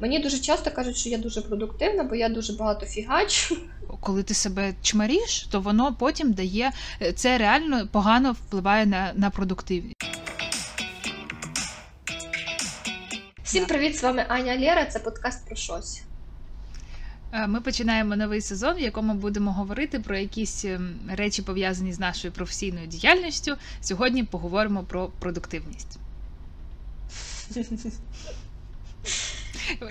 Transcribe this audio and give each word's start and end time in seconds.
Мені 0.00 0.18
дуже 0.18 0.38
часто 0.38 0.70
кажуть, 0.70 0.96
що 0.96 1.08
я 1.08 1.18
дуже 1.18 1.40
продуктивна, 1.40 2.04
бо 2.04 2.14
я 2.14 2.28
дуже 2.28 2.52
багато 2.52 2.86
фігачу. 2.86 3.56
Коли 4.00 4.22
ти 4.22 4.34
себе 4.34 4.74
чмаріш, 4.82 5.42
то 5.50 5.60
воно 5.60 5.94
потім 5.94 6.32
дає 6.32 6.72
це 7.14 7.38
реально 7.38 7.88
погано 7.92 8.32
впливає 8.32 8.86
на, 8.86 9.12
на 9.14 9.30
продуктивність. 9.30 9.96
Всім 13.42 13.66
привіт! 13.66 13.98
З 13.98 14.02
вами 14.02 14.24
Аня 14.28 14.56
Лєра. 14.58 14.84
Це 14.84 14.98
подкаст 14.98 15.46
про 15.46 15.56
щось. 15.56 16.02
Е, 17.32 17.46
Ми 17.46 17.60
починаємо 17.60 18.16
новий 18.16 18.40
сезон, 18.40 18.76
в 18.76 18.80
якому 18.80 19.14
будемо 19.14 19.52
говорити 19.52 20.00
про 20.00 20.16
якісь 20.16 20.64
ем, 20.64 20.94
речі 21.08 21.42
пов'язані 21.42 21.92
з 21.92 21.98
нашою 22.00 22.32
професійною 22.32 22.86
діяльністю. 22.86 23.56
Сьогодні 23.80 24.24
поговоримо 24.24 24.82
про 24.82 25.08
продуктивність. 25.18 25.98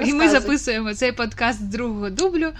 І 0.05 0.13
ми 0.13 0.29
записуємо 0.29 0.93
цей 0.93 1.11
подкаст 1.11 1.59
з 1.59 1.63
другого 1.63 2.09
дублю, 2.09 2.51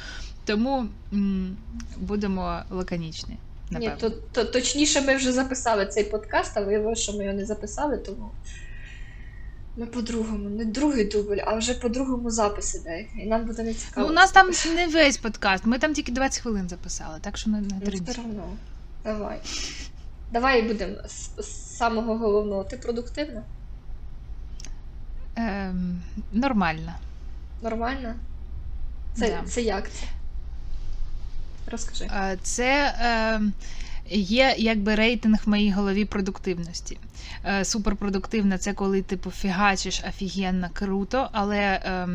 тому 0.46 0.86
м, 1.14 1.58
будемо 1.98 2.60
лаконічні. 2.70 3.38
Ні, 3.72 3.92
то, 4.00 4.10
то 4.10 4.46
точніше, 4.46 5.02
ми 5.02 5.16
вже 5.16 5.32
записали 5.32 5.86
цей 5.86 6.04
подкаст, 6.04 6.52
а 6.58 6.62
виявилося, 6.62 7.02
що 7.02 7.14
ми 7.14 7.24
його 7.24 7.36
не 7.38 7.46
записали, 7.46 7.98
тому 7.98 8.32
ми 9.78 9.86
по-другому, 9.86 10.50
не 10.50 10.66
другий 10.66 11.06
дубль, 11.06 11.38
а 11.46 11.56
вже 11.56 11.74
по-другому 11.74 12.30
запис 12.32 12.76
іде. 12.76 13.06
І 13.24 13.26
нам 13.26 13.46
буде 13.46 13.64
не 13.64 13.74
цікаво. 13.74 14.08
Ну, 14.08 14.14
у 14.14 14.16
нас 14.16 14.32
там 14.32 14.52
не 14.76 14.88
весь 14.88 15.18
подкаст, 15.18 15.66
ми 15.66 15.80
там 15.80 15.94
тільки 15.94 16.12
20 16.12 16.42
хвилин 16.42 16.70
записали, 16.70 17.20
так 17.22 17.38
що 17.38 17.50
не, 17.50 17.62
не 17.62 17.68
Ну, 17.86 17.92
все 18.08 18.22
одно. 18.22 18.50
Давай. 19.04 19.40
Давай 20.32 20.62
будемо 20.62 20.96
з, 21.08 21.30
з 21.44 21.78
самого 21.78 22.18
головного. 22.18 22.64
Ти 22.64 22.78
продуктивна? 22.78 23.44
Ем, 25.38 26.02
Нормально. 26.32 26.94
Нормально? 27.62 28.16
Це, 29.14 29.30
Да. 29.30 29.50
це 29.50 29.62
як? 29.62 29.90
Розкажи. 31.72 32.10
Це 32.42 32.96
е, 33.02 33.42
є 34.16 34.56
якби 34.58 34.96
рейтинг 34.96 35.40
в 35.46 35.50
моїй 35.50 35.72
голові 35.72 36.06
продуктивності. 36.06 36.98
Е, 37.46 37.66
Суперпродуктивна 37.66 38.58
це 38.58 38.74
коли 38.74 39.02
типу 39.02 39.32
фігачиш 39.32 40.04
офігенно 40.10 40.70
круто, 40.74 41.30
але 41.32 41.58
е, 41.58 42.08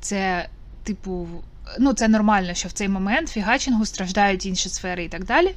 це, 0.00 0.48
типу, 0.82 1.28
ну 1.78 1.92
це 1.92 2.08
нормально, 2.08 2.54
що 2.54 2.68
в 2.68 2.72
цей 2.72 2.88
момент 2.88 3.28
фігачингу 3.28 3.86
страждають 3.86 4.46
інші 4.46 4.68
сфери 4.68 5.04
і 5.04 5.08
так 5.08 5.24
далі. 5.24 5.54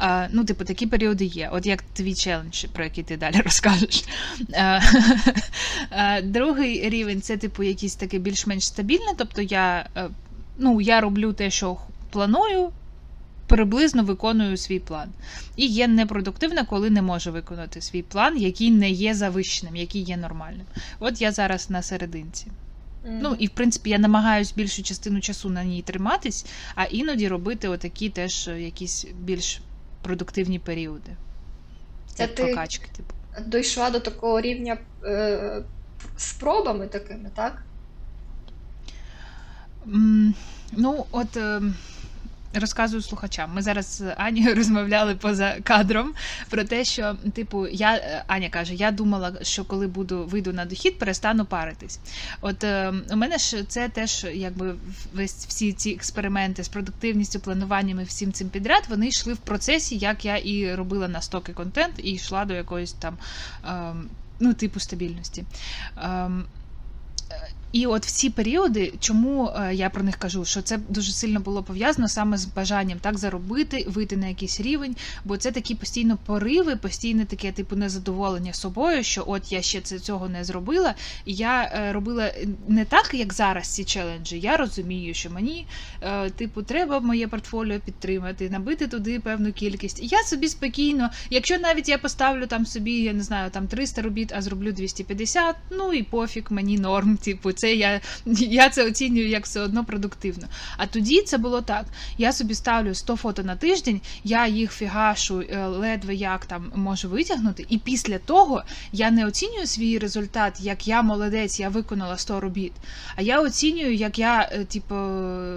Uh, 0.00 0.28
ну, 0.32 0.44
типу, 0.44 0.64
такі 0.64 0.86
періоди 0.86 1.24
є. 1.24 1.48
От 1.52 1.66
як 1.66 1.82
твій 1.82 2.14
челендж, 2.14 2.64
про 2.64 2.84
який 2.84 3.04
ти 3.04 3.16
далі 3.16 3.40
розкажеш. 3.44 4.04
Uh, 4.50 6.22
другий 6.22 6.88
рівень 6.88 7.22
це, 7.22 7.36
типу, 7.36 7.62
якийсь 7.62 7.94
таке 7.94 8.18
більш-менш 8.18 8.66
стабільне. 8.66 9.14
Тобто 9.16 9.42
я, 9.42 9.88
ну, 10.58 10.80
я 10.80 11.00
роблю 11.00 11.32
те, 11.32 11.50
що 11.50 11.76
планую, 12.10 12.70
приблизно 13.46 14.04
виконую 14.04 14.56
свій 14.56 14.78
план. 14.78 15.08
І 15.56 15.66
є 15.66 15.88
непродуктивна, 15.88 16.64
коли 16.64 16.90
не 16.90 17.02
можу 17.02 17.32
виконати 17.32 17.80
свій 17.80 18.02
план, 18.02 18.38
який 18.38 18.70
не 18.70 18.90
є 18.90 19.14
завищеним, 19.14 19.76
який 19.76 20.02
є 20.02 20.16
нормальним. 20.16 20.66
От 21.00 21.20
я 21.20 21.32
зараз 21.32 21.70
на 21.70 21.82
серединці. 21.82 22.46
Mm. 23.04 23.18
Ну, 23.22 23.36
і 23.38 23.46
в 23.46 23.50
принципі 23.50 23.90
я 23.90 23.98
намагаюсь 23.98 24.52
більшу 24.52 24.82
частину 24.82 25.20
часу 25.20 25.50
на 25.50 25.64
ній 25.64 25.82
триматись, 25.82 26.46
а 26.74 26.84
іноді 26.84 27.28
робити 27.28 27.68
отакі 27.68 28.10
теж 28.10 28.48
якісь 28.48 29.06
більш 29.20 29.60
продуктивні 30.02 30.58
періоди. 30.58 31.10
Це 32.14 32.26
ти 32.26 32.42
прокачки, 32.42 32.88
типу. 32.96 33.14
Дійшла 33.46 33.90
до 33.90 34.00
такого 34.00 34.40
рівня 34.40 34.76
е, 35.04 35.62
спробами 36.16 36.86
такими, 36.86 37.30
так? 37.34 37.62
Mm, 39.86 40.32
ну, 40.72 41.06
от. 41.10 41.36
Е, 41.36 41.62
Розказую 42.54 43.02
слухачам. 43.02 43.50
Ми 43.54 43.62
зараз 43.62 43.86
з 43.86 44.14
Анією 44.16 44.54
розмовляли 44.60 45.14
поза 45.14 45.56
кадром 45.62 46.14
про 46.50 46.64
те, 46.64 46.84
що, 46.84 47.16
типу, 47.34 47.66
я 47.66 48.22
Аня 48.26 48.48
каже: 48.48 48.74
я 48.74 48.90
думала, 48.90 49.32
що 49.42 49.64
коли 49.64 49.86
буду 49.86 50.24
вийду 50.24 50.52
на 50.52 50.64
дохід, 50.64 50.98
перестану 50.98 51.44
паритись. 51.44 51.98
От 52.40 52.64
е, 52.64 52.92
у 53.10 53.16
мене 53.16 53.38
ж 53.38 53.64
це 53.68 53.88
теж, 53.88 54.26
якби 54.34 54.74
весь 55.14 55.46
всі 55.46 55.72
ці 55.72 55.90
експерименти 55.90 56.64
з 56.64 56.68
продуктивністю, 56.68 57.40
плануванням 57.40 58.00
і 58.00 58.04
всім 58.04 58.32
цим 58.32 58.48
підряд, 58.48 58.82
вони 58.88 59.08
йшли 59.08 59.32
в 59.32 59.38
процесі, 59.38 59.96
як 59.96 60.24
я 60.24 60.36
і 60.36 60.74
робила 60.74 61.08
на 61.08 61.20
стоки 61.20 61.52
контент, 61.52 61.94
і 62.02 62.10
йшла 62.10 62.44
до 62.44 62.54
якоїсь 62.54 62.92
там 62.92 63.16
е, 63.64 63.94
ну, 64.40 64.54
типу 64.54 64.80
стабільності. 64.80 65.44
Е, 65.98 66.30
і 67.74 67.86
от 67.86 68.06
в 68.06 68.10
ці 68.10 68.30
періоди, 68.30 68.92
чому 69.00 69.50
я 69.72 69.90
про 69.90 70.02
них 70.02 70.16
кажу, 70.16 70.44
що 70.44 70.62
це 70.62 70.78
дуже 70.88 71.12
сильно 71.12 71.40
було 71.40 71.62
пов'язано 71.62 72.08
саме 72.08 72.36
з 72.36 72.44
бажанням 72.44 72.98
так 72.98 73.18
заробити, 73.18 73.84
вийти 73.88 74.16
на 74.16 74.26
якийсь 74.26 74.60
рівень, 74.60 74.96
бо 75.24 75.36
це 75.36 75.52
такі 75.52 75.74
постійно 75.74 76.18
пориви, 76.26 76.76
постійне 76.76 77.24
таке 77.24 77.52
типу 77.52 77.76
незадоволення 77.76 78.52
собою, 78.52 79.02
що 79.02 79.24
от 79.26 79.52
я 79.52 79.62
ще 79.62 79.80
це 79.80 79.98
цього 79.98 80.28
не 80.28 80.44
зробила. 80.44 80.94
І 81.24 81.34
я 81.34 81.92
робила 81.92 82.32
не 82.68 82.84
так, 82.84 83.10
як 83.14 83.32
зараз 83.32 83.68
ці 83.68 83.84
челенджі. 83.84 84.40
Я 84.40 84.56
розумію, 84.56 85.14
що 85.14 85.30
мені, 85.30 85.66
типу, 86.36 86.62
треба 86.62 87.00
моє 87.00 87.28
портфоліо 87.28 87.80
підтримати, 87.80 88.50
набити 88.50 88.86
туди 88.86 89.20
певну 89.20 89.52
кількість. 89.52 90.02
І 90.02 90.06
я 90.06 90.22
собі 90.22 90.48
спокійно, 90.48 91.10
якщо 91.30 91.58
навіть 91.58 91.88
я 91.88 91.98
поставлю 91.98 92.46
там 92.46 92.66
собі, 92.66 92.92
я 92.92 93.12
не 93.12 93.22
знаю, 93.22 93.50
там 93.50 93.66
300 93.66 94.02
робіт, 94.02 94.32
а 94.36 94.42
зроблю 94.42 94.72
250, 94.72 95.56
ну 95.70 95.92
і 95.92 96.02
пофіг, 96.02 96.44
мені 96.50 96.78
норм, 96.78 97.16
типу 97.16 97.52
це 97.64 97.74
я 97.74 98.00
я 98.26 98.68
це 98.68 98.86
оцінюю 98.86 99.28
як 99.28 99.44
все 99.44 99.60
одно 99.60 99.84
продуктивно. 99.84 100.46
А 100.76 100.86
тоді 100.86 101.22
це 101.22 101.38
було 101.38 101.60
так: 101.60 101.86
я 102.18 102.32
собі 102.32 102.54
ставлю 102.54 102.94
100 102.94 103.16
фото 103.16 103.42
на 103.42 103.56
тиждень, 103.56 104.00
я 104.24 104.46
їх 104.46 104.72
фігашу, 104.72 105.44
ледве 105.66 106.14
як 106.14 106.46
там 106.46 106.72
можу 106.74 107.08
витягнути, 107.08 107.66
і 107.68 107.78
після 107.78 108.18
того 108.18 108.62
я 108.92 109.10
не 109.10 109.26
оцінюю 109.26 109.66
свій 109.66 109.98
результат, 109.98 110.60
як 110.60 110.88
я 110.88 111.02
молодець, 111.02 111.60
я 111.60 111.68
виконала 111.68 112.18
100 112.18 112.40
робіт. 112.40 112.72
А 113.16 113.22
я 113.22 113.40
оцінюю, 113.40 113.94
як 113.94 114.18
я, 114.18 114.50
типу, 114.68 114.94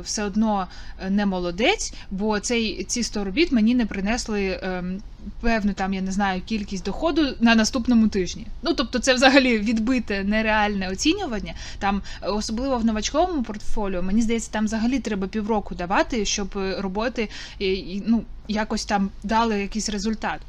все 0.03 0.23
одно 0.23 0.67
не 1.09 1.25
молодець, 1.25 1.93
бо 2.11 2.39
цей 2.39 2.83
ці 2.83 3.03
100 3.03 3.23
робіт 3.23 3.51
мені 3.51 3.75
не 3.75 3.85
принесли. 3.85 4.59
Ем, 4.63 5.01
певну 5.41 5.73
там, 5.73 5.93
я 5.93 6.01
не 6.01 6.11
знаю, 6.11 6.41
кількість 6.45 6.83
доходу 6.83 7.21
на 7.39 7.55
наступному 7.55 8.07
тижні. 8.07 8.47
Ну, 8.61 8.73
тобто, 8.73 8.99
це 8.99 9.13
взагалі 9.13 9.57
відбите 9.57 10.23
нереальне 10.23 10.89
оцінювання. 10.89 11.53
Там, 11.79 12.01
особливо 12.21 12.77
в 12.77 12.85
новачковому 12.85 13.43
портфоліо, 13.43 14.01
мені 14.01 14.21
здається, 14.21 14.51
там 14.51 14.65
взагалі 14.65 14.99
треба 14.99 15.27
півроку 15.27 15.75
давати, 15.75 16.25
щоб 16.25 16.49
роботи 16.77 17.29
ну, 18.07 18.23
якось 18.47 18.85
там 18.85 19.09
дали 19.23 19.61
якийсь 19.61 19.89
результат. 19.89 20.39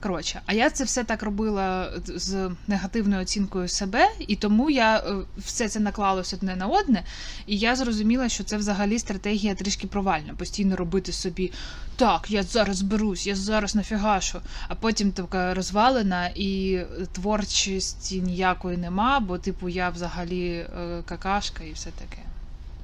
Коротше, 0.00 0.40
а 0.46 0.52
я 0.52 0.70
це 0.70 0.84
все 0.84 1.04
так 1.04 1.22
робила 1.22 1.92
з 2.04 2.50
негативною 2.66 3.22
оцінкою 3.22 3.68
себе, 3.68 4.08
і 4.18 4.36
тому 4.36 4.70
я 4.70 5.02
все 5.38 5.68
це 5.68 5.80
наклалося 5.80 6.36
одне 6.36 6.56
на 6.56 6.66
одне, 6.66 7.02
і 7.46 7.58
я 7.58 7.76
зрозуміла, 7.76 8.28
що 8.28 8.44
це 8.44 8.56
взагалі 8.56 8.98
стратегія 8.98 9.54
трішки 9.54 9.86
провальна. 9.86 10.34
Постійно 10.34 10.76
робити 10.76 11.12
собі 11.12 11.52
так, 11.96 12.30
я 12.30 12.42
зараз 12.42 12.82
берусь, 12.82 13.26
я 13.26 13.36
зараз 13.36 13.74
нафігашу, 13.74 14.40
а 14.68 14.74
потім 14.74 15.12
така 15.12 15.54
розвалена 15.54 16.30
і 16.34 16.80
творчості 17.12 18.20
ніякої 18.20 18.76
нема, 18.76 19.20
бо, 19.20 19.38
типу, 19.38 19.68
я 19.68 19.90
взагалі 19.90 20.66
какашка 21.04 21.64
і 21.64 21.72
все 21.72 21.90
таке. 21.90 22.22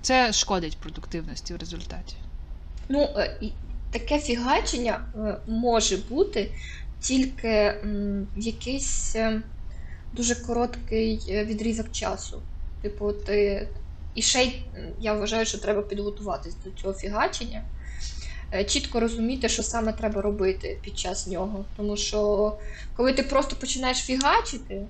Це 0.03 0.33
шкодить 0.33 0.77
продуктивності 0.77 1.55
в 1.55 1.57
результаті. 1.57 2.17
Ну, 2.89 3.09
таке 3.91 4.19
фігачення 4.19 5.05
може 5.47 5.97
бути 5.97 6.51
тільки 7.01 7.75
в 8.37 8.39
якийсь 8.39 9.17
дуже 10.13 10.35
короткий 10.35 11.21
відрізок 11.29 11.93
часу. 11.93 12.43
Типу, 12.83 13.13
ти. 13.13 13.69
І 14.15 14.23
ще 14.23 14.43
й 14.43 14.63
я 15.01 15.15
вважаю, 15.15 15.47
що 15.47 15.59
треба 15.59 15.83
підготуватись 15.83 16.55
до 16.65 16.71
цього 16.71 16.95
фігачення, 16.95 17.63
чітко 18.67 19.01
розуміти, 19.01 19.49
що 19.49 19.63
саме 19.63 19.93
треба 19.93 20.23
робити 20.23 20.79
під 20.83 20.99
час 20.99 21.27
нього. 21.27 21.65
Тому 21.77 21.97
що 21.97 22.53
коли 22.97 23.13
ти 23.13 23.23
просто 23.23 23.57
починаєш 23.57 23.99
фігачити, 23.99 24.87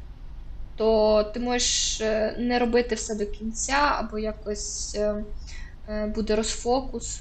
то 0.76 1.22
ти 1.34 1.40
можеш 1.40 2.00
не 2.38 2.58
робити 2.58 2.94
все 2.94 3.14
до 3.14 3.26
кінця, 3.26 3.78
або 3.78 4.18
якось 4.18 4.98
буде 6.14 6.36
розфокус, 6.36 7.20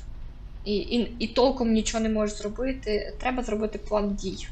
і, 0.66 0.76
і, 0.76 1.12
і 1.20 1.28
толком 1.28 1.72
нічого 1.72 2.04
не 2.04 2.10
можеш 2.10 2.38
зробити. 2.38 3.14
Треба 3.20 3.44
зробити 3.44 3.80
план 3.80 4.16
дій. 4.16 4.48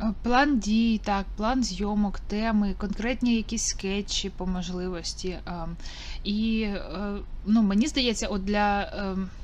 Е, 0.00 0.12
План 0.22 0.58
дій, 0.58 1.00
так, 1.04 1.26
план 1.36 1.64
зйомок, 1.64 2.20
теми, 2.20 2.74
конкретні 2.78 3.36
якісь 3.36 3.66
скетчі 3.66 4.30
по 4.30 4.46
можливості. 4.46 5.28
Е, 5.28 5.66
І 6.24 6.60
е, 6.62 7.16
ну, 7.46 7.62
мені 7.62 7.86
здається, 7.86 8.26
от 8.26 8.44
для 8.44 8.92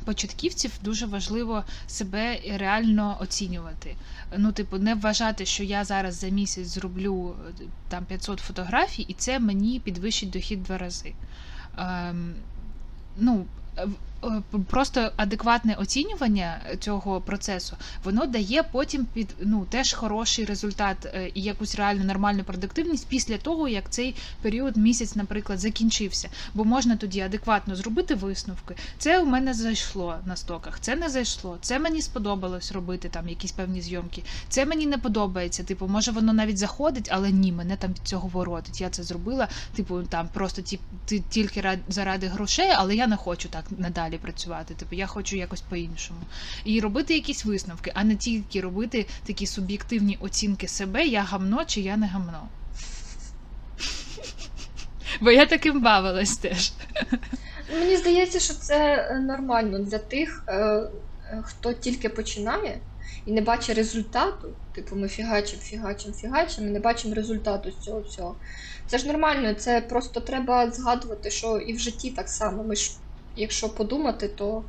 початківців 0.05 0.73
дуже 0.85 1.07
важливо 1.07 1.65
себе 1.87 2.41
реально 2.57 3.17
оцінювати. 3.21 3.97
Ну, 4.37 4.53
типу, 4.53 4.79
не 4.79 4.95
вважати, 4.95 5.47
що 5.47 5.65
я 5.65 5.85
зараз 5.85 6.15
за 6.15 6.29
місяць 6.29 6.67
зроблю 6.67 7.37
там 7.89 8.05
500 8.05 8.41
фотографій, 8.41 9.03
і 9.03 9.15
це 9.15 9.39
мені 9.39 9.81
підвищить 9.81 10.31
дохід 10.31 10.63
два 10.63 10.79
рази. 10.79 11.15
Ем, 11.79 12.35
ну, 13.17 13.47
е, 13.79 13.87
в- 13.87 13.91
е, 13.91 14.14
просто 14.67 15.11
адекватне 15.17 15.75
оцінювання 15.75 16.61
цього 16.81 17.21
процесу, 17.21 17.77
воно 18.05 18.27
дає 18.27 18.63
потім 18.63 19.07
під 19.15 19.35
ну 19.41 19.67
теж 19.71 19.93
хороший 19.93 20.45
результат 20.45 20.97
е, 21.07 21.31
і 21.35 21.43
якусь 21.43 21.75
реальну 21.75 22.05
нормальну 22.05 22.45
продуктивність 22.45 23.07
після 23.09 23.39
того, 23.39 23.69
як 23.69 23.91
цей 23.91 24.15
період 24.43 24.77
місяць, 24.77 25.17
наприклад, 25.17 25.59
закінчився. 25.59 26.29
Бо 26.55 26.65
можна 26.65 26.97
тоді 26.97 27.21
адекватно 27.21 27.77
зробити 27.77 28.15
висновки. 28.15 28.75
Це 28.99 29.21
у 29.21 29.27
мене 29.27 29.55
зайшло 29.55 30.17
на 30.27 30.37
стоках, 30.37 30.81
це 30.81 30.97
не 30.97 31.09
зайшло. 31.09 31.59
Це 31.61 31.79
мені 31.79 32.03
сподобалось 32.03 32.73
робити 32.73 33.09
там 33.09 33.29
якісь 33.29 33.53
певні 33.53 33.81
зйомки. 33.81 34.23
Це 34.49 34.67
мені 34.67 34.87
не 34.87 34.99
подобається. 34.99 35.65
Типу, 35.65 35.87
може 35.87 36.11
воно 36.11 36.33
навіть 36.33 36.59
заходить, 36.59 37.09
але 37.13 37.31
ні, 37.31 37.53
мене 37.53 37.77
там 37.77 37.91
від 37.91 38.03
цього 38.05 38.29
воротить. 38.29 38.81
Я 38.81 38.91
це 38.91 39.03
зробила. 39.03 39.49
Типу, 39.77 40.03
там 40.03 40.29
просто 40.33 40.63
ті, 40.63 40.81
ти 41.07 41.23
тільки 41.31 41.61
рад- 41.61 41.79
заради 41.89 42.27
грошей, 42.27 42.71
але 42.75 42.97
я 42.97 43.07
не 43.07 43.17
хочу 43.17 43.49
так 43.49 43.65
надалі 43.79 44.14
працювати. 44.19 44.75
Типу, 44.75 44.95
я 44.95 45.07
хочу 45.07 45.37
якось 45.37 45.61
по-іншому. 45.61 46.21
І 46.65 46.81
робити 46.81 47.15
якісь 47.15 47.45
висновки, 47.45 47.93
а 47.95 48.05
не 48.05 48.17
тільки 48.17 48.61
робити 48.61 49.07
такі 49.27 49.47
суб'єктивні 49.47 50.19
оцінки 50.21 50.69
себе, 50.69 51.07
я 51.07 51.23
гамно 51.23 51.65
чи 51.65 51.81
я 51.81 51.97
не 51.97 52.07
гамно. 52.07 52.49
Бо 55.21 55.31
я 55.31 55.47
таким 55.47 55.83
бавилась 55.83 56.37
теж. 56.37 56.73
Мені 57.73 57.97
здається, 57.97 58.41
що 58.41 58.55
це 58.55 59.09
е, 59.11 59.21
нормально 59.21 59.79
для 59.79 59.99
тих, 59.99 60.45
е, 60.47 60.55
е, 60.55 60.91
хто 61.45 61.73
тільки 61.73 62.09
починає 62.09 62.79
і 63.27 63.33
не 63.33 63.41
бачить 63.41 63.77
результату. 63.77 64.49
Типу, 64.75 64.97
ми 64.97 65.09
фігачимо, 65.09 65.63
фігачимо, 65.63 66.15
фігачимо 66.15 66.67
і 66.67 66.71
не 66.71 66.81
бачимо 66.81 67.15
результату 67.15 67.71
з 67.71 67.85
цього 67.85 68.01
всього. 68.01 68.37
Це 68.87 68.99
ж 68.99 69.07
нормально, 69.07 69.55
це 69.55 69.81
просто 69.81 70.21
треба 70.21 70.71
згадувати, 70.71 71.31
що 71.31 71.59
і 71.59 71.73
в 71.73 71.79
житті 71.79 72.11
так 72.11 72.29
само. 72.29 72.65
Ми 72.65 72.77
ж, 72.77 72.93
якщо 73.37 73.69
подумати, 73.69 74.29
то 74.29 74.65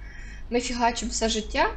ми 0.50 0.60
фігачимо 0.60 1.12
все 1.12 1.30
життя. 1.30 1.70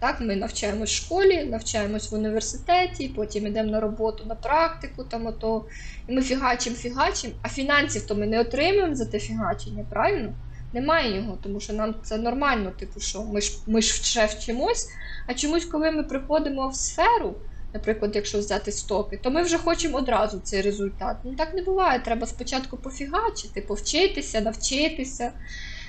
Так, 0.00 0.20
ми 0.20 0.36
навчаємось 0.36 0.90
в 0.90 1.04
школі, 1.04 1.44
навчаємось 1.44 2.10
в 2.10 2.14
університеті, 2.14 3.08
потім 3.08 3.46
йдемо 3.46 3.70
на 3.70 3.80
роботу, 3.80 4.24
на 4.26 4.34
практику, 4.34 5.04
там 5.04 5.26
ото, 5.26 5.64
і 6.08 6.12
ми 6.12 6.22
фігачимо, 6.22 6.76
фігачимо, 6.76 7.34
а 7.42 7.48
фінансів 7.48 8.06
то 8.06 8.14
ми 8.14 8.26
не 8.26 8.40
отримуємо 8.40 8.94
за 8.94 9.06
те 9.06 9.18
фігачення, 9.18 9.84
правильно? 9.90 10.32
Немає 10.72 11.16
його, 11.16 11.38
тому 11.42 11.60
що 11.60 11.72
нам 11.72 11.94
це 12.02 12.18
нормально, 12.18 12.70
типу, 12.70 13.00
що 13.00 13.22
ми 13.22 13.40
ж 13.40 13.58
ми 13.66 13.82
ж 13.82 14.02
ще 14.04 14.26
вчимось, 14.26 14.88
а 15.26 15.34
чомусь, 15.34 15.64
коли 15.64 15.90
ми 15.90 16.02
приходимо 16.02 16.68
в 16.68 16.74
сферу, 16.74 17.34
наприклад, 17.74 18.12
якщо 18.14 18.38
взяти 18.38 18.72
стоки, 18.72 19.16
то 19.22 19.30
ми 19.30 19.42
вже 19.42 19.58
хочемо 19.58 19.98
одразу 19.98 20.40
цей 20.40 20.62
результат. 20.62 21.16
Ну 21.24 21.34
так 21.34 21.54
не 21.54 21.62
буває. 21.62 22.00
Треба 22.00 22.26
спочатку 22.26 22.76
пофігачити, 22.76 23.60
повчитися, 23.60 24.40
навчитися, 24.40 25.32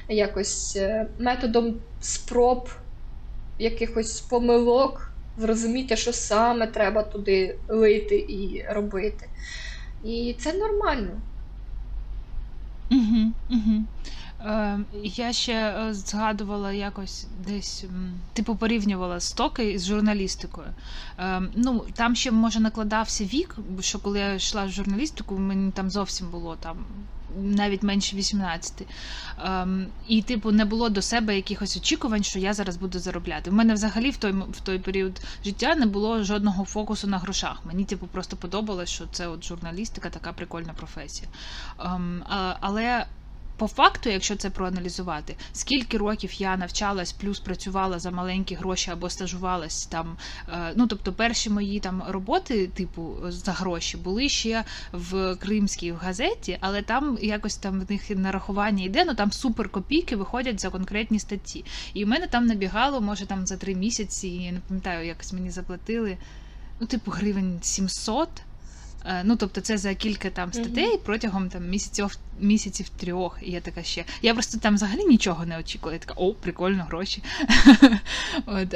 якось 0.09 0.75
е, 0.75 1.07
методом 1.19 1.75
спроб, 2.01 2.69
якихось 3.59 4.21
помилок, 4.21 5.11
зрозуміти, 5.37 5.97
що 5.97 6.13
саме 6.13 6.67
треба 6.67 7.03
туди 7.03 7.55
лити 7.67 8.15
і 8.15 8.65
робити. 8.69 9.29
І 10.03 10.35
це 10.39 10.53
нормально. 10.53 11.11
Угу, 12.91 13.31
угу. 13.49 13.83
Е, 14.45 14.79
я 15.03 15.33
ще 15.33 15.53
е, 15.53 15.93
згадувала 15.93 16.71
якось 16.71 17.27
десь, 17.47 17.85
типу, 18.33 18.55
порівнювала 18.55 19.19
стоки 19.19 19.79
з 19.79 19.85
журналістикою. 19.85 20.67
Е, 21.19 21.41
ну, 21.55 21.85
там 21.93 22.15
ще, 22.15 22.31
може, 22.31 22.59
накладався 22.59 23.23
вік, 23.23 23.55
бо 23.69 23.81
що 23.81 23.99
коли 23.99 24.19
я 24.19 24.33
йшла 24.33 24.65
в 24.65 24.69
журналістику, 24.69 25.37
мені 25.37 25.71
там 25.71 25.89
зовсім 25.89 26.29
було 26.29 26.55
там. 26.55 26.77
Навіть 27.37 27.83
менше 27.83 28.15
18. 28.15 28.87
Ем, 29.45 29.87
і, 30.07 30.21
типу, 30.21 30.51
не 30.51 30.65
було 30.65 30.89
до 30.89 31.01
себе 31.01 31.35
якихось 31.35 31.77
очікувань, 31.77 32.23
що 32.23 32.39
я 32.39 32.53
зараз 32.53 32.77
буду 32.77 32.99
заробляти. 32.99 33.49
У 33.49 33.53
мене 33.53 33.73
взагалі 33.73 34.09
в 34.09 34.17
той, 34.17 34.31
в 34.31 34.59
той 34.63 34.79
період 34.79 35.21
життя 35.45 35.75
не 35.75 35.85
було 35.85 36.23
жодного 36.23 36.65
фокусу 36.65 37.07
на 37.07 37.17
грошах. 37.17 37.61
Мені, 37.65 37.85
типу, 37.85 38.07
просто 38.07 38.37
подобалось, 38.37 38.89
що 38.89 39.05
це 39.11 39.27
от 39.27 39.43
журналістика, 39.43 40.09
така 40.09 40.33
прикольна 40.33 40.73
професія. 40.73 41.29
Ем, 41.79 42.23
але 42.59 43.05
по 43.59 43.67
факту, 43.67 44.09
якщо 44.09 44.35
це 44.35 44.49
проаналізувати, 44.49 45.35
скільки 45.53 45.97
років 45.97 46.41
я 46.41 46.57
навчалась, 46.57 47.13
плюс 47.13 47.39
працювала 47.39 47.99
за 47.99 48.11
маленькі 48.11 48.55
гроші 48.55 48.91
або 48.91 49.09
стажувалась 49.09 49.85
там. 49.85 50.17
е, 50.49 50.73
Ну 50.75 50.87
тобто, 50.87 51.13
перші 51.13 51.49
мої 51.49 51.79
там 51.79 52.03
роботи, 52.07 52.67
типу 52.67 53.15
за 53.27 53.51
гроші, 53.51 53.97
були 53.97 54.29
ще 54.29 54.63
в 54.91 55.35
Кримській 55.35 55.91
в 55.91 55.95
газеті, 55.95 56.57
але 56.61 56.81
там 56.81 57.17
якось 57.21 57.57
там 57.57 57.81
в 57.81 57.91
них 57.91 58.09
нарахування 58.09 58.83
йде, 58.83 59.05
ну 59.05 59.15
там 59.15 59.31
супер 59.31 59.69
копійки 59.69 60.15
виходять 60.15 60.59
за 60.59 60.69
конкретні 60.69 61.19
статті. 61.19 61.65
І 61.93 62.05
в 62.05 62.07
мене 62.07 62.27
там 62.27 62.45
набігало, 62.45 63.01
може 63.01 63.25
там 63.25 63.47
за 63.47 63.57
три 63.57 63.75
місяці, 63.75 64.27
я 64.27 64.51
не 64.51 64.59
пам'ятаю, 64.67 65.07
якось 65.07 65.33
мені 65.33 65.49
заплатили, 65.49 66.17
ну, 66.79 66.87
типу, 66.87 67.11
гривень 67.11 67.59
700. 67.61 68.29
Е, 69.09 69.21
Ну, 69.23 69.35
тобто, 69.35 69.61
це 69.61 69.77
за 69.77 69.93
кілька 69.93 70.29
там 70.29 70.53
статей 70.53 70.97
протягом 71.05 71.49
там 71.49 71.69
місяців 71.69 72.17
місяців 72.39 72.89
трьох. 72.89 73.39
І 73.41 73.51
я 73.51 73.61
така 73.61 73.83
ще. 73.83 74.05
Я 74.21 74.33
просто 74.33 74.57
там 74.57 74.75
взагалі 74.75 75.05
нічого 75.05 75.45
не 75.45 75.59
очікувала. 75.59 75.93
Я 75.93 75.99
така, 75.99 76.13
о, 76.17 76.33
прикольно, 76.33 76.83
гроші. 76.83 77.23
От. 78.45 78.75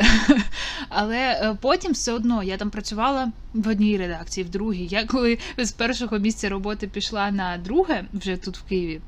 Але 0.89 1.18
е, 1.18 1.57
потім 1.62 1.91
все 1.91 2.13
одно 2.13 2.44
я 2.44 2.57
там 2.57 2.69
працювала 2.69 3.31
в 3.53 3.68
одній 3.68 3.97
редакції, 3.97 4.44
в 4.44 4.50
другій. 4.50 4.88
Я 4.88 5.06
коли 5.06 5.38
з 5.57 5.71
першого 5.71 6.19
місця 6.19 6.50
роботи 6.50 6.88
пішла 6.88 7.31
на 7.31 7.57
друге, 7.57 8.06
вже 8.13 8.38
тут 8.38 8.57
в 8.57 8.63
Києві, 8.63 9.01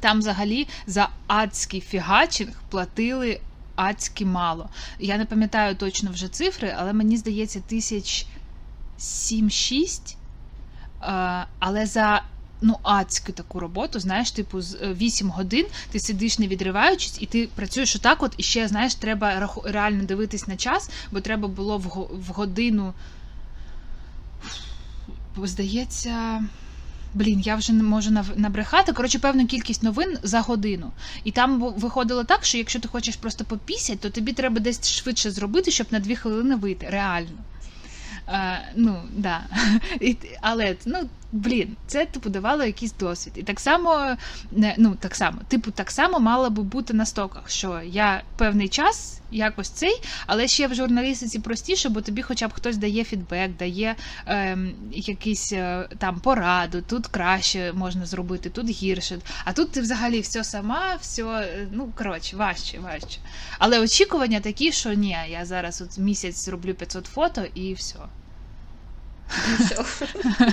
там 0.00 0.18
взагалі 0.18 0.68
за 0.86 1.08
адський 1.26 1.80
фігачинг 1.80 2.52
платили 2.70 3.40
адськи 3.74 4.24
мало. 4.24 4.68
Я 4.98 5.18
не 5.18 5.24
пам'ятаю 5.24 5.74
точно 5.74 6.10
вже 6.10 6.28
цифри, 6.28 6.74
але 6.78 6.92
мені 6.92 7.16
здається, 7.16 7.60
тисяч 7.60 8.26
7-6. 8.98 10.15
Е, 11.06 11.46
Але 11.58 11.86
за 11.86 12.22
ну, 12.60 12.78
адську 12.82 13.32
таку 13.32 13.60
роботу, 13.60 14.00
знаєш, 14.00 14.30
типу, 14.30 14.60
з 14.60 14.74
е, 14.74 14.94
8 14.94 15.30
годин 15.30 15.66
ти 15.90 16.00
сидиш 16.00 16.38
не 16.38 16.48
відриваючись, 16.48 17.16
і 17.20 17.26
ти 17.26 17.48
працюєш 17.54 17.96
отак, 17.96 18.22
от, 18.22 18.34
і 18.36 18.42
ще, 18.42 18.68
знаєш, 18.68 18.94
треба 18.94 19.50
реально 19.64 20.04
дивитись 20.04 20.48
на 20.48 20.56
час, 20.56 20.90
бо 21.12 21.20
треба 21.20 21.48
було 21.48 21.78
в 22.10 22.28
годину. 22.28 22.94
Здається. 25.42 26.44
Блін, 27.14 27.40
я 27.40 27.56
вже 27.56 27.72
не 27.72 27.82
можу 27.82 28.10
набрехати. 28.36 28.92
Коротше, 28.92 29.18
певну 29.18 29.46
кількість 29.46 29.82
новин 29.82 30.18
за 30.22 30.40
годину. 30.40 30.90
І 31.24 31.30
там 31.30 31.60
виходило 31.60 32.24
так, 32.24 32.44
що 32.44 32.58
якщо 32.58 32.80
ти 32.80 32.88
хочеш 32.88 33.16
просто 33.16 33.44
попісять, 33.44 34.00
то 34.00 34.10
тобі 34.10 34.32
треба 34.32 34.60
десь 34.60 34.90
швидше 34.90 35.30
зробити, 35.30 35.70
щоб 35.70 35.86
на 35.90 35.98
дві 35.98 36.16
хвилини 36.16 36.56
вийти. 36.56 36.86
Реально. 36.90 37.38
Ну, 38.76 39.02
да. 39.12 39.48
І, 40.00 40.16
але, 40.42 40.76
ну, 40.86 41.10
блін, 41.36 41.76
це 41.86 42.06
типу 42.06 42.30
давало 42.30 42.64
якийсь 42.64 42.92
досвід. 42.92 43.32
І 43.36 43.42
так 43.42 43.60
само, 43.60 44.16
ну, 44.78 44.96
так 45.00 45.14
само, 45.14 45.38
типу, 45.48 45.70
так 45.70 45.90
само 45.90 46.20
мало 46.20 46.50
би 46.50 46.62
бути 46.62 46.94
на 46.94 47.06
стоках, 47.06 47.50
що 47.50 47.80
я 47.84 48.22
певний 48.36 48.68
час 48.68 49.20
якось 49.30 49.68
цей, 49.68 50.02
але 50.26 50.48
ще 50.48 50.66
в 50.66 50.74
журналістиці 50.74 51.38
простіше, 51.38 51.88
бо 51.88 52.00
тобі 52.00 52.22
хоча 52.22 52.48
б 52.48 52.52
хтось 52.52 52.76
дає 52.76 53.04
фідбек, 53.04 53.56
дає 53.56 53.96
ем, 54.26 54.72
якийсь 54.92 55.52
е, 55.52 55.88
там 55.98 56.20
пораду, 56.20 56.82
тут 56.82 57.06
краще 57.06 57.72
можна 57.72 58.06
зробити, 58.06 58.50
тут 58.50 58.68
гірше. 58.68 59.18
А 59.44 59.52
тут 59.52 59.70
ти 59.72 59.80
взагалі 59.80 60.20
все 60.20 60.44
сама, 60.44 60.96
все, 61.00 61.22
е, 61.22 61.68
ну, 61.72 61.92
коротше, 61.96 62.36
важче, 62.36 62.78
важче. 62.78 63.18
Але 63.58 63.80
очікування 63.80 64.40
такі, 64.40 64.72
що 64.72 64.92
ні, 64.92 65.16
я 65.28 65.44
зараз 65.44 65.82
от 65.82 65.98
місяць 65.98 66.44
зроблю 66.44 66.74
500 66.74 67.06
фото 67.06 67.44
і 67.54 67.74
все. 67.74 67.98
І 69.48 69.62
все. 69.62 69.84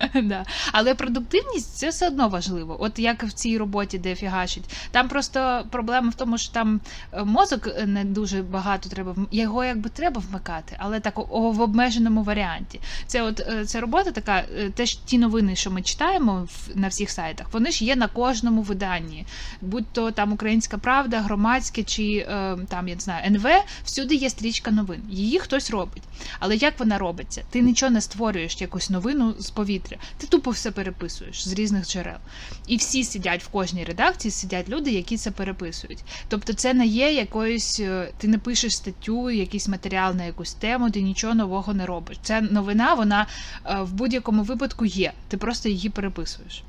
Да. 0.22 0.44
Але 0.72 0.94
продуктивність 0.94 1.76
це 1.76 1.88
все 1.88 2.06
одно 2.06 2.28
важливо. 2.28 2.76
От 2.80 2.98
як 2.98 3.24
в 3.24 3.32
цій 3.32 3.58
роботі, 3.58 3.98
де 3.98 4.14
фігачить. 4.14 4.64
Там 4.90 5.08
просто 5.08 5.66
проблема 5.70 6.08
в 6.08 6.14
тому, 6.14 6.38
що 6.38 6.52
там 6.52 6.80
е, 7.12 7.24
мозок 7.24 7.66
е, 7.66 7.86
не 7.86 8.04
дуже 8.04 8.42
багато 8.42 8.88
треба 8.88 9.14
його 9.30 9.64
якби 9.64 9.90
треба 9.90 10.22
вмикати, 10.30 10.76
але 10.78 11.00
так 11.00 11.18
в 11.28 11.60
обмеженому 11.60 12.22
варіанті. 12.22 12.80
Це 13.06 13.22
от 13.22 13.40
е, 13.40 13.64
це 13.64 13.80
робота 13.80 14.10
така, 14.10 14.42
теж 14.74 14.94
ті 14.94 15.18
новини, 15.18 15.56
що 15.56 15.70
ми 15.70 15.82
читаємо 15.82 16.48
на 16.74 16.88
всіх 16.88 17.10
сайтах, 17.10 17.46
вони 17.52 17.70
ж 17.70 17.84
є 17.84 17.96
на 17.96 18.08
кожному 18.08 18.62
виданні. 18.62 19.26
Будь 19.60 19.86
то 19.92 20.10
там 20.10 20.32
Українська 20.32 20.78
Правда, 20.78 21.20
громадське 21.20 21.82
чи 21.82 22.26
там 22.68 22.88
я 22.88 22.94
не 22.94 23.00
знаю 23.00 23.26
НВ, 23.26 23.46
всюди 23.84 24.14
є 24.14 24.30
стрічка 24.30 24.70
новин. 24.70 25.02
Її 25.10 25.38
хтось 25.38 25.70
робить. 25.70 26.02
Але 26.38 26.56
як 26.56 26.78
вона 26.78 26.98
робиться? 26.98 27.42
Ти 27.50 27.60
нічого 27.60 27.92
не 27.92 28.00
створюєш 28.00 28.60
якусь 28.60 28.90
новину 28.90 29.34
з 29.38 29.50
повітря. 29.50 29.85
Ти 30.16 30.26
тупо 30.26 30.50
все 30.50 30.70
переписуєш 30.70 31.48
з 31.48 31.52
різних 31.52 31.86
джерел. 31.86 32.18
І 32.66 32.76
всі 32.76 33.04
сидять 33.04 33.44
в 33.44 33.48
кожній 33.48 33.84
редакції, 33.84 34.32
сидять 34.32 34.68
люди, 34.68 34.90
які 34.90 35.16
це 35.16 35.30
переписують. 35.30 36.04
Тобто, 36.28 36.52
це 36.52 36.74
не 36.74 36.86
є 36.86 37.12
якоюсь, 37.12 37.80
е, 37.80 38.12
ти 38.18 38.28
не 38.28 38.38
пишеш 38.38 38.76
статтю, 38.76 39.30
якийсь 39.30 39.68
матеріал 39.68 40.14
на 40.14 40.24
якусь 40.24 40.54
тему, 40.54 40.90
ти 40.90 41.02
нічого 41.02 41.34
нового 41.34 41.74
не 41.74 41.86
робиш. 41.86 42.18
Ця 42.22 42.40
новина, 42.40 42.94
вона 42.94 43.26
е, 43.64 43.82
в 43.82 43.92
будь-якому 43.92 44.42
випадку 44.42 44.84
є. 44.84 45.12
Ти 45.28 45.36
просто 45.36 45.68
її 45.68 45.88
переписуєш. 45.88 46.62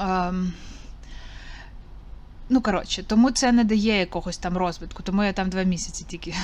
Ем, 0.00 0.52
Ну, 2.48 2.60
коротше, 2.60 3.02
тому 3.02 3.30
це 3.30 3.52
не 3.52 3.64
дає 3.64 3.98
якогось 3.98 4.38
там 4.38 4.56
розвитку, 4.56 5.02
тому 5.02 5.24
я 5.24 5.32
там 5.32 5.50
два 5.50 5.62
місяці 5.62 6.04
тільки 6.08 6.34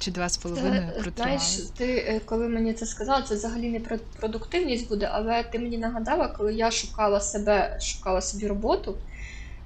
чи 0.00 0.10
два 0.10 0.28
з 0.28 0.36
половиною 0.36 0.82
Це, 1.04 1.10
знаєш, 1.16 1.42
ти 1.76 1.84
е, 1.84 2.20
коли 2.24 2.48
мені 2.48 2.72
це 2.72 2.86
сказала, 2.86 3.22
це 3.22 3.34
взагалі 3.34 3.70
не 3.70 3.80
про 3.80 3.98
продуктивність 3.98 4.88
буде, 4.88 5.08
але 5.12 5.42
ти 5.42 5.58
мені 5.58 5.78
нагадала, 5.78 6.28
коли 6.28 6.54
я 6.54 6.70
шукала 6.70 7.20
себе, 7.20 7.78
шукала 7.80 8.20
собі 8.20 8.46
роботу, 8.46 8.94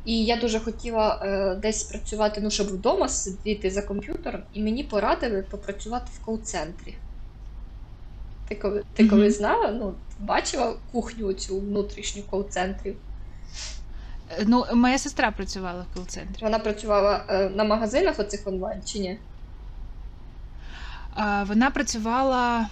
і 0.05 0.25
я 0.25 0.37
дуже 0.37 0.61
хотіла 0.61 1.21
е, 1.23 1.55
десь 1.55 1.83
працювати, 1.83 2.41
ну 2.41 2.51
щоб 2.51 2.67
вдома 2.67 3.09
сидіти 3.09 3.71
за 3.71 3.83
комп'ютером, 3.83 4.43
і 4.53 4.63
мені 4.63 4.85
порадили 4.85 5.43
попрацювати 5.43 6.07
в 6.15 6.25
кол-центрі. 6.25 6.95
Ти 8.49 8.55
коли, 8.55 8.83
ти 8.95 9.03
Мгм. 9.03 9.11
коли 9.11 9.31
знала, 9.31 9.71
ну, 9.71 9.95
бачила 10.19 10.75
кухню 10.93 11.33
цю 11.33 11.61
внутрішню 11.61 12.23
кол-центрів? 12.23 12.97
Е, 14.31 14.45
Ну, 14.47 14.65
моя 14.75 14.99
сестра 14.99 15.31
працювала 15.31 15.87
в 15.93 15.97
кол-центрі. 15.97 16.43
Вона 16.43 16.59
працювала 16.59 17.25
е, 17.29 17.49
на 17.49 17.65
магазинах 17.65 18.19
оцих 18.19 18.47
онлайн 18.47 18.83
чи 18.85 18.99
ні? 18.99 19.19
Вона 21.47 21.71
працювала. 21.71 22.69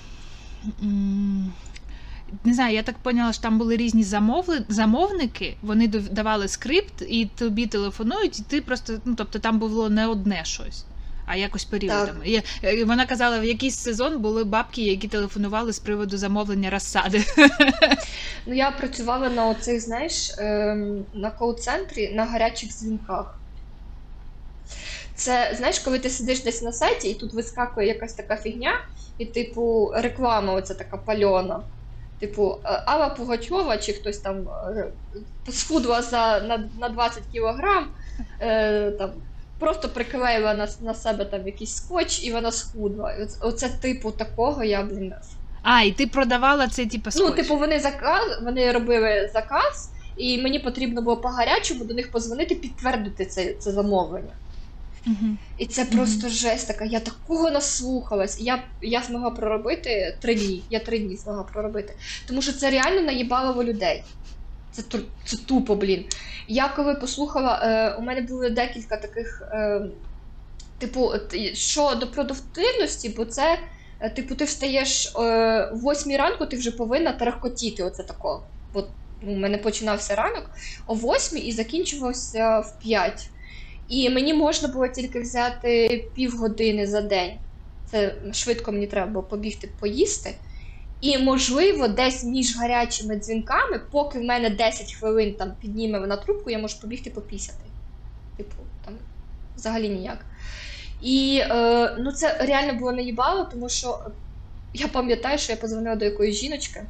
Не 2.44 2.54
знаю, 2.54 2.75
я 2.75 2.82
так 2.82 2.99
поняла, 2.99 3.32
що 3.32 3.42
там 3.42 3.58
були 3.58 3.76
різні 3.76 4.04
замовли... 4.04 4.64
замовники, 4.68 5.56
вони 5.62 5.88
давали 5.88 6.49
скрипт, 6.49 7.02
і 7.08 7.26
тобі 7.26 7.66
телефонують, 7.66 8.38
і 8.38 8.42
ти 8.42 8.61
просто, 8.61 9.00
ну 9.04 9.14
тобто 9.14 9.38
там 9.38 9.58
було 9.58 9.90
не 9.90 10.06
одне 10.06 10.40
щось, 10.44 10.84
а 11.26 11.37
якось 11.37 11.64
періодами. 11.64 12.28
І, 12.28 12.42
е, 12.62 12.84
вона 12.84 13.06
казала, 13.06 13.38
в 13.40 13.44
якийсь 13.44 13.78
сезон 13.78 14.18
були 14.18 14.44
бабки, 14.44 14.82
які 14.82 15.08
телефонували 15.08 15.72
з 15.72 15.78
приводу 15.78 16.16
замовлення 16.16 16.70
розсади. 16.70 17.25
Ну, 18.46 18.54
я 18.54 18.70
працювала 18.70 19.28
на 19.28 19.46
оцих, 19.46 19.80
знаєш, 19.80 20.34
ем, 20.38 21.04
на 21.14 21.30
кол-центрі 21.30 22.12
на 22.14 22.25
гарячих 22.25 22.70
дзвінках. 22.70 23.38
Це, 25.14 25.54
знаєш, 25.59 25.78
коли 25.78 25.99
ти 25.99 26.11
сидиш 26.11 26.42
десь 26.42 26.62
на 26.62 26.73
сайті, 26.73 27.09
і 27.11 27.14
тут 27.14 27.33
вискакує 27.33 27.87
якась 27.88 28.12
така 28.14 28.37
фігня, 28.37 28.81
і, 29.19 29.26
типу, 29.26 29.92
реклама 29.95 30.52
оця 30.52 30.75
така 30.75 30.97
пальона. 30.97 31.61
Типу, 32.21 32.59
е, 32.64 32.83
Алла 32.87 33.09
Пугачова 33.09 33.78
чи 33.78 33.92
хтось 33.92 34.19
там 34.19 34.49
е, 34.76 34.87
схудла 35.52 36.02
за, 36.02 36.40
на, 36.40 36.69
на 36.81 36.88
20 36.88 37.23
кілограм, 37.33 37.88
е, 38.40 38.90
там, 38.90 39.11
просто 39.59 39.88
приклеїла 39.88 40.54
на, 40.54 40.69
на 40.81 40.95
себе 40.95 41.25
там 41.25 41.47
якийсь 41.47 41.76
скотч, 41.76 42.25
і 42.25 42.33
вона 42.33 42.52
схудла. 42.52 43.14
Оце, 43.21 43.38
оце 43.40 43.69
типу 43.69 44.11
такого 44.11 44.64
я, 44.64 44.83
блін, 44.83 45.14
А, 45.62 45.83
і 45.83 45.92
ти 45.92 46.07
продавала 46.07 46.69
це, 46.69 46.87
типу, 46.87 47.11
скотч. 47.11 47.28
Ну, 47.28 47.37
типу, 47.37 47.57
вони 47.57 47.81
заказ, 47.81 48.40
вони 48.42 48.73
робили 48.73 49.31
заказ, 49.33 49.90
і 50.16 50.42
мені 50.42 50.59
потрібно 50.59 51.02
було 51.02 51.16
по 51.16 51.28
гарячому 51.28 51.85
до 51.85 51.95
них 51.95 52.11
позвонити, 52.11 52.54
підтвердити 52.54 53.26
це, 53.26 53.54
це 53.54 53.73
замовлення. 53.73 54.33
Мгм. 55.06 55.38
І 55.59 55.66
це 55.66 55.85
просто 55.85 56.28
жесть 56.28 56.68
така. 56.68 56.85
Я 56.85 57.00
такого 57.00 57.50
наслухалась. 57.50 58.40
Я, 58.40 58.62
я 58.82 59.02
змогла 59.02 59.30
проробити 59.30 60.16
три 60.21 60.35
дні. 60.35 60.62
Я 60.71 60.80
три 60.80 60.99
дні 60.99 61.16
змогла 61.16 61.42
проробити. 61.42 61.94
Тому 62.26 62.42
що 62.42 62.52
це 62.52 62.71
реально 62.71 63.02
наїбало 63.02 63.64
людей. 63.64 64.02
Це, 64.73 64.82
це 65.25 65.37
тупо, 65.37 65.75
блін. 65.75 66.04
Я 66.49 66.68
коли 66.68 66.94
послухала, 66.94 67.61
е, 67.62 67.94
у 67.99 68.02
мене 68.02 68.21
були 68.21 68.50
декілька 68.50 68.97
таких, 68.97 69.42
е, 69.52 69.82
типу, 70.78 71.12
що 71.52 71.94
до 71.94 72.11
продуктивності, 72.11 73.09
бо 73.09 73.25
це, 73.25 73.59
е, 74.00 74.11
типу, 74.11 74.35
ти 74.35 74.44
встаєш 74.44 75.06
е, 75.06 75.11
в 75.73 75.92
8 75.92 76.16
ранку, 76.16 76.47
ти 76.47 76.56
вже 76.56 76.71
повинна 76.71 77.12
терехкотіти. 77.12 77.82
Оце 77.82 78.02
тако. 78.02 78.42
От 78.73 78.88
ну, 79.23 79.32
у 79.32 79.37
мене 79.37 79.59
починався 79.59 80.14
ранок 80.14 80.50
о 80.87 80.94
8 80.94 81.38
і 81.38 81.52
закінчувався 81.52 82.61
в 82.61 82.78
5. 82.78 83.28
І 83.92 84.11
мені 84.11 84.34
можна 84.34 84.68
було 84.68 84.88
тільки 84.88 85.20
взяти 85.20 86.04
півгодини 86.14 86.87
за 86.87 87.00
день. 87.02 87.32
Це 87.90 88.14
швидко 88.32 88.72
мені 88.72 88.87
треба 88.87 89.11
було 89.11 89.22
побігти 89.22 89.68
поїсти. 89.80 90.34
І, 91.00 91.18
можливо, 91.18 91.88
десь 91.88 92.25
між 92.25 92.56
гарячими 92.56 93.16
дзвінками, 93.16 93.80
поки 93.90 94.18
в 94.18 94.22
мене 94.22 94.50
10 94.50 94.92
хвилин 94.92 95.34
там 95.34 95.52
підніме 95.61 95.99
вона 95.99 96.16
трубку, 96.16 96.50
я 96.50 96.58
можу 96.58 96.80
побігти 96.80 97.11
попісяти. 97.11 97.64
Типу, 98.37 98.56
там 98.84 98.94
взагалі 99.56 99.88
ніяк. 99.88 100.25
І 101.02 101.40
е, 101.42 101.96
ну, 101.99 102.12
це 102.12 102.38
реально 102.40 102.78
було 102.78 102.92
наїбало, 102.92 103.44
тому 103.44 103.68
що 103.68 103.99
я 104.75 104.88
пам'ятаю, 104.88 105.38
що 105.38 105.52
я 105.52 105.58
позвонила 105.58 105.96
до 105.96 106.04
якоїсь 106.04 106.37
жіночки, 106.37 106.87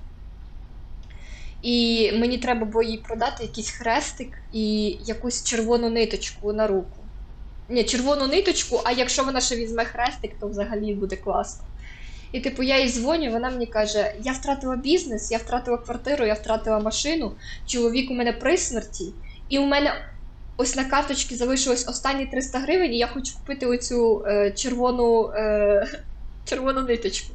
і 1.63 2.11
мені 2.13 2.39
треба 2.39 2.67
було 2.67 2.83
їй 2.83 2.99
продати 2.99 3.43
якийсь 3.43 3.71
хрестик 3.71 4.29
і 4.53 4.97
якусь 5.05 5.45
червону 5.45 5.91
ниточку 5.91 6.53
на 6.53 6.67
руку. 6.67 6.99
Ні, 7.69 7.85
червону 7.85 8.27
ниточку, 8.27 8.81
а 8.85 8.93
якщо 8.93 9.25
вона 9.25 9.41
ще 9.41 9.57
візьме 9.57 9.85
хрестик, 9.85 10.33
то 10.41 10.49
взагалі 10.49 10.95
буде 10.95 11.17
класно. 11.17 11.65
І 12.33 12.41
типу 12.41 12.63
я 12.63 12.81
їй 12.81 12.89
дзвоню, 12.89 13.31
вона 13.31 13.51
мені 13.51 13.67
каже: 13.67 14.15
я 14.23 14.33
втратила 14.33 14.77
бізнес, 14.77 15.31
я 15.31 15.39
втратила 15.39 15.79
квартиру, 15.79 16.27
я 16.27 16.35
втратила 16.35 16.81
машину, 16.81 17.33
чоловік 17.67 18.11
у 18.11 18.15
мене 18.15 18.33
при 18.33 18.57
смерті, 18.57 19.13
і 19.49 19.59
у 19.59 19.65
мене 19.65 19.93
ось 20.57 20.77
на 20.77 20.85
карточці 20.85 21.37
залишилось 21.37 21.89
останні 21.89 22.27
300 22.27 22.59
гривень, 22.59 22.95
і 22.95 22.99
я 22.99 23.07
хочу 23.07 23.35
купити 23.35 23.67
оцю 23.67 24.25
е, 24.27 24.51
червону, 24.51 25.29
е, 25.29 25.87
червону 26.45 26.83
ниточку. 26.83 27.33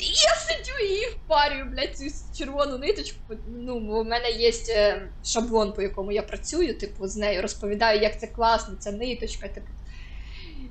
Я 0.00 0.34
сидю 0.34 0.78
і 0.78 1.10
впарюю, 1.10 1.64
блядь, 1.64 1.96
цю 1.96 2.04
червону 2.38 2.78
ниточку. 2.78 3.18
Ну, 3.46 3.80
бо 3.80 4.02
в 4.02 4.06
мене 4.06 4.30
є 4.30 4.52
е, 4.68 5.12
шаблон, 5.24 5.72
по 5.72 5.82
якому 5.82 6.12
я 6.12 6.22
працюю, 6.22 6.78
типу, 6.78 7.08
з 7.08 7.16
нею 7.16 7.42
розповідаю, 7.42 8.00
як 8.00 8.20
це 8.20 8.26
класно, 8.26 8.76
ця 8.76 8.92
ниточка, 8.92 9.48
типу. 9.48 9.66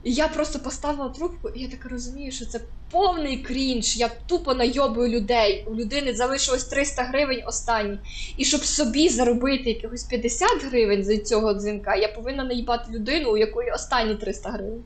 І 0.06 0.14
я 0.14 0.28
просто 0.28 0.60
поставила 0.60 1.10
трубку, 1.10 1.50
і 1.50 1.62
я 1.62 1.68
так 1.68 1.92
розумію, 1.92 2.32
що 2.32 2.46
це 2.46 2.60
повний 2.92 3.38
крінж. 3.38 3.98
Я 3.98 4.12
тупо 4.28 4.54
найобую 4.54 5.10
людей. 5.10 5.66
У 5.68 5.76
людини 5.76 6.14
залишилось 6.14 6.64
300 6.64 7.04
гривень 7.04 7.42
останні. 7.46 7.98
І 8.38 8.46
щоб 8.46 8.66
собі 8.66 9.10
заробити 9.10 9.70
якихось 9.70 10.04
50 10.04 10.50
гривень 10.64 11.04
з 11.04 11.18
цього 11.18 11.54
дзвінка, 11.54 11.96
я 11.96 12.08
повинна 12.08 12.44
наїбати 12.44 12.92
людину, 12.92 13.32
у 13.32 13.38
якої 13.38 13.72
останні 13.72 14.16
300 14.16 14.50
гривень. 14.50 14.84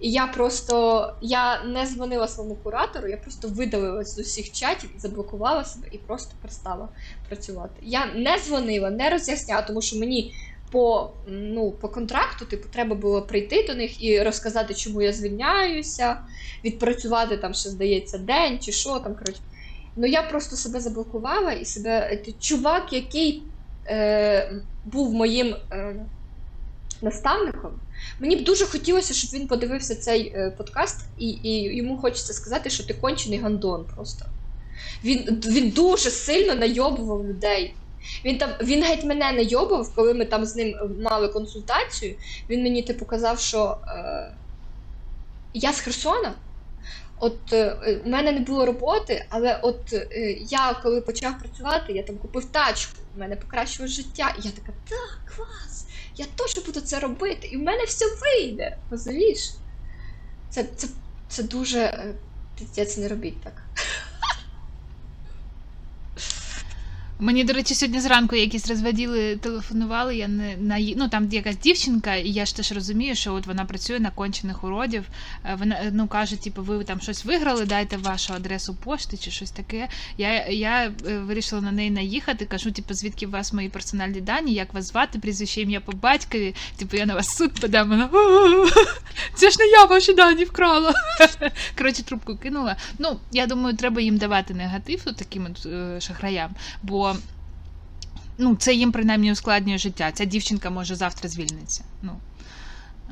І 0.00 0.10
я 0.12 0.26
просто 0.26 1.06
я 1.20 1.64
не 1.64 1.86
дзвонила 1.86 2.28
своєму 2.28 2.56
куратору, 2.56 3.08
я 3.08 3.16
просто 3.16 3.48
видалилась 3.48 4.14
з 4.14 4.18
усіх 4.18 4.52
чатів 4.52 4.90
заблокувала 4.98 5.64
себе 5.64 5.86
і 5.92 5.98
просто 5.98 6.34
перестала 6.42 6.88
працювати. 7.28 7.74
Я 7.82 8.06
не 8.14 8.38
дзвонила, 8.38 8.90
не 8.90 9.10
роз'ясняла, 9.10 9.62
тому 9.62 9.82
що 9.82 9.98
мені 9.98 10.34
по, 10.70 11.10
ну, 11.26 11.70
по 11.70 11.88
контракту 11.88 12.44
типу, 12.44 12.68
треба 12.72 12.94
було 12.94 13.22
прийти 13.22 13.64
до 13.66 13.74
них 13.74 14.04
і 14.04 14.22
розказати, 14.22 14.74
чому 14.74 15.02
я 15.02 15.12
звільняюся, 15.12 16.16
відпрацювати 16.64 17.36
там, 17.36 17.54
ще 17.54 17.68
здається, 17.68 18.18
день 18.18 18.58
чи 18.58 18.72
що 18.72 18.98
там. 18.98 19.14
коротше. 19.14 19.40
Ну 19.96 20.06
я 20.06 20.22
просто 20.22 20.56
себе 20.56 20.80
заблокувала 20.80 21.52
і 21.52 21.64
себе. 21.64 21.90
е, 21.90 22.32
Чувак, 22.40 22.92
який 22.92 23.42
е, 23.86 24.52
був 24.84 25.14
моїм 25.14 25.56
е, 25.72 26.06
наставником, 27.02 27.70
мені 28.20 28.36
б 28.36 28.44
дуже 28.44 28.66
хотілося, 28.66 29.14
щоб 29.14 29.40
він 29.40 29.48
подивився 29.48 29.94
цей 29.94 30.26
е, 30.26 30.50
подкаст, 30.58 31.04
і, 31.18 31.28
і 31.28 31.76
йому 31.76 31.98
хочеться 31.98 32.32
сказати, 32.32 32.70
що 32.70 32.86
ти 32.86 32.94
кончений 32.94 33.38
гандон 33.38 33.86
просто. 33.94 34.26
Він, 35.04 35.42
він 35.46 35.70
дуже 35.70 36.10
сильно 36.10 36.54
найобував 36.54 37.26
людей. 37.26 37.74
Він 38.24 38.38
там 38.38 38.50
він 38.62 38.82
геть 38.84 39.04
мене 39.04 39.32
найобував, 39.32 39.94
коли 39.94 40.14
ми 40.14 40.24
там 40.24 40.44
з 40.44 40.56
ним 40.56 40.74
мали 41.02 41.28
консультацію. 41.28 42.14
Він 42.50 42.62
мені 42.62 42.82
типу 42.82 43.04
казав, 43.04 43.40
що 43.40 43.76
е, 43.88 44.32
я 45.54 45.72
з 45.72 45.80
Херсона. 45.80 46.34
От 47.20 47.52
е, 47.52 48.00
у 48.04 48.08
мене 48.08 48.32
не 48.32 48.40
було 48.40 48.66
роботи, 48.66 49.24
але 49.28 49.60
от 49.62 49.92
е, 49.92 50.36
я 50.40 50.80
коли 50.82 51.00
почав 51.00 51.38
працювати, 51.38 51.92
я 51.92 52.02
там 52.02 52.16
купив 52.16 52.44
тачку, 52.44 52.98
у 53.16 53.20
мене 53.20 53.36
покращилось 53.36 53.90
життя, 53.90 54.34
і 54.38 54.46
я 54.46 54.50
така, 54.50 54.72
так, 54.88 55.36
клас, 55.36 55.86
я 56.16 56.26
теж 56.36 56.64
буду 56.66 56.80
це 56.80 56.98
робити, 56.98 57.46
і 57.46 57.56
в 57.56 57.60
мене 57.60 57.84
все 57.84 58.04
вийде. 58.20 58.76
Розумієш? 58.90 59.50
Це, 60.50 60.64
це, 60.76 60.88
це 61.28 61.42
дуже. 61.42 61.80
е, 61.80 62.14
Піздець, 62.58 62.96
не 62.96 63.08
робіть 63.08 63.40
так. 63.42 63.62
Мені, 67.20 67.44
до 67.44 67.52
речі, 67.52 67.74
сьогодні 67.74 68.00
зранку 68.00 68.36
якісь 68.36 68.68
розводіли, 68.68 69.36
телефонували. 69.36 70.16
Я 70.16 70.28
не 70.28 70.56
на 70.56 70.78
ну 70.96 71.08
там 71.08 71.28
якась 71.30 71.58
дівчинка, 71.58 72.14
і 72.14 72.28
я 72.28 72.46
ж 72.46 72.56
теж 72.56 72.72
розумію, 72.72 73.14
що 73.14 73.34
от 73.34 73.46
вона 73.46 73.64
працює 73.64 74.00
на 74.00 74.10
кончених 74.10 74.64
уродів. 74.64 75.04
Е, 75.44 75.54
Вона 75.58 75.74
е, 75.74 75.90
ну 75.92 76.08
каже, 76.08 76.36
типу, 76.36 76.62
ви 76.62 76.84
там 76.84 77.00
щось 77.00 77.24
виграли, 77.24 77.64
дайте 77.64 77.96
вашу 77.96 78.34
адресу 78.34 78.74
пошти 78.74 79.16
чи 79.16 79.30
щось 79.30 79.50
таке. 79.50 79.88
Я, 80.18 80.46
я 80.46 80.92
е, 81.06 81.18
вирішила 81.18 81.60
на 81.60 81.72
неї 81.72 81.90
наїхати. 81.90 82.46
Кажу, 82.46 82.72
типу, 82.72 82.94
звідки 82.94 83.26
у 83.26 83.30
вас 83.30 83.52
мої 83.52 83.68
персональні 83.68 84.20
дані, 84.20 84.52
як 84.52 84.74
вас 84.74 84.88
звати, 84.88 85.18
прізвище 85.18 85.60
ім'я 85.60 85.80
по 85.80 85.92
батькові. 85.92 86.54
Типу, 86.76 86.96
я 86.96 87.06
на 87.06 87.14
вас 87.14 87.36
суд 87.36 87.60
подам. 87.60 87.88
Вона 87.88 88.08
це 89.34 89.50
ж 89.50 89.56
не 89.58 89.66
я 89.66 89.84
ваші 89.84 90.14
дані 90.14 90.44
вкрала. 90.44 90.94
Коротше, 91.78 92.02
трубку 92.02 92.36
кинула. 92.36 92.76
Ну, 92.98 93.20
я 93.32 93.46
думаю, 93.46 93.76
треба 93.76 94.00
їм 94.00 94.16
давати 94.16 94.54
негатив 94.54 95.04
таким 95.04 95.46
шахраям, 96.00 96.50
бо 96.82 97.09
ну, 98.40 98.56
це 98.56 98.74
їм 98.74 98.92
принаймні 98.92 99.32
ускладнює 99.32 99.78
життя. 99.78 100.12
Ця 100.12 100.24
дівчинка 100.24 100.70
може 100.70 100.94
завтра 100.94 101.28
звільнитися. 101.28 101.84
Ну. 102.02 102.12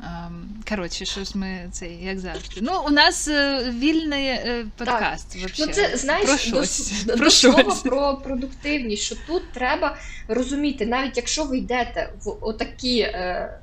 ем, 0.03 0.49
Коротше, 0.69 1.05
щось 1.05 1.35
ми 1.35 1.69
це 1.71 1.87
як 1.87 2.19
завжди. 2.19 2.61
Ну, 2.61 2.83
у 2.87 2.89
нас 2.89 3.27
е, 3.27 3.69
вільний 3.77 4.25
е, 4.25 4.65
подкаст. 4.77 5.35
вообще. 5.35 5.65
Ну, 5.65 5.73
це 5.73 5.97
знаєш, 5.97 6.27
про 6.27 6.37
щось. 6.37 7.03
до, 7.05 7.13
про 7.13 7.25
до 7.25 7.31
слова 7.31 7.63
про 7.83 8.17
продуктивність, 8.17 9.03
що 9.03 9.15
тут 9.27 9.51
треба 9.51 9.97
розуміти, 10.27 10.85
навіть 10.85 11.17
якщо 11.17 11.43
ви 11.43 11.57
йдете 11.57 12.13
в 12.23 12.37
отакі. 12.41 12.99
Е, 12.99 13.59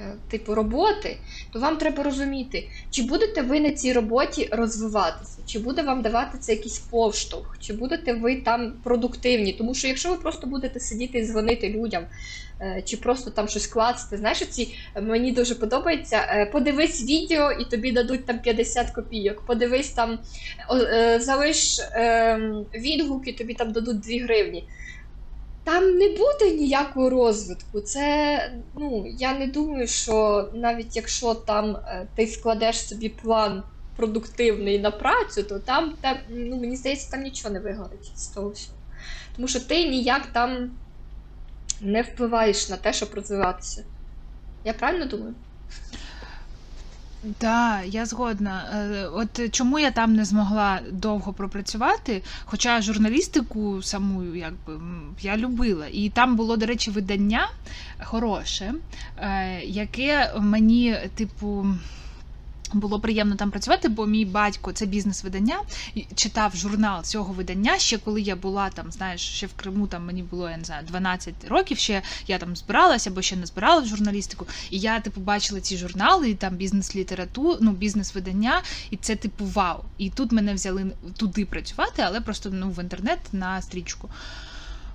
е, 0.00 0.14
Типу 0.30 0.54
роботи, 0.54 1.18
то 1.52 1.60
вам 1.60 1.76
треба 1.76 2.02
розуміти, 2.02 2.68
чи 2.90 3.02
будете 3.02 3.42
ви 3.42 3.60
на 3.60 3.70
цій 3.70 3.92
роботі 3.92 4.48
розвиватися, 4.52 5.37
чи 5.48 5.58
буде 5.58 5.82
вам 5.82 6.02
давати 6.02 6.38
це 6.38 6.52
якийсь 6.52 6.78
повштовх, 6.78 7.56
чи 7.60 7.72
будете 7.72 8.12
ви 8.12 8.36
там 8.36 8.72
продуктивні. 8.84 9.52
Тому 9.52 9.74
що 9.74 9.88
якщо 9.88 10.10
ви 10.10 10.16
просто 10.16 10.46
будете 10.46 10.80
сидіти 10.80 11.18
і 11.18 11.26
дзвонити 11.26 11.68
людям, 11.68 12.06
е, 12.60 12.82
чи 12.86 12.96
просто 12.96 13.30
там 13.30 13.48
щось 13.48 13.66
клацати, 13.66 14.16
знаєш, 14.16 14.38
ці 14.38 14.74
мені 15.02 15.32
дуже 15.32 15.54
подобається. 15.54 16.16
е, 16.16 16.46
Подивись 16.46 17.02
відео 17.04 17.52
і 17.52 17.64
тобі 17.64 17.92
дадуть 17.92 18.26
там 18.26 18.38
50 18.38 18.90
копійок. 18.90 19.42
Подивись 19.46 19.90
там, 19.90 20.18
е, 20.72 21.20
залиш 21.20 21.78
е, 21.78 22.38
відгуки, 22.74 23.32
тобі 23.32 23.54
там 23.54 23.72
дадуть 23.72 24.00
2 24.00 24.18
гривні. 24.24 24.68
Там 25.64 25.98
не 25.98 26.08
буде 26.08 26.50
ніякого 26.54 27.10
розвитку. 27.10 27.80
Це 27.80 28.40
ну 28.76 29.06
я 29.18 29.38
не 29.38 29.46
думаю, 29.46 29.86
що 29.86 30.48
навіть 30.54 30.96
якщо 30.96 31.34
там 31.34 31.76
е, 31.76 32.06
ти 32.16 32.26
складеш 32.26 32.88
собі 32.88 33.08
план 33.08 33.62
продуктивний 33.98 34.78
на 34.78 34.90
працю, 34.90 35.42
то 35.42 35.58
там, 35.58 35.94
там 36.00 36.16
ну 36.28 36.56
мені 36.56 36.76
здається, 36.76 37.10
там 37.10 37.22
нічого 37.22 37.54
не 37.54 37.60
вигорить 37.60 38.10
з 38.14 38.26
того 38.26 38.50
всього. 38.50 38.78
Тому 39.36 39.48
що 39.48 39.60
ти 39.60 39.88
ніяк 39.88 40.26
там 40.26 40.70
не 41.80 42.02
впливаєш 42.02 42.68
на 42.68 42.76
те, 42.76 42.92
щоб 42.92 43.14
розвиватися. 43.14 43.84
Я 44.64 44.72
правильно 44.72 45.06
думаю? 45.06 45.34
Так, 47.38 47.80
я 47.86 48.06
згодна. 48.06 48.64
Е, 48.72 49.06
От 49.06 49.52
чому 49.52 49.78
я 49.78 49.90
там 49.90 50.14
не 50.14 50.24
змогла 50.24 50.80
довго 50.90 51.32
пропрацювати, 51.32 52.22
хоча 52.44 52.82
журналістику 52.82 53.82
саму 53.82 54.34
якби 54.36 54.80
я 55.20 55.36
любила. 55.36 55.86
І 55.92 56.10
там 56.10 56.36
було, 56.36 56.56
до 56.56 56.66
речі, 56.66 56.90
видання 56.90 57.50
хороше, 58.04 58.74
е, 59.16 59.60
яке 59.64 60.32
мені, 60.38 60.96
типу. 61.14 61.66
Було 62.72 63.00
приємно 63.00 63.36
там 63.36 63.50
працювати, 63.50 63.88
бо 63.88 64.06
мій 64.06 64.24
батько 64.24 64.72
це 64.72 64.86
бізнес-видання, 64.86 65.56
читав 66.14 66.56
журнал 66.56 67.02
цього 67.02 67.32
видання 67.32 67.78
ще 67.78 67.98
коли 67.98 68.20
я 68.20 68.36
була 68.36 68.70
там, 68.70 68.92
знаєш, 68.92 69.20
ще 69.20 69.46
в 69.46 69.52
Криму 69.52 69.86
там 69.86 70.06
мені 70.06 70.22
було 70.22 70.50
я 70.50 70.56
не 70.56 70.64
знаю 70.64 70.86
12 70.86 71.34
років. 71.48 71.78
Ще 71.78 72.02
я 72.26 72.38
там 72.38 72.56
збиралася 72.56 73.10
або 73.10 73.22
ще 73.22 73.36
не 73.36 73.46
збирала 73.46 73.80
в 73.80 73.86
журналістику. 73.86 74.46
І 74.70 74.78
я 74.78 75.00
типу 75.00 75.20
бачила 75.20 75.60
ці 75.60 75.76
журнали, 75.76 76.30
і 76.30 76.34
там 76.34 76.56
бізнес-літературу, 76.56 77.58
ну 77.60 77.72
бізнес-видання, 77.72 78.62
і 78.90 78.96
це 78.96 79.16
типу 79.16 79.44
вау. 79.44 79.84
І 79.98 80.10
тут 80.10 80.32
мене 80.32 80.54
взяли 80.54 80.90
туди 81.16 81.44
працювати, 81.44 82.02
але 82.06 82.20
просто 82.20 82.50
ну 82.52 82.70
в 82.70 82.82
інтернет 82.82 83.18
на 83.32 83.62
стрічку. 83.62 84.10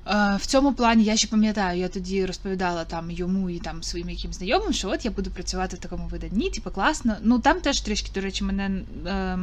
Е, 0.08 0.38
В 0.42 0.46
цьому 0.46 0.74
плані 0.74 1.04
я 1.04 1.18
ще 1.18 1.28
пам'ятаю, 1.28 1.80
я 1.80 1.88
тоді 1.88 2.26
розповідала 2.26 2.86
там 2.86 3.12
йому 3.12 3.50
і 3.50 3.60
там 3.60 3.84
своїм 3.84 4.10
яким 4.10 4.34
знайомим, 4.34 4.74
що 4.74 4.90
от 4.90 5.06
я 5.06 5.12
буду 5.12 5.32
працювати 5.32 5.76
в 5.76 5.80
такому 5.80 6.08
виданні, 6.08 6.50
типу 6.50 6.72
класно. 6.72 7.16
Ну 7.22 7.40
там 7.40 7.62
теж 7.62 7.82
трішки, 7.82 8.12
до 8.16 8.22
речі, 8.22 8.44
мене. 8.44 8.82
Е, 9.08 9.38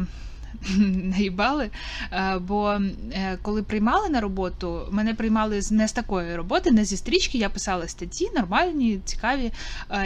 Наїбали, 0.78 1.70
Е, 2.12 2.38
бо 2.38 2.78
е, 3.12 3.38
коли 3.42 3.62
приймали 3.62 4.08
на 4.08 4.20
роботу, 4.20 4.88
мене 4.90 5.14
приймали 5.14 5.60
не 5.70 5.88
з 5.88 5.92
такої 5.92 6.36
роботи, 6.36 6.70
не 6.70 6.84
зі 6.84 6.96
стрічки. 6.96 7.38
Я 7.38 7.48
писала 7.48 7.88
статті, 7.88 8.30
нормальні, 8.34 9.00
цікаві. 9.04 9.52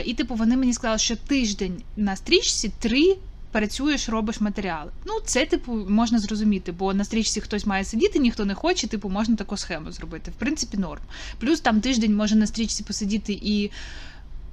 І, 0.04 0.14
типу, 0.14 0.34
вони 0.34 0.56
мені 0.56 0.72
сказали, 0.72 0.98
що 0.98 1.16
тиждень 1.16 1.82
на 1.96 2.16
стрічці 2.16 2.72
три 2.78 3.16
працюєш, 3.54 4.08
робиш 4.08 4.40
матеріали. 4.40 4.90
Ну, 5.06 5.12
це, 5.24 5.46
типу, 5.46 5.72
можна 5.88 6.18
зрозуміти, 6.18 6.72
бо 6.72 6.94
на 6.94 7.04
стрічці 7.04 7.40
хтось 7.40 7.66
має 7.66 7.84
сидіти, 7.84 8.18
ніхто 8.18 8.44
не 8.44 8.54
хоче, 8.54 8.86
типу, 8.86 9.08
можна 9.08 9.36
таку 9.36 9.56
схему 9.56 9.92
зробити. 9.92 10.30
В 10.30 10.34
принципі, 10.34 10.76
норм. 10.76 11.02
Плюс 11.38 11.60
там 11.60 11.80
тиждень 11.80 12.16
може 12.16 12.36
на 12.36 12.46
стрічці 12.46 12.82
посидіти 12.82 13.32
і. 13.42 13.70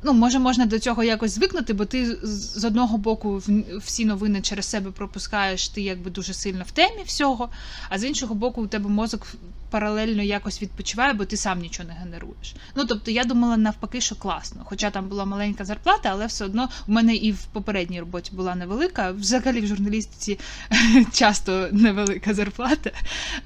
Ну, 0.04 0.14
може, 0.14 0.40
можна 0.40 0.66
до 0.66 0.80
цього 0.80 1.04
якось 1.04 1.32
звикнути, 1.32 1.74
бо 1.74 1.86
ти 1.86 2.18
з 2.24 2.66
одного 2.66 2.98
боку 2.98 3.42
всі 3.78 4.06
новини 4.06 4.42
через 4.42 4.66
себе 4.66 4.92
пропускаєш, 4.92 5.70
ти 5.70 5.82
якби 5.82 6.12
дуже 6.12 6.34
сильно 6.34 6.64
в 6.68 6.72
темі 6.72 7.04
всього, 7.06 7.50
а 7.90 8.00
з 8.00 8.04
іншого 8.04 8.36
боку, 8.36 8.62
у 8.62 8.68
тебе 8.68 8.90
мозок 8.90 9.28
паралельно 9.70 10.24
якось 10.24 10.62
відпочиває, 10.62 11.14
бо 11.14 11.26
ти 11.26 11.38
сам 11.38 11.60
нічого 11.60 11.90
не 11.90 11.96
генеруєш. 11.96 12.56
Ну 12.76 12.86
тобто 12.86 13.12
я 13.12 13.24
думала 13.24 13.58
навпаки, 13.58 14.02
що 14.02 14.16
класно. 14.16 14.62
Хоча 14.66 14.92
там 14.92 15.08
була 15.08 15.26
маленька 15.26 15.66
зарплата, 15.66 16.10
але 16.12 16.26
все 16.26 16.46
одно 16.46 16.70
в 16.88 16.92
мене 16.92 17.16
і 17.16 17.32
в 17.32 17.44
попередній 17.44 18.00
роботі 18.00 18.32
була 18.36 18.56
невелика. 18.56 19.12
Взагалі 19.12 19.62
в 19.62 19.68
журналістиці 19.68 20.40
часто 21.14 21.70
невелика 21.72 22.34
зарплата. 22.34 22.92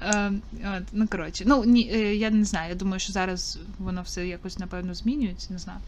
Е, 0.02 0.32
ну 0.92 1.08
коротше, 1.08 1.44
ну 1.46 1.64
ні, 1.64 1.90
е, 1.94 2.14
я 2.14 2.30
не 2.30 2.44
знаю. 2.44 2.68
Я 2.68 2.74
думаю, 2.74 3.00
що 3.00 3.12
зараз 3.12 3.58
воно 3.78 4.02
все 4.02 4.26
якось 4.26 4.58
напевно 4.58 4.94
змінюється, 4.94 5.52
не 5.52 5.58
знаю. 5.58 5.78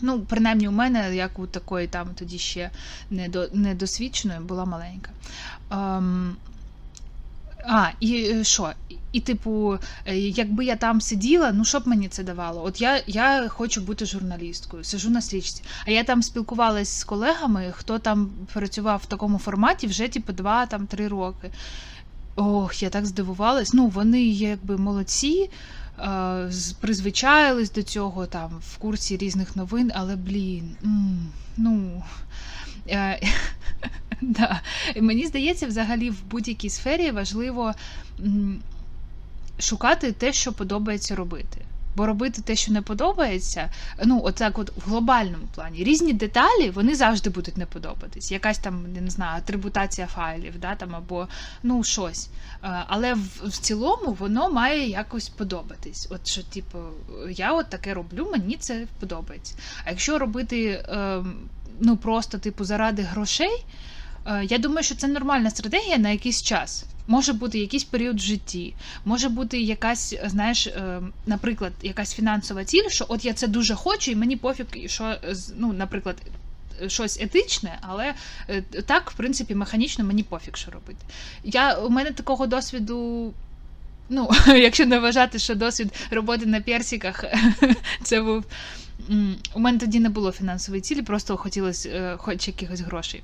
Ну, 0.00 0.20
принаймні, 0.20 0.68
у 0.68 0.72
мене, 0.72 1.16
як 1.16 1.38
у 1.38 1.46
такої 1.46 1.86
там 1.86 2.08
тоді 2.14 2.38
ще 2.38 2.70
недо, 3.10 3.48
недосвідченої, 3.52 4.40
була 4.40 4.64
маленька. 4.64 5.10
Ем, 5.70 6.36
а, 7.66 7.88
і 8.00 8.16
е, 8.16 8.44
що? 8.44 8.72
І, 9.12 9.20
типу, 9.20 9.78
е, 10.06 10.16
якби 10.18 10.64
я 10.64 10.76
там 10.76 11.00
сиділа, 11.00 11.52
ну 11.52 11.64
що 11.64 11.80
б 11.80 11.88
мені 11.88 12.08
це 12.08 12.22
давало? 12.22 12.64
От 12.64 12.80
я, 12.80 13.02
я 13.06 13.48
хочу 13.48 13.80
бути 13.80 14.06
журналісткою, 14.06 14.84
сижу 14.84 15.10
на 15.10 15.20
стрічці. 15.20 15.62
А 15.86 15.90
я 15.90 16.04
там 16.04 16.22
спілкувалась 16.22 16.98
з 16.98 17.04
колегами, 17.04 17.72
хто 17.76 17.98
там 17.98 18.30
працював 18.52 19.00
в 19.04 19.06
такому 19.06 19.38
форматі 19.38 19.86
вже 19.86 20.08
типу 20.08 20.32
2-3 20.32 21.08
роки. 21.08 21.50
Ох, 22.36 22.82
я 22.82 22.90
так 22.90 23.06
здивувалась. 23.06 23.74
Ну, 23.74 23.86
вони 23.86 24.24
якби 24.26 24.76
молодці, 24.76 25.50
призвичаїлись 26.80 27.72
до 27.72 27.82
цього 27.82 28.26
там 28.26 28.50
в 28.68 28.76
курсі 28.78 29.16
різних 29.16 29.56
новин, 29.56 29.90
але 29.94 30.16
блін, 30.16 30.76
ну. 31.56 32.02
Е, 32.88 33.20
да. 34.20 34.60
Мені 35.00 35.26
здається, 35.26 35.66
взагалі 35.66 36.10
в 36.10 36.24
будь-якій 36.30 36.70
сфері 36.70 37.10
важливо 37.10 37.74
шукати 39.58 40.12
те, 40.12 40.32
що 40.32 40.52
подобається 40.52 41.14
робити. 41.14 41.58
Бо 41.96 42.06
робити 42.06 42.42
те, 42.42 42.56
що 42.56 42.72
не 42.72 42.82
подобається, 42.82 43.70
ну 44.04 44.20
отак, 44.24 44.58
от 44.58 44.72
в 44.76 44.88
глобальному 44.88 45.44
плані, 45.54 45.84
різні 45.84 46.12
деталі 46.12 46.70
вони 46.70 46.94
завжди 46.94 47.30
будуть 47.30 47.56
не 47.56 47.66
подобатись. 47.66 48.32
Якась 48.32 48.58
там, 48.58 48.86
я 48.94 49.00
не 49.00 49.10
знаю, 49.10 49.38
атрибутація 49.38 50.06
файлів, 50.06 50.58
да, 50.60 50.74
там 50.74 50.94
або 50.94 51.28
ну 51.62 51.84
щось. 51.84 52.28
Е, 52.64 52.84
Але 52.86 53.14
в, 53.14 53.40
в 53.44 53.58
цілому 53.58 54.12
воно 54.12 54.50
має 54.50 54.88
якось 54.88 55.28
подобатись. 55.28 56.08
От 56.10 56.26
що, 56.26 56.42
типу, 56.42 56.78
я 57.30 57.52
от 57.52 57.70
таке 57.70 57.94
роблю, 57.94 58.28
мені 58.32 58.56
це 58.56 58.86
подобається. 59.00 59.54
А 59.84 59.90
якщо 59.90 60.18
робити 60.18 60.84
ем, 60.88 61.34
ну 61.80 61.96
просто 61.96 62.38
типу 62.38 62.64
заради 62.64 63.02
грошей, 63.02 63.64
я 64.48 64.58
думаю, 64.58 64.82
що 64.82 64.94
це 64.94 65.08
нормальна 65.08 65.50
стратегія 65.50 65.98
на 65.98 66.10
якийсь 66.10 66.42
час. 66.42 66.84
Може 67.06 67.32
бути 67.32 67.58
якийсь 67.58 67.84
період 67.84 68.16
в 68.16 68.22
житті, 68.22 68.74
може 69.04 69.28
бути 69.28 69.60
якась, 69.60 70.14
знаєш, 70.26 70.66
е, 70.66 71.00
наприклад, 71.26 71.72
якась 71.82 72.14
фінансова 72.14 72.64
ціль, 72.64 72.88
що 72.88 73.06
от 73.08 73.24
я 73.24 73.32
це 73.32 73.46
дуже 73.46 73.74
хочу, 73.74 74.10
і 74.10 74.16
мені 74.16 74.36
пофіг, 74.36 74.66
що 74.86 75.16
ну, 75.56 75.72
наприклад. 75.72 76.16
щось 76.86 77.20
етичне, 77.20 77.78
але 77.80 78.14
е, 78.48 78.62
так, 78.62 79.10
в 79.10 79.14
принципі, 79.14 79.54
механічно 79.54 80.04
мені 80.04 80.22
пофіг, 80.22 80.56
що 80.56 80.70
робити. 80.70 80.98
Я, 81.44 81.74
У 81.74 81.90
мене 81.90 82.10
такого 82.10 82.46
досвіду. 82.46 83.32
Ну, 84.08 84.30
якщо 84.46 84.86
не 84.86 84.98
вважати, 84.98 85.38
що 85.38 85.54
досвід 85.54 85.92
роботи 86.10 86.46
на 86.46 86.60
персиках, 86.60 87.24
це 88.02 88.22
був. 88.22 88.44
У 89.54 89.60
мене 89.60 89.78
тоді 89.78 90.00
не 90.00 90.08
було 90.08 90.32
фінансової 90.32 90.82
цілі, 90.82 91.02
просто 91.02 91.36
хотілося 91.36 91.88
е, 91.88 92.16
хоч 92.16 92.48
якихось 92.48 92.80
грошей. 92.80 93.22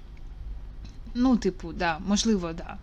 Ну, 1.14 1.36
типу, 1.36 1.72
да, 1.72 1.98
можливо, 2.06 2.52
да. 2.52 2.76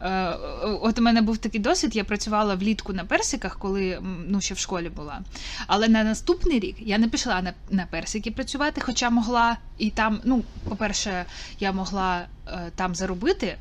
Е, 0.00 0.36
от 0.82 0.98
у 0.98 1.02
мене 1.02 1.22
був 1.22 1.38
такий 1.38 1.60
досвід, 1.60 1.96
я 1.96 2.04
працювала 2.04 2.54
влітку 2.54 2.92
на 2.92 3.04
персиках, 3.04 3.58
коли 3.58 3.98
ну, 4.28 4.40
ще 4.40 4.54
в 4.54 4.58
школі 4.58 4.88
була. 4.88 5.20
Але 5.66 5.88
на 5.88 6.04
наступний 6.04 6.60
рік 6.60 6.76
я 6.78 6.98
не 6.98 7.08
пішла 7.08 7.42
на 7.42 7.52
на 7.70 7.86
персики 7.86 8.30
працювати, 8.30 8.80
хоча 8.80 9.10
могла. 9.10 9.56
І 9.78 9.90
там, 9.90 10.20
ну, 10.24 10.44
по-перше, 10.68 11.24
я 11.60 11.72
могла 11.72 12.26
е, 12.46 12.70
там 12.74 12.94
заробити. 12.94 13.56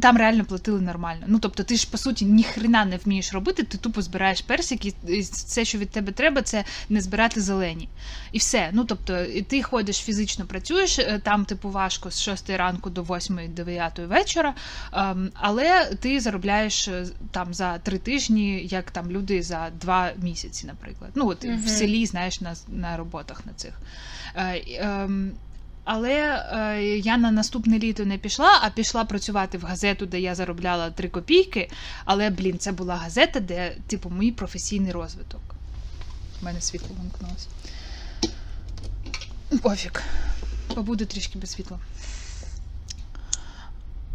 Там 0.00 0.16
реально 0.16 0.44
платили 0.44 0.80
нормально. 0.80 1.24
Ну 1.26 1.38
тобто, 1.38 1.62
ти 1.62 1.76
ж 1.76 1.88
по 1.90 1.98
суті 1.98 2.24
ніхрена 2.24 2.84
не 2.84 2.96
вмієш 2.96 3.32
робити, 3.32 3.62
ти 3.62 3.78
тупо 3.78 4.02
збираєш 4.02 4.40
персики, 4.40 4.94
і 5.08 5.20
все, 5.20 5.64
що 5.64 5.78
від 5.78 5.90
тебе 5.90 6.12
треба, 6.12 6.42
це 6.42 6.64
не 6.88 7.00
збирати 7.00 7.40
зелені. 7.40 7.88
І 8.32 8.38
все. 8.38 8.70
Ну 8.72 8.84
тобто, 8.84 9.24
ти 9.48 9.62
ходиш 9.62 9.96
фізично 9.96 10.46
працюєш, 10.46 10.98
е, 10.98 11.20
там 11.24 11.44
типу 11.44 11.70
важко 11.70 12.10
з 12.10 12.20
6 12.20 12.50
ранку 12.50 12.90
до 12.90 13.02
8-9 13.02 14.06
вечора, 14.06 14.54
ем, 14.92 15.30
але 15.34 15.84
ти 16.00 16.20
заробляєш 16.20 16.88
е, 16.88 17.06
там 17.30 17.54
за 17.54 17.78
три 17.78 17.98
тижні, 17.98 18.66
як 18.66 18.90
там 18.90 19.10
люди 19.10 19.42
за 19.42 19.70
два 19.80 20.10
місяці, 20.16 20.66
наприклад. 20.66 21.10
Ну 21.14 21.28
от 21.28 21.44
угу. 21.44 21.54
в 21.64 21.68
селі, 21.68 22.06
знаєш, 22.06 22.40
на 22.40 22.54
на 22.68 22.96
роботах 22.96 23.46
на 23.46 23.52
цих. 23.52 23.78
Але 25.84 26.12
е, 26.12 26.82
я 26.98 27.16
на 27.16 27.30
наступне 27.30 27.78
літо 27.78 28.04
не 28.04 28.18
пішла, 28.18 28.60
а 28.62 28.70
пішла 28.70 29.04
працювати 29.04 29.58
в 29.58 29.62
газету, 29.62 30.06
де 30.06 30.20
я 30.20 30.34
заробляла 30.34 30.90
3 30.90 31.08
копійки. 31.08 31.70
Але, 32.04 32.30
блін, 32.30 32.58
це 32.58 32.72
була 32.72 32.96
газета, 32.96 33.40
де, 33.40 33.76
типу, 33.86 34.10
мій 34.10 34.32
професійний 34.32 34.92
розвиток. 34.92 35.40
У 36.42 36.44
мене 36.44 36.60
світло 36.60 36.88
вимкнулося. 37.00 37.48
Пофіг. 39.62 40.02
Побуду 40.74 41.06
трішки 41.06 41.38
без 41.38 41.50
світла. 41.50 41.78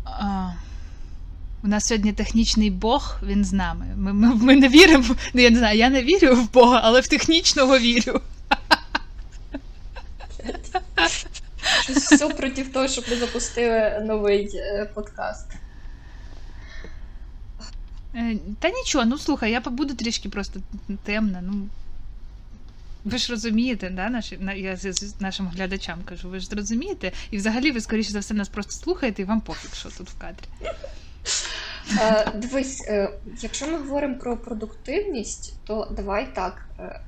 А, 0.06 0.49
У 1.63 1.67
нас 1.67 1.86
сьогодні 1.86 2.13
технічний 2.13 2.69
Бог, 2.69 3.17
він 3.23 3.45
з 3.45 3.53
нами. 3.53 3.86
Ми 3.97 4.13
ми, 4.13 4.36
ми 4.36 4.56
не 4.56 4.67
віримо. 4.67 5.15
Ну, 5.34 5.41
я 5.41 5.49
не 5.49 5.60
знаю, 5.60 5.77
я 5.77 5.89
не 5.89 6.03
вірю 6.03 6.36
в 6.36 6.53
Бога, 6.53 6.82
але 6.84 7.01
в 7.01 7.08
технічного 7.08 7.80
вірю. 7.80 8.21
Щось 11.82 11.97
все 11.97 12.30
проти 12.30 12.63
того, 12.63 12.88
щоб 12.88 13.06
ми 13.10 13.15
запустили 13.15 14.03
новий 14.06 14.51
е, 14.56 14.89
подкаст. 14.93 15.45
Е, 18.15 18.38
та 18.60 18.69
нічого, 18.69 19.06
ну 19.06 19.17
слухай, 19.17 19.51
я 19.51 19.62
побуду 19.62 19.93
трішки 19.95 20.30
просто 20.30 20.60
темна. 21.03 21.41
ну... 21.41 21.67
Ви 23.06 23.17
ж 23.17 23.32
розумієте, 23.32 23.89
да, 23.89 24.10
наші, 24.10 24.39
я 24.56 24.77
з 24.77 25.21
нашим 25.21 25.47
глядачам 25.47 25.99
кажу, 26.06 26.30
ви 26.30 26.39
ж 26.39 26.56
розумієте? 26.56 27.12
І 27.32 27.38
взагалі 27.38 27.71
ви, 27.71 27.82
скоріше 27.82 28.12
за 28.12 28.19
все, 28.19 28.34
нас 28.34 28.49
просто 28.49 28.71
слухаєте 28.71 29.21
і 29.21 29.25
вам 29.25 29.41
пофіг, 29.41 29.73
що 29.73 29.89
тут 29.89 30.10
в 30.10 30.17
кадрі. 30.17 30.45
Е, 31.99 32.32
дивись, 32.36 32.86
е, 32.88 33.10
якщо 33.41 33.67
ми 33.67 33.77
говоримо 33.77 34.15
про 34.15 34.38
продуктивність, 34.38 35.53
то 35.67 35.93
давай 35.95 36.36
так. 36.36 36.65
Е 36.80 37.01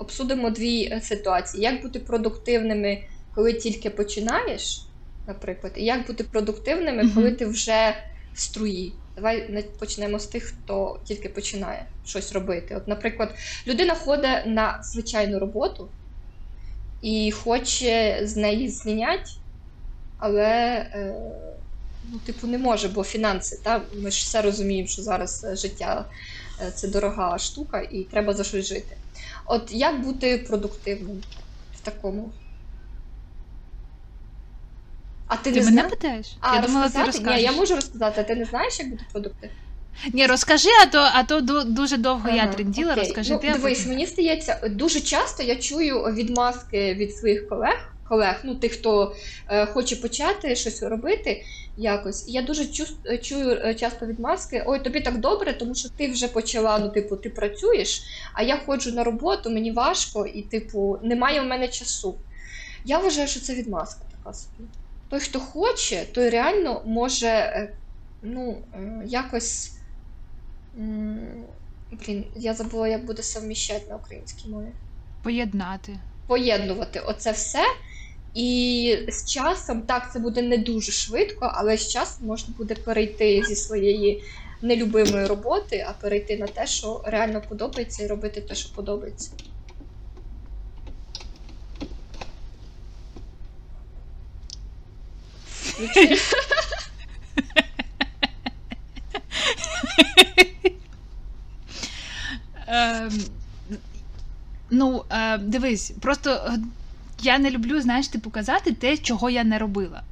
обсудимо 0.00 0.50
дві 0.50 1.00
ситуації: 1.02 1.62
як 1.62 1.82
бути 1.82 1.98
продуктивними 1.98 3.04
коли 3.34 3.52
тільки 3.52 3.90
починаєш, 3.90 4.82
наприклад, 5.26 5.72
і 5.76 5.84
як 5.84 6.06
бути 6.06 6.24
продуктивними, 6.24 7.10
коли 7.14 7.32
ти 7.32 7.46
вже 7.46 7.96
в 8.34 8.40
струї. 8.40 8.92
Давай 9.16 9.64
почнемо 9.78 10.18
з 10.18 10.26
тих, 10.26 10.44
хто 10.44 11.00
тільки 11.04 11.28
починає 11.28 11.86
щось 12.06 12.32
робити. 12.32 12.76
От, 12.76 12.88
наприклад, 12.88 13.34
людина 13.66 13.94
ходить 13.94 14.46
на 14.46 14.82
звичайну 14.82 15.38
роботу 15.38 15.88
і 17.02 17.30
хоче 17.30 18.20
з 18.22 18.36
неї 18.36 18.68
звільняти, 18.68 19.30
але 20.18 20.48
е, 20.94 21.14
ну, 22.12 22.18
типу, 22.18 22.46
не 22.46 22.58
може, 22.58 22.88
бо 22.88 23.04
фінанси. 23.04 23.60
Та? 23.62 23.82
Ми 23.94 24.10
ж 24.10 24.24
все 24.24 24.42
розуміємо, 24.42 24.88
що 24.88 25.02
зараз 25.02 25.46
життя 25.52 26.04
е, 26.60 26.70
це 26.70 26.88
дорога 26.88 27.38
штука, 27.38 27.80
і 27.80 28.04
треба 28.04 28.34
за 28.34 28.44
щось 28.44 28.66
жити. 28.66 28.96
От 29.46 29.72
як 29.72 30.00
бути 30.00 30.38
продуктивним 30.38 31.22
в 31.76 31.80
такому 31.80 32.30
а 35.32 35.36
ти, 35.36 35.52
ти 35.52 35.60
не 35.60 35.64
мене 35.64 35.80
зна... 35.80 35.90
питаєш? 35.90 36.26
А, 36.40 36.54
я 36.54 36.62
думала, 36.62 36.88
ти 36.88 37.04
розкажеш. 37.04 37.36
Ні, 37.36 37.42
я 37.42 37.52
можу 37.52 37.74
розказати, 37.74 38.20
а 38.20 38.24
ти 38.24 38.34
не 38.34 38.44
знаєш, 38.44 38.78
як 38.78 38.90
бути 38.90 39.04
продукти? 39.12 39.50
Ні, 40.12 40.26
розкажи, 40.26 40.68
а 40.82 40.86
то 40.86 40.98
а 40.98 41.22
то 41.22 41.40
дуже 41.64 41.96
довго 41.96 42.28
ага, 42.28 42.36
я 42.36 42.46
тренділа, 42.46 42.92
окей. 42.92 43.04
розкажи 43.04 43.32
ну, 43.32 43.38
ти. 43.38 43.52
Дивись, 43.52 43.86
мені 43.86 44.06
здається, 44.06 44.60
дуже 44.70 45.00
часто 45.00 45.42
я 45.42 45.56
чую 45.56 46.02
відмазки 46.02 46.94
від 46.94 47.16
своїх 47.16 47.48
колег, 47.48 47.92
колег, 48.08 48.40
ну 48.44 48.54
тих, 48.54 48.72
хто 48.72 49.14
е, 49.48 49.66
хоче 49.66 49.96
почати 49.96 50.56
щось 50.56 50.82
робити 50.82 51.44
якось. 51.76 52.28
Я 52.28 52.42
дуже 52.42 52.66
чу, 52.66 52.84
чую 53.22 53.60
е, 53.64 53.74
часто 53.74 54.06
відмазки: 54.06 54.64
ой, 54.66 54.80
тобі 54.80 55.00
так 55.00 55.18
добре, 55.18 55.52
тому 55.52 55.74
що 55.74 55.88
ти 55.88 56.08
вже 56.08 56.28
почала, 56.28 56.78
ну, 56.78 56.88
типу, 56.88 57.16
ти 57.16 57.30
працюєш, 57.30 58.02
а 58.34 58.42
я 58.42 58.56
ходжу 58.56 58.92
на 58.92 59.04
роботу, 59.04 59.50
мені 59.50 59.72
важко, 59.72 60.26
і, 60.26 60.42
типу, 60.42 60.98
немає 61.02 61.40
в 61.40 61.44
мене 61.44 61.68
часу. 61.68 62.14
Я 62.84 62.98
вважаю, 62.98 63.28
що 63.28 63.40
це 63.40 63.54
відмазка 63.54 64.00
така 64.18 64.34
собі 64.34 64.64
той, 65.12 65.20
хто 65.20 65.40
хоче, 65.40 66.06
той 66.12 66.30
реально 66.30 66.82
може 66.84 67.26
е, 67.26 67.72
ну, 68.22 68.62
е, 68.74 69.02
якось. 69.06 69.76
Блін, 71.90 72.24
я 72.36 72.54
забула, 72.54 72.88
як 72.88 73.04
буде 73.04 73.22
совміщати 73.22 73.86
на 73.88 73.96
українській 73.96 74.48
мові. 74.48 74.68
Поєднати. 75.22 75.98
Поєднувати 76.26 77.00
оце 77.00 77.32
все. 77.32 77.64
І 78.34 78.98
з 79.08 79.30
часом, 79.30 79.82
так, 79.82 80.12
це 80.12 80.18
буде 80.18 80.42
не 80.42 80.58
дуже 80.58 80.92
швидко, 80.92 81.52
але 81.54 81.76
з 81.76 81.88
часом 81.88 82.26
можна 82.26 82.54
буде 82.58 82.74
перейти 82.74 83.42
зі 83.48 83.56
своєї 83.56 84.22
нелюбимої 84.62 85.26
роботи, 85.26 85.86
а 85.88 85.92
перейти 85.92 86.36
на 86.36 86.46
те, 86.46 86.66
що 86.66 87.02
реально 87.04 87.42
подобається, 87.48 88.04
і 88.04 88.06
робити 88.06 88.40
те, 88.40 88.54
що 88.54 88.74
подобається. 88.74 89.30
Ем, 102.66 103.10
ну, 104.70 105.04
е, 105.10 105.38
дивись, 105.38 105.92
просто 106.00 106.30
е, 106.30 106.58
я 107.22 107.38
не 107.38 107.50
люблю, 107.50 107.80
знаєш, 107.80 108.08
ти 108.08 108.18
показати 108.18 108.72
те, 108.72 108.96
чого 108.96 109.30
я 109.30 109.44
не 109.44 109.58
робила. 109.58 110.02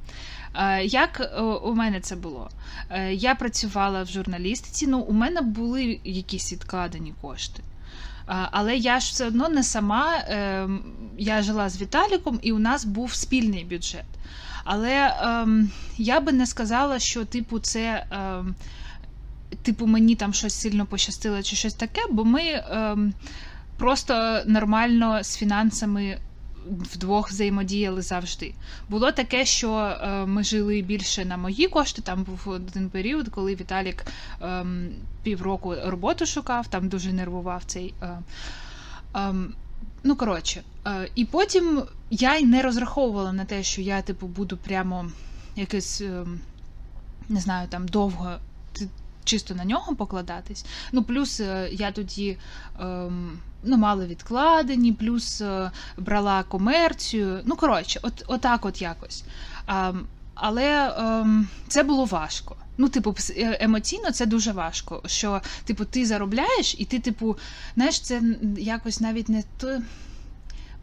Е, 0.55 0.83
як 0.83 1.31
у 1.63 1.73
мене 1.73 1.99
це 1.99 2.15
було? 2.15 2.49
Я 3.11 3.35
працювала 3.35 4.03
в 4.03 4.07
журналістиці, 4.07 4.87
ну, 4.87 4.99
у 4.99 5.13
мене 5.13 5.41
були 5.41 5.99
якісь 6.03 6.53
відкладені 6.53 7.13
кошти. 7.21 7.63
Але 8.25 8.75
я 8.75 8.99
ж 8.99 9.11
все 9.11 9.27
одно 9.27 9.49
не 9.49 9.63
сама. 9.63 10.23
Ем, 10.27 10.83
я 11.17 11.41
жила 11.41 11.69
з 11.69 11.81
Віталіком, 11.81 12.39
і 12.41 12.51
у 12.51 12.59
нас 12.59 12.85
був 12.85 13.13
спільний 13.13 13.65
бюджет. 13.65 14.05
Але 14.63 15.17
ем, 15.21 15.71
я 15.97 16.19
би 16.19 16.31
не 16.31 16.47
сказала, 16.47 16.99
що, 16.99 17.25
типу, 17.25 17.59
це. 17.59 18.05
Ем, 18.11 18.55
Типу, 19.63 19.85
мені 19.85 20.15
там 20.15 20.33
щось 20.33 20.53
сильно 20.53 20.85
пощастило 20.85 21.43
чи 21.43 21.55
щось 21.55 21.73
таке, 21.73 22.01
бо 22.11 22.25
ми 22.25 22.41
ем, 22.43 23.13
просто 23.77 24.41
нормально 24.45 25.23
з 25.23 25.37
фінансами 25.37 26.17
вдвох 26.69 27.29
взаємодіяли 27.29 28.01
завжди. 28.01 28.53
Було 28.89 29.11
таке, 29.11 29.45
що 29.45 29.73
е, 29.73 30.25
ми 30.25 30.43
жили 30.43 30.81
більше 30.81 31.25
на 31.25 31.37
мої 31.37 31.67
кошти. 31.67 32.01
Там 32.01 32.23
був 32.23 32.41
один 32.45 32.89
період, 32.89 33.29
коли 33.29 33.55
Віталік 33.55 34.05
е, 34.41 34.65
півроку 35.23 35.75
роботу 35.85 36.25
шукав, 36.25 36.67
там 36.67 36.89
дуже 36.89 37.13
нервував 37.13 37.63
цей. 37.65 37.93
Е, 38.01 38.19
ем, 39.13 39.53
Ну, 40.03 40.15
коротше, 40.15 40.63
е, 40.87 41.09
і 41.15 41.25
потім 41.25 41.83
я 42.09 42.35
й 42.35 42.45
не 42.45 42.61
розраховувала 42.61 43.33
на 43.33 43.45
те, 43.45 43.63
що 43.63 43.81
я, 43.81 44.01
типу, 44.01 44.27
буду 44.27 44.57
прямо 44.57 45.11
якось, 45.55 46.01
е, 46.01 46.25
не 47.29 47.39
знаю, 47.39 47.67
там 47.67 47.87
довго 47.87 48.31
чисто 49.23 49.55
на 49.55 49.65
нього 49.65 49.95
покладатись. 49.95 50.65
Ну, 50.91 51.03
плюс 51.03 51.39
е, 51.39 51.69
я 51.71 51.91
тоді 51.91 52.37
ем, 52.79 53.39
ну, 53.63 53.77
мало 53.77 54.05
відкладені, 54.05 54.93
плюс 54.93 55.43
брала 55.97 56.43
комерцію. 56.43 57.41
Ну, 57.45 57.55
коротше, 57.55 57.99
от, 58.03 58.23
отак 58.27 58.65
от 58.65 58.81
якось. 58.81 59.23
Ем, 59.67 60.05
але 60.35 60.95
ем, 60.97 61.47
це 61.67 61.83
було 61.83 62.05
важко. 62.05 62.55
Ну, 62.77 62.89
типу, 62.89 63.15
емоційно 63.37 64.11
це 64.11 64.25
дуже 64.25 64.51
важко. 64.51 65.01
Що, 65.05 65.41
типу, 65.65 65.85
ти 65.85 66.05
заробляєш, 66.05 66.75
і 66.77 66.85
ти, 66.85 66.99
типу, 66.99 67.37
знаєш, 67.75 67.99
це 67.99 68.21
якось 68.57 68.99
навіть 68.99 69.29
не 69.29 69.43
то. 69.57 69.81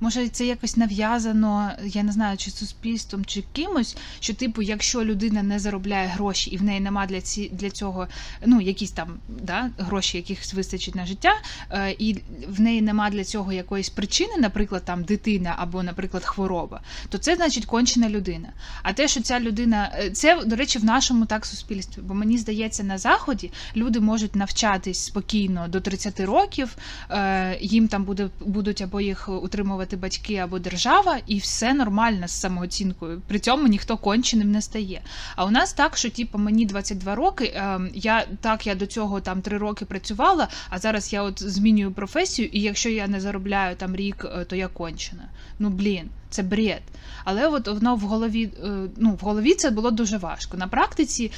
Може, 0.00 0.28
це 0.28 0.46
якось 0.46 0.76
нав'язано, 0.76 1.70
я 1.84 2.02
не 2.02 2.12
знаю, 2.12 2.36
чи 2.36 2.50
суспільством, 2.50 3.24
чи 3.24 3.44
кимось, 3.52 3.96
що, 4.20 4.34
типу, 4.34 4.62
якщо 4.62 5.04
людина 5.04 5.42
не 5.42 5.58
заробляє 5.58 6.08
гроші 6.08 6.50
і 6.50 6.56
в 6.56 6.62
неї 6.62 6.80
нема 6.80 7.06
для 7.06 7.20
ці 7.20 7.48
для 7.52 7.70
цього 7.70 8.06
ну, 8.46 8.60
якісь 8.60 8.90
там 8.90 9.18
да, 9.28 9.70
гроші, 9.78 10.16
яких 10.16 10.54
вистачить 10.54 10.94
на 10.94 11.06
життя, 11.06 11.32
е, 11.70 11.96
і 11.98 12.18
в 12.48 12.60
неї 12.60 12.82
нема 12.82 13.10
для 13.10 13.24
цього 13.24 13.52
якоїсь 13.52 13.88
причини, 13.88 14.32
наприклад, 14.38 14.82
там 14.84 15.04
дитина 15.04 15.54
або, 15.58 15.82
наприклад, 15.82 16.24
хвороба, 16.24 16.80
то 17.08 17.18
це 17.18 17.36
значить 17.36 17.66
кончена 17.66 18.08
людина. 18.08 18.48
А 18.82 18.92
те, 18.92 19.08
що 19.08 19.22
ця 19.22 19.40
людина, 19.40 19.92
е, 19.98 20.10
це, 20.10 20.44
до 20.44 20.56
речі, 20.56 20.78
в 20.78 20.84
нашому 20.84 21.26
так 21.26 21.46
суспільстві, 21.46 22.02
бо 22.02 22.14
мені 22.14 22.38
здається, 22.38 22.84
на 22.84 22.98
заході 22.98 23.52
люди 23.76 24.00
можуть 24.00 24.36
навчатись 24.36 25.04
спокійно 25.04 25.68
до 25.68 25.80
30 25.80 26.20
років, 26.20 26.76
е, 27.10 27.58
їм 27.60 27.88
там 27.88 28.04
буде 28.04 28.30
будуть 28.40 28.82
або 28.82 29.00
їх 29.00 29.28
утримувати 29.28 29.87
батьки, 29.96 30.36
або 30.36 30.58
держава, 30.58 31.18
і 31.26 31.38
все 31.38 31.74
нормально 31.74 32.28
з 32.28 32.30
самооцінкою. 32.30 33.22
При 33.28 33.38
цьому 33.38 33.66
ніхто 33.66 33.96
конченим 33.96 34.50
не 34.50 34.62
стає. 34.62 35.00
А 35.36 35.44
у 35.44 35.50
нас 35.50 35.72
так, 35.72 35.96
що 35.96 36.10
типу, 36.10 36.38
мені 36.38 36.66
22 36.66 37.14
роки, 37.14 37.44
е, 37.44 37.80
я 37.94 38.26
так 38.40 38.66
я 38.66 38.74
до 38.74 38.86
цього 38.86 39.20
там 39.20 39.42
3 39.42 39.58
роки 39.58 39.84
працювала, 39.84 40.48
а 40.70 40.78
зараз 40.78 41.12
я 41.12 41.22
от 41.22 41.42
змінюю 41.42 41.92
професію, 41.92 42.48
і 42.52 42.60
якщо 42.60 42.88
я 42.88 43.08
не 43.08 43.20
заробляю 43.20 43.76
там 43.76 43.96
рік, 43.96 44.26
е, 44.38 44.44
то 44.44 44.56
я 44.56 44.68
кончена. 44.68 45.28
Ну 45.58 45.70
блін, 45.70 46.08
це 46.30 46.42
бред. 46.42 46.82
Але 47.24 47.46
от 47.46 47.68
воно 47.68 47.96
в 47.96 48.00
голові, 48.00 48.50
ну 48.96 49.10
в 49.10 49.18
голові 49.24 49.54
це 49.54 49.70
було 49.70 49.90
дуже 49.90 50.16
важко. 50.16 50.56
На 50.56 50.68
практиці 50.68 51.32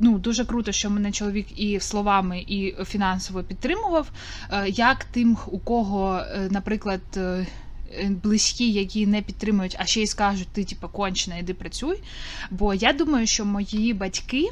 ну 0.00 0.18
дуже 0.18 0.44
круто, 0.44 0.72
що 0.72 0.90
мене 0.90 1.12
чоловік 1.12 1.60
і 1.60 1.80
словами, 1.80 2.44
і 2.48 2.74
фінансово 2.84 3.42
підтримував. 3.42 4.10
Е, 4.50 4.68
як 4.68 5.04
тим, 5.04 5.36
у 5.46 5.58
кого, 5.58 6.16
е, 6.18 6.48
наприклад, 6.50 7.00
е, 7.16 7.46
близькі, 8.22 8.72
які 8.72 9.06
не 9.06 9.22
підтримують, 9.22 9.76
а 9.78 9.86
ще 9.86 10.02
й 10.02 10.06
скажуть, 10.06 10.48
ти 10.48 10.64
типу, 10.64 10.88
кончена, 10.88 11.36
іди 11.36 11.54
працюй. 11.54 12.02
Бо 12.50 12.74
я 12.74 12.92
думаю, 12.92 13.26
що 13.26 13.44
мої 13.44 13.94
батьки. 13.94 14.48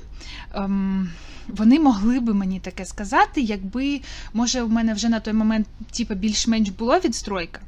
Ем, 0.55 1.11
вони 1.49 1.81
могли 1.81 2.21
би 2.21 2.35
мені 2.35 2.61
таке 2.61 2.85
сказати, 2.85 3.41
якби, 3.41 4.01
може, 4.33 4.63
у 4.63 4.69
мене 4.69 4.95
вже 4.95 5.09
на 5.09 5.21
той 5.21 5.35
момент 5.35 5.67
типу, 5.91 6.15
більш-менш 6.15 6.69
було 6.69 6.99
відстройка 6.99 7.61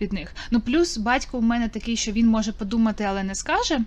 від 0.00 0.12
них. 0.12 0.34
Ну, 0.50 0.60
плюс 0.60 0.98
батько 0.98 1.38
у 1.38 1.42
мене 1.42 1.68
такий, 1.68 1.96
що 1.96 2.12
він 2.12 2.28
може 2.28 2.52
подумати, 2.52 3.04
але 3.04 3.22
не 3.22 3.34
скаже. 3.34 3.80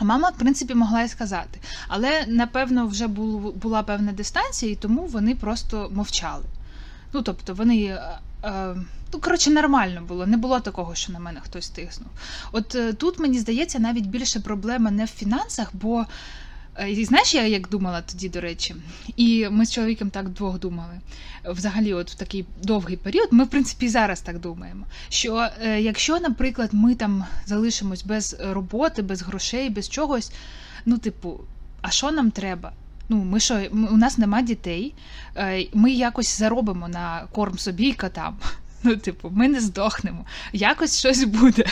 Мама, 0.00 0.28
в 0.28 0.38
принципі, 0.38 0.74
могла 0.74 1.02
й 1.02 1.08
сказати, 1.08 1.60
але 1.88 2.26
напевно 2.26 2.86
вже 2.86 3.06
була 3.06 3.82
певна 3.82 4.12
дистанція, 4.12 4.72
і 4.72 4.74
тому 4.74 5.06
вони 5.06 5.34
просто 5.34 5.90
мовчали. 5.92 6.44
Ну, 7.12 7.22
тобто, 7.22 7.54
вони. 7.54 7.84
Е, 7.84 8.18
е, 8.44 8.76
ну, 9.12 9.20
коротше, 9.20 9.50
нормально 9.50 10.02
було, 10.08 10.26
не 10.26 10.36
було 10.36 10.60
такого, 10.60 10.94
що 10.94 11.12
на 11.12 11.18
мене 11.18 11.40
хтось 11.40 11.68
тиснув. 11.68 12.10
От 12.52 12.74
е, 12.74 12.92
тут, 12.92 13.18
мені 13.18 13.38
здається, 13.38 13.78
навіть 13.78 14.06
більше 14.06 14.40
проблема 14.40 14.90
не 14.90 15.04
в 15.04 15.08
фінансах, 15.08 15.68
бо 15.72 16.06
і 16.86 17.04
знаєш, 17.04 17.34
я 17.34 17.46
як 17.46 17.68
думала 17.68 18.02
тоді, 18.02 18.28
до 18.28 18.40
речі, 18.40 18.74
і 19.16 19.48
ми 19.50 19.66
з 19.66 19.72
чоловіком 19.72 20.10
так 20.10 20.28
двох 20.28 20.58
думали. 20.58 21.00
Взагалі, 21.44 21.94
от 21.94 22.10
в 22.10 22.14
такий 22.14 22.44
довгий 22.62 22.96
період, 22.96 23.28
ми, 23.30 23.44
в 23.44 23.48
принципі, 23.50 23.88
зараз 23.88 24.20
так 24.20 24.40
думаємо. 24.40 24.86
Що 25.08 25.48
е, 25.62 25.80
якщо, 25.80 26.20
наприклад, 26.20 26.70
ми 26.72 26.94
там 26.94 27.24
залишимось 27.46 28.04
без 28.04 28.36
роботи, 28.40 29.02
без 29.02 29.22
грошей, 29.22 29.70
без 29.70 29.88
чогось, 29.88 30.32
ну, 30.86 30.98
типу, 30.98 31.40
а 31.80 31.90
що 31.90 32.10
нам 32.10 32.30
треба? 32.30 32.72
Ну, 33.08 33.16
ми 33.16 33.40
що, 33.40 33.62
у 33.72 33.96
нас 33.96 34.18
нема 34.18 34.42
дітей, 34.42 34.94
е, 35.36 35.66
ми 35.74 35.90
якось 35.90 36.38
заробимо 36.38 36.88
на 36.88 37.26
корм 37.32 37.58
собі 37.58 37.86
і 37.86 37.92
котам. 37.92 38.36
Ну, 38.82 38.96
типу, 38.96 39.30
ми 39.30 39.48
не 39.48 39.60
здохнемо, 39.60 40.24
якось 40.52 40.98
щось 40.98 41.24
буде. 41.24 41.64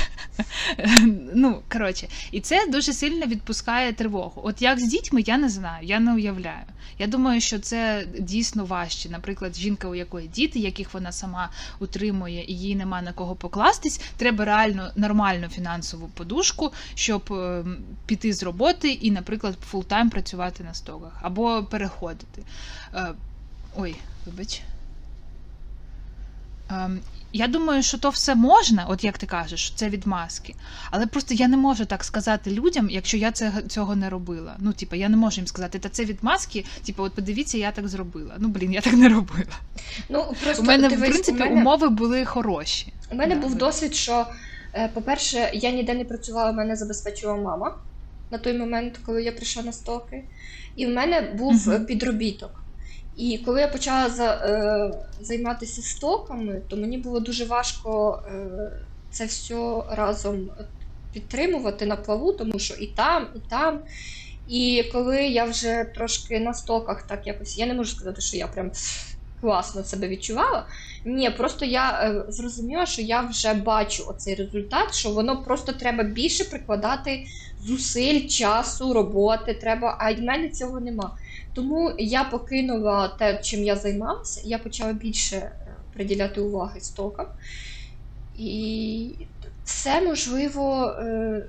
Ну, 1.34 1.62
коротше, 1.72 2.08
і 2.30 2.40
це 2.40 2.66
дуже 2.68 2.92
сильно 2.92 3.26
відпускає 3.26 3.92
тривогу. 3.92 4.42
От 4.44 4.62
як 4.62 4.80
з 4.80 4.84
дітьми, 4.84 5.20
я 5.26 5.38
не 5.38 5.48
знаю, 5.48 5.86
я 5.86 6.00
не 6.00 6.14
уявляю. 6.14 6.64
Я 6.98 7.06
думаю, 7.06 7.40
що 7.40 7.58
це 7.58 8.06
дійсно 8.18 8.64
важче. 8.64 9.08
Наприклад, 9.08 9.56
жінка, 9.56 9.88
у 9.88 9.94
якої 9.94 10.28
діти, 10.28 10.58
яких 10.58 10.94
вона 10.94 11.12
сама 11.12 11.50
утримує, 11.78 12.44
і 12.44 12.58
їй 12.58 12.76
нема 12.76 13.02
на 13.02 13.12
кого 13.12 13.34
покластись, 13.36 14.00
треба 14.16 14.44
реально 14.44 14.90
нормальну 14.96 15.48
фінансову 15.48 16.08
подушку, 16.08 16.72
щоб 16.94 17.32
е, 17.32 17.64
піти 18.06 18.32
з 18.32 18.42
роботи 18.42 18.90
і, 18.90 19.10
наприклад, 19.10 19.56
full-time 19.70 20.10
працювати 20.10 20.64
на 20.64 20.74
стоках 20.74 21.12
або 21.22 21.64
переходити. 21.64 22.42
Е, 22.94 23.12
ой, 23.76 23.96
вибач. 24.26 24.62
Ем, 26.70 27.00
я 27.32 27.48
думаю, 27.48 27.82
що 27.82 27.98
то 27.98 28.10
все 28.10 28.34
можна, 28.34 28.86
от 28.88 29.04
як 29.04 29.18
ти 29.18 29.26
кажеш, 29.26 29.72
це 29.76 29.88
відмазки. 29.88 30.54
Але 30.90 31.06
просто 31.06 31.34
я 31.34 31.48
не 31.48 31.56
можу 31.56 31.84
так 31.84 32.04
сказати 32.04 32.50
людям, 32.50 32.90
якщо 32.90 33.16
я 33.16 33.32
це, 33.32 33.52
цього 33.68 33.96
не 33.96 34.10
робила. 34.10 34.56
Ну, 34.58 34.72
типу, 34.72 34.96
я 34.96 35.08
не 35.08 35.16
можу 35.16 35.36
їм 35.36 35.46
сказати, 35.46 35.78
та 35.78 35.88
це 35.88 36.04
відмазки, 36.04 36.64
типу, 36.86 37.02
от 37.02 37.12
подивіться, 37.12 37.58
я 37.58 37.72
так 37.72 37.88
зробила. 37.88 38.34
Ну, 38.38 38.48
блін, 38.48 38.72
я 38.72 38.80
так 38.80 38.92
не 38.92 39.08
робила. 39.08 39.56
Ну, 40.08 40.34
просто, 40.44 40.62
У 40.62 40.66
мене, 40.66 40.88
дивись, 40.88 41.08
в 41.08 41.12
принципі, 41.12 41.38
мене... 41.38 41.60
умови 41.60 41.88
були 41.88 42.24
хороші. 42.24 42.92
У 43.10 43.14
мене 43.14 43.34
да, 43.34 43.40
був 43.40 43.54
досвід, 43.54 43.94
що, 43.94 44.26
е, 44.74 44.88
по-перше, 44.94 45.50
я 45.54 45.70
ніде 45.70 45.94
не 45.94 46.04
працювала, 46.04 46.52
мене 46.52 46.76
забезпечувала 46.76 47.42
мама 47.42 47.74
на 48.30 48.38
той 48.38 48.58
момент, 48.58 49.00
коли 49.06 49.22
я 49.22 49.32
прийшла 49.32 49.62
на 49.62 49.72
стоки. 49.72 50.24
І 50.76 50.86
в 50.86 50.88
мене 50.88 51.20
був 51.20 51.54
uh 51.54 51.84
підробіток. 51.84 52.65
І 53.16 53.38
коли 53.38 53.60
я 53.60 53.68
почала 53.68 54.08
за, 54.10 54.32
е, 54.34 54.90
займатися 55.20 55.82
стоками, 55.82 56.62
то 56.68 56.76
мені 56.76 56.98
було 56.98 57.20
дуже 57.20 57.44
важко 57.44 58.22
е, 58.28 58.72
це 59.10 59.24
все 59.24 59.82
разом 59.90 60.50
підтримувати 61.12 61.86
на 61.86 61.96
плаву, 61.96 62.32
тому 62.32 62.58
що 62.58 62.74
і 62.74 62.86
там, 62.86 63.26
і 63.34 63.38
там. 63.38 63.80
І 64.46 64.84
коли 64.92 65.26
я 65.26 65.44
вже 65.44 65.84
трошки 65.94 66.40
на 66.40 66.54
стоках 66.54 67.02
так 67.02 67.26
якось, 67.26 67.58
я 67.58 67.66
не 67.66 67.74
можу 67.74 67.90
сказати, 67.90 68.20
що 68.20 68.36
я 68.36 68.46
прям 68.46 68.70
класно 69.40 69.84
себе 69.84 70.08
відчувала. 70.08 70.66
Ні, 71.04 71.30
просто 71.30 71.64
я 71.64 71.90
е, 72.02 72.32
зрозуміла, 72.32 72.86
що 72.86 73.02
я 73.02 73.20
вже 73.20 73.54
бачу 73.54 74.04
оцей 74.08 74.34
результат, 74.34 74.94
що 74.94 75.10
воно 75.10 75.42
просто 75.42 75.72
треба 75.72 76.04
більше 76.04 76.44
прикладати 76.44 77.24
зусиль, 77.60 78.26
часу, 78.26 78.92
роботи. 78.92 79.54
Треба, 79.54 79.96
а 80.00 80.12
в 80.14 80.20
мене 80.20 80.48
цього 80.48 80.80
нема. 80.80 81.16
Тому 81.56 81.92
я 81.98 82.24
покинула 82.24 83.08
те, 83.08 83.40
чим 83.42 83.64
я 83.64 83.76
займалася, 83.76 84.40
я 84.44 84.58
почала 84.58 84.92
більше 84.92 85.36
е, 85.36 85.52
приділяти 85.94 86.40
уваги 86.40 86.80
стокам. 86.80 87.26
І 88.38 89.10
це 89.64 90.00
можливо 90.00 90.86
е, 90.86 91.46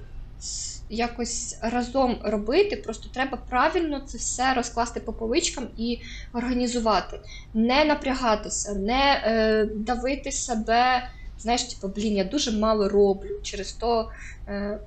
якось 0.90 1.58
разом 1.62 2.20
робити. 2.24 2.76
Просто 2.76 3.10
треба 3.10 3.38
правильно 3.50 4.00
це 4.00 4.18
все 4.18 4.54
розкласти 4.54 5.00
по 5.00 5.14
поличкам 5.14 5.68
і 5.78 6.00
організувати. 6.34 7.20
Не 7.54 7.86
напрягатися, 7.86 8.74
не 8.74 9.22
е, 9.26 9.66
давити 9.76 10.32
себе. 10.32 11.10
Знаєш, 11.40 11.64
типу, 11.64 11.88
блін, 11.88 12.16
я 12.16 12.24
дуже 12.24 12.52
мало 12.52 12.90
роблю 12.90 13.40
через 13.44 13.72
то. 13.72 14.12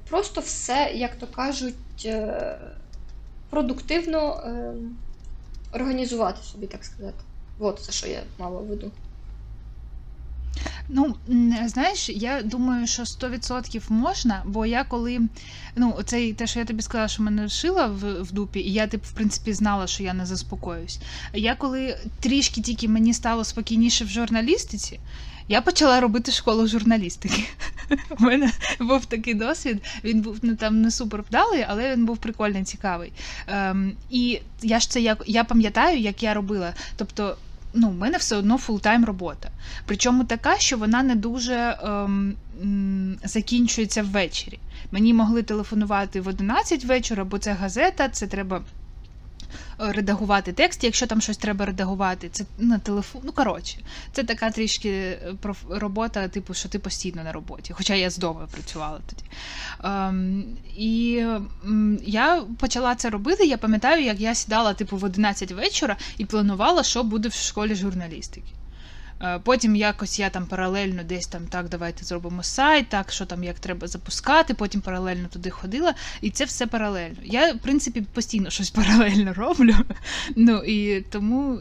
Просто 0.08 0.40
все, 0.40 0.92
як 0.94 1.14
то 1.14 1.26
кажуть, 1.26 2.08
продуктивно 3.50 4.42
організувати 5.72 6.42
собі, 6.42 6.66
так 6.66 6.84
сказати. 6.84 7.24
От 7.58 7.80
це, 7.80 7.92
що 7.92 8.06
я 8.06 8.22
мала 8.38 8.60
в 8.60 8.66
виду. 8.66 8.92
Ну, 10.92 11.14
знаєш, 11.66 12.08
я 12.08 12.42
думаю, 12.42 12.86
що 12.86 13.02
100% 13.02 13.80
можна, 13.88 14.42
бо 14.46 14.66
я 14.66 14.84
коли. 14.84 15.20
Ну, 15.76 15.94
оцей 15.98 16.32
те, 16.32 16.46
що 16.46 16.58
я 16.58 16.64
тобі 16.64 16.82
сказала, 16.82 17.08
що 17.08 17.22
мене 17.22 17.48
шила 17.48 17.86
в, 17.86 18.22
в 18.22 18.32
дупі, 18.32 18.60
і 18.60 18.72
я, 18.72 18.86
типу, 18.86 19.06
в 19.08 19.12
принципі, 19.12 19.52
знала, 19.52 19.86
що 19.86 20.02
я 20.02 20.14
не 20.14 20.26
заспокоюсь. 20.26 21.00
Я 21.34 21.54
коли 21.54 21.96
трішки 22.20 22.60
тільки 22.60 22.88
мені 22.88 23.14
стало 23.14 23.44
спокійніше 23.44 24.04
в 24.04 24.08
журналістиці, 24.08 25.00
я 25.48 25.60
почала 25.60 26.00
робити 26.00 26.32
школу 26.32 26.66
журналістики. 26.66 27.44
У 28.20 28.22
мене 28.22 28.52
був 28.80 29.06
такий 29.06 29.34
досвід. 29.34 29.82
Він 30.04 30.20
був 30.20 30.38
ну, 30.42 30.56
там 30.56 30.82
не 30.82 30.90
супер 30.90 31.22
вдалий, 31.22 31.66
але 31.68 31.92
він 31.92 32.06
був 32.06 32.18
прикольний, 32.18 32.64
цікавий. 32.64 33.12
Ем, 33.46 33.92
І 34.10 34.40
я 34.62 34.80
ж 34.80 34.90
це 34.90 35.00
як 35.00 35.22
я 35.26 35.44
пам'ятаю, 35.44 35.98
як 35.98 36.22
я 36.22 36.34
робила. 36.34 36.74
Тобто, 36.96 37.36
ну, 37.74 37.90
в 37.90 37.94
мене 37.94 38.18
все 38.18 38.36
одно 38.36 38.58
full-time 38.58 39.04
робота. 39.04 39.50
Причому 39.86 40.24
така, 40.24 40.58
що 40.58 40.76
вона 40.76 41.02
не 41.02 41.14
дуже 41.14 41.78
ем, 41.82 42.36
закінчується 43.24 44.02
ввечері. 44.02 44.58
Мені 44.90 45.14
могли 45.14 45.42
телефонувати 45.42 46.20
в 46.20 46.28
11 46.28 46.84
вечора, 46.84 47.24
бо 47.24 47.38
це 47.38 47.52
газета, 47.52 48.08
це 48.08 48.26
треба 48.26 48.62
редагувати 49.78 50.52
текст, 50.52 50.84
якщо 50.84 51.06
там 51.06 51.20
щось 51.20 51.36
треба 51.36 51.66
редагувати, 51.66 52.28
це 52.28 52.44
на 52.58 52.78
телефон. 52.78 53.22
Ну, 53.24 53.32
коротше, 53.32 53.78
це 54.12 54.24
така 54.24 54.50
трішки 54.50 54.88
е, 54.88 55.34
робота, 55.68 56.28
типу, 56.28 56.54
що 56.54 56.68
ти 56.68 56.78
постійно 56.78 57.24
на 57.24 57.32
роботі. 57.32 57.72
Хоча 57.72 57.94
я 57.94 58.10
з 58.10 58.18
дому 58.18 58.40
працювала 58.52 59.00
тоді. 59.06 59.24
Ем, 59.84 60.44
І 60.76 61.24
я 62.06 62.42
почала 62.58 62.94
це 62.94 63.10
робити. 63.10 63.46
Я 63.46 63.58
пам'ятаю, 63.58 64.04
як 64.04 64.20
я 64.20 64.34
сідала 64.34 64.74
типу, 64.74 64.96
в 64.96 65.04
11 65.04 65.52
вечора 65.52 65.96
і 66.18 66.24
планувала, 66.24 66.82
що 66.82 67.02
буде 67.02 67.28
в 67.28 67.32
школі 67.32 67.74
журналістики. 67.74 68.52
Е, 69.22 69.38
Потім 69.44 69.76
якось 69.76 70.18
я 70.18 70.30
там 70.30 70.46
паралельно 70.46 71.02
десь 71.02 71.26
там 71.26 71.46
так, 71.46 71.68
давайте 71.68 72.04
зробимо 72.04 72.42
сайт, 72.42 72.88
так, 72.88 73.12
що 73.12 73.26
там 73.26 73.44
як 73.44 73.58
треба 73.58 73.86
запускати, 73.86 74.54
потім 74.54 74.80
паралельно 74.80 75.28
туди 75.28 75.50
ходила, 75.50 75.94
і 76.20 76.30
це 76.30 76.44
все 76.44 76.66
паралельно. 76.66 77.16
Я, 77.24 77.52
в 77.52 77.58
принципі, 77.58 78.00
постійно 78.00 78.50
щось 78.60 78.70
паралельно 78.70 79.34
роблю. 79.34 79.74
Ну 80.36 80.62
і 80.64 81.00
тому, 81.00 81.60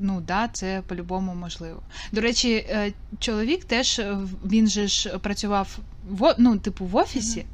ну 0.00 0.20
да, 0.20 0.48
це 0.52 0.82
по-любому 0.86 1.34
можливо. 1.34 1.82
До 2.12 2.20
речі, 2.20 2.52
е, 2.52 2.92
чоловік 3.18 3.64
теж 3.64 3.98
е, 3.98 4.18
він 4.44 4.66
же 4.66 4.88
ж 4.88 5.18
працював 5.18 5.78
в 6.08 6.34
ну, 6.38 6.58
типу, 6.58 6.84
в 6.84 6.96
офісі. 6.96 7.46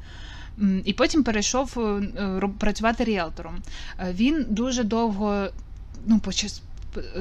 І 0.85 0.93
потім 0.93 1.23
перейшов 1.23 1.77
працювати 2.59 3.03
ріелтором. 3.03 3.55
Він 4.13 4.45
дуже 4.49 4.83
довго, 4.83 5.47
ну, 6.05 6.19
почас, 6.19 6.61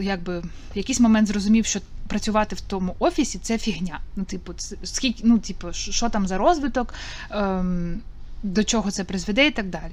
якби 0.01 0.39
в 0.41 0.45
якийсь 0.75 1.01
момент 1.01 1.29
зрозумів, 1.29 1.67
що 1.67 1.81
працювати 2.09 2.57
в 2.57 2.61
тому 2.61 2.97
офісі 2.99 3.39
це 3.43 3.59
фігня. 3.59 4.01
Ну, 4.17 4.25
типу, 4.25 4.55
скільки, 4.83 5.23
ну, 5.27 5.39
типу, 5.39 5.73
що 5.73 6.09
там 6.09 6.27
за 6.27 6.39
розвиток, 6.39 6.95
ем, 7.31 8.01
до 8.43 8.65
чого 8.65 8.91
це 8.91 9.05
призведе 9.05 9.47
і 9.47 9.51
так 9.51 9.71
далі. 9.71 9.93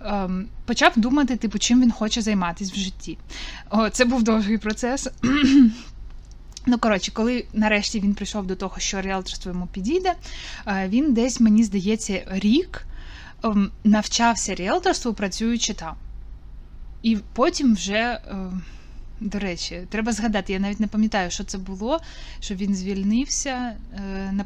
Ем, 0.00 0.46
почав 0.64 0.92
думати, 0.96 1.36
типу, 1.36 1.58
чим 1.58 1.82
він 1.82 1.90
хоче 1.90 2.22
займатися 2.22 2.72
в 2.74 2.78
житті. 2.78 3.18
О, 3.70 3.90
це 3.90 4.04
був 4.04 4.22
довгий 4.22 4.58
процес. 4.58 5.08
Ну, 6.68 6.78
коротше, 6.78 7.12
коли 7.12 7.44
нарешті 7.52 8.00
він 8.00 8.14
прийшов 8.14 8.46
до 8.46 8.56
того, 8.56 8.74
що 8.78 9.00
ріелторство 9.00 9.52
йому 9.52 9.66
підійде, 9.66 10.14
е, 10.66 10.88
він 10.88 11.14
десь, 11.14 11.40
мені 11.40 11.64
здається, 11.64 12.22
рік 12.30 12.86
ем, 13.44 13.70
навчався 13.84 14.54
ріелторству, 14.54 15.12
працюючи 15.12 15.74
там. 15.74 15.94
І 17.02 17.18
потім 17.34 17.74
вже, 17.74 17.94
е, 17.94 18.20
до 19.20 19.38
речі, 19.38 19.86
треба 19.88 20.12
згадати, 20.12 20.52
я 20.52 20.58
навіть 20.58 20.80
не 20.80 20.86
пам'ятаю, 20.86 21.30
що 21.30 21.44
це 21.44 21.58
було, 21.58 22.00
що 22.40 22.54
він 22.54 22.74
звільнився. 22.74 23.76
е, 23.94 24.32
На... 24.32 24.44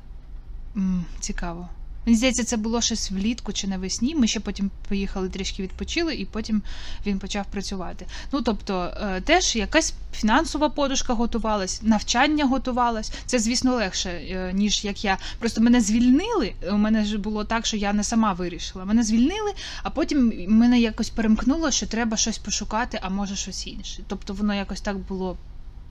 Цікаво. 1.20 1.68
Мені 2.06 2.16
здається, 2.16 2.44
це 2.44 2.56
було 2.56 2.80
щось 2.80 3.10
влітку 3.10 3.52
чи 3.52 3.68
навесні. 3.68 4.14
Ми 4.14 4.26
ще 4.26 4.40
потім 4.40 4.70
поїхали 4.88 5.28
трішки 5.28 5.62
відпочили, 5.62 6.14
і 6.14 6.24
потім 6.24 6.62
він 7.06 7.18
почав 7.18 7.46
працювати. 7.46 8.06
Ну 8.32 8.42
тобто, 8.42 8.94
е, 9.02 9.20
теж 9.20 9.56
якась 9.56 9.94
фінансова 10.12 10.68
подушка 10.68 11.14
готувалась, 11.14 11.82
навчання 11.82 12.44
готувалось. 12.44 13.12
Це, 13.26 13.38
звісно, 13.38 13.74
легше, 13.74 14.10
е, 14.10 14.52
ніж 14.52 14.84
як 14.84 15.04
я. 15.04 15.18
Просто 15.38 15.60
мене 15.60 15.80
звільнили. 15.80 16.54
У 16.72 16.76
мене 16.76 17.04
ж 17.04 17.18
було 17.18 17.44
так, 17.44 17.66
що 17.66 17.76
я 17.76 17.92
не 17.92 18.04
сама 18.04 18.32
вирішила. 18.32 18.84
Мене 18.84 19.02
звільнили, 19.02 19.52
а 19.82 19.90
потім 19.90 20.32
мене 20.48 20.80
якось 20.80 21.10
перемкнуло, 21.10 21.70
що 21.70 21.86
треба 21.86 22.16
щось 22.16 22.38
пошукати, 22.38 22.98
а 23.02 23.08
може 23.08 23.36
щось 23.36 23.66
інше. 23.66 24.02
Тобто 24.08 24.34
воно 24.34 24.54
якось 24.54 24.80
так 24.80 24.98
було. 24.98 25.36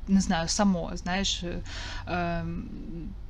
Не 0.07 0.21
знаю, 0.21 0.47
само, 0.47 0.91
знаєш, 0.95 1.43
е, 1.43 1.61
е, 2.07 2.45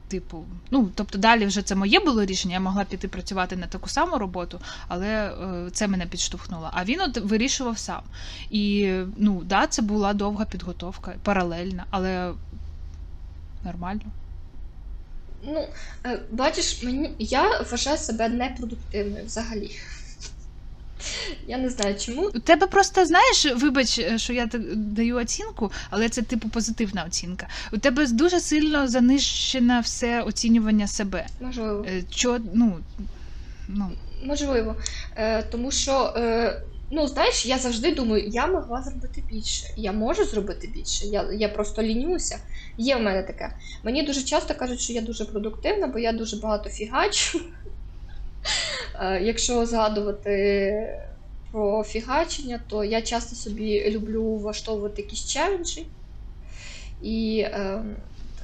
типу, 0.10 0.46
ну 0.72 0.90
тобто 0.96 1.18
далі 1.18 1.46
вже 1.46 1.62
це 1.62 1.76
моє 1.76 2.00
було 2.00 2.26
рішення. 2.26 2.54
Я 2.54 2.60
могла 2.60 2.84
піти 2.84 3.08
працювати 3.08 3.56
на 3.56 3.68
таку 3.68 3.90
саму 3.90 4.18
роботу, 4.18 4.60
але 4.88 5.08
е, 5.08 5.70
це 5.72 5.88
мене 5.88 6.06
підштовхнуло. 6.06 6.70
А 6.74 6.84
він 6.84 7.02
от 7.02 7.18
вирішував 7.18 7.78
сам. 7.78 8.02
І 8.50 8.94
ну 9.18 9.42
да, 9.46 9.68
це 9.68 9.82
була 9.82 10.14
довга 10.14 10.46
підготовка, 10.46 11.16
паралельна, 11.24 11.86
але 11.90 12.34
нормально. 13.66 14.02
Ну, 15.44 15.68
е, 16.06 16.20
бачиш, 16.32 16.84
мені 16.84 17.12
я 17.20 17.62
вважаю 17.62 17.98
себе 17.98 18.30
непродуктивною 18.30 19.26
взагалі. 19.26 19.72
Я 21.48 21.58
не 21.58 21.70
знаю 21.70 21.96
чому. 22.00 22.28
У 22.36 22.40
тебе 22.40 22.68
просто 22.68 23.06
знаєш, 23.06 23.46
вибач, 23.56 24.00
е, 24.00 24.18
що 24.18 24.34
я 24.34 24.50
даю 24.76 25.16
оцінку, 25.18 25.72
але 25.90 26.10
це 26.10 26.22
типу 26.22 26.50
позитивна 26.50 27.04
оцінка. 27.08 27.48
У 27.74 27.78
тебе 27.78 28.08
дуже 28.08 28.40
сильно 28.40 28.88
занищене 28.88 29.80
все 29.80 30.22
оцінювання 30.22 30.88
себе. 30.88 31.26
Можливо. 31.42 31.86
Е, 31.90 32.04
Чо, 32.10 32.40
ну, 32.54 32.80
ну, 33.68 33.92
Можливо. 34.24 34.76
Е, 35.16 35.44
тому 35.44 35.72
що, 35.72 36.14
е, 36.18 36.62
ну, 36.92 37.08
знаєш, 37.08 37.46
я 37.46 37.58
завжди 37.58 37.96
думаю, 37.96 38.28
я 38.28 38.48
могла 38.48 38.82
зробити 38.82 39.24
більше. 39.32 39.68
Я 39.78 39.92
можу 39.92 40.26
зробити 40.26 40.68
більше. 40.68 41.06
Я, 41.06 41.26
я 41.32 41.50
просто 41.50 41.84
лінюся. 41.84 42.38
Є 42.78 42.96
в 42.96 43.02
мене 43.02 43.24
таке. 43.24 43.54
Мені 43.84 44.04
дуже 44.04 44.24
часто 44.24 44.56
кажуть, 44.56 44.80
що 44.80 44.94
я 44.94 45.02
дуже 45.02 45.26
продуктивна, 45.26 45.88
бо 45.88 46.00
я 46.00 46.12
дуже 46.12 46.38
багато 46.38 46.70
фігачу. 46.70 47.42
Е, 49.02 49.22
Якщо 49.24 49.66
згадувати 49.66 50.74
про 51.52 51.84
фігачення, 51.84 52.60
то 52.68 52.84
я 52.84 53.02
часто 53.02 53.36
собі 53.36 53.92
люблю 53.92 54.36
влаштовувати 54.36 55.02
якісь 55.02 55.26
челенджі. 55.26 55.86
І 57.02 57.40
е, 57.40 57.84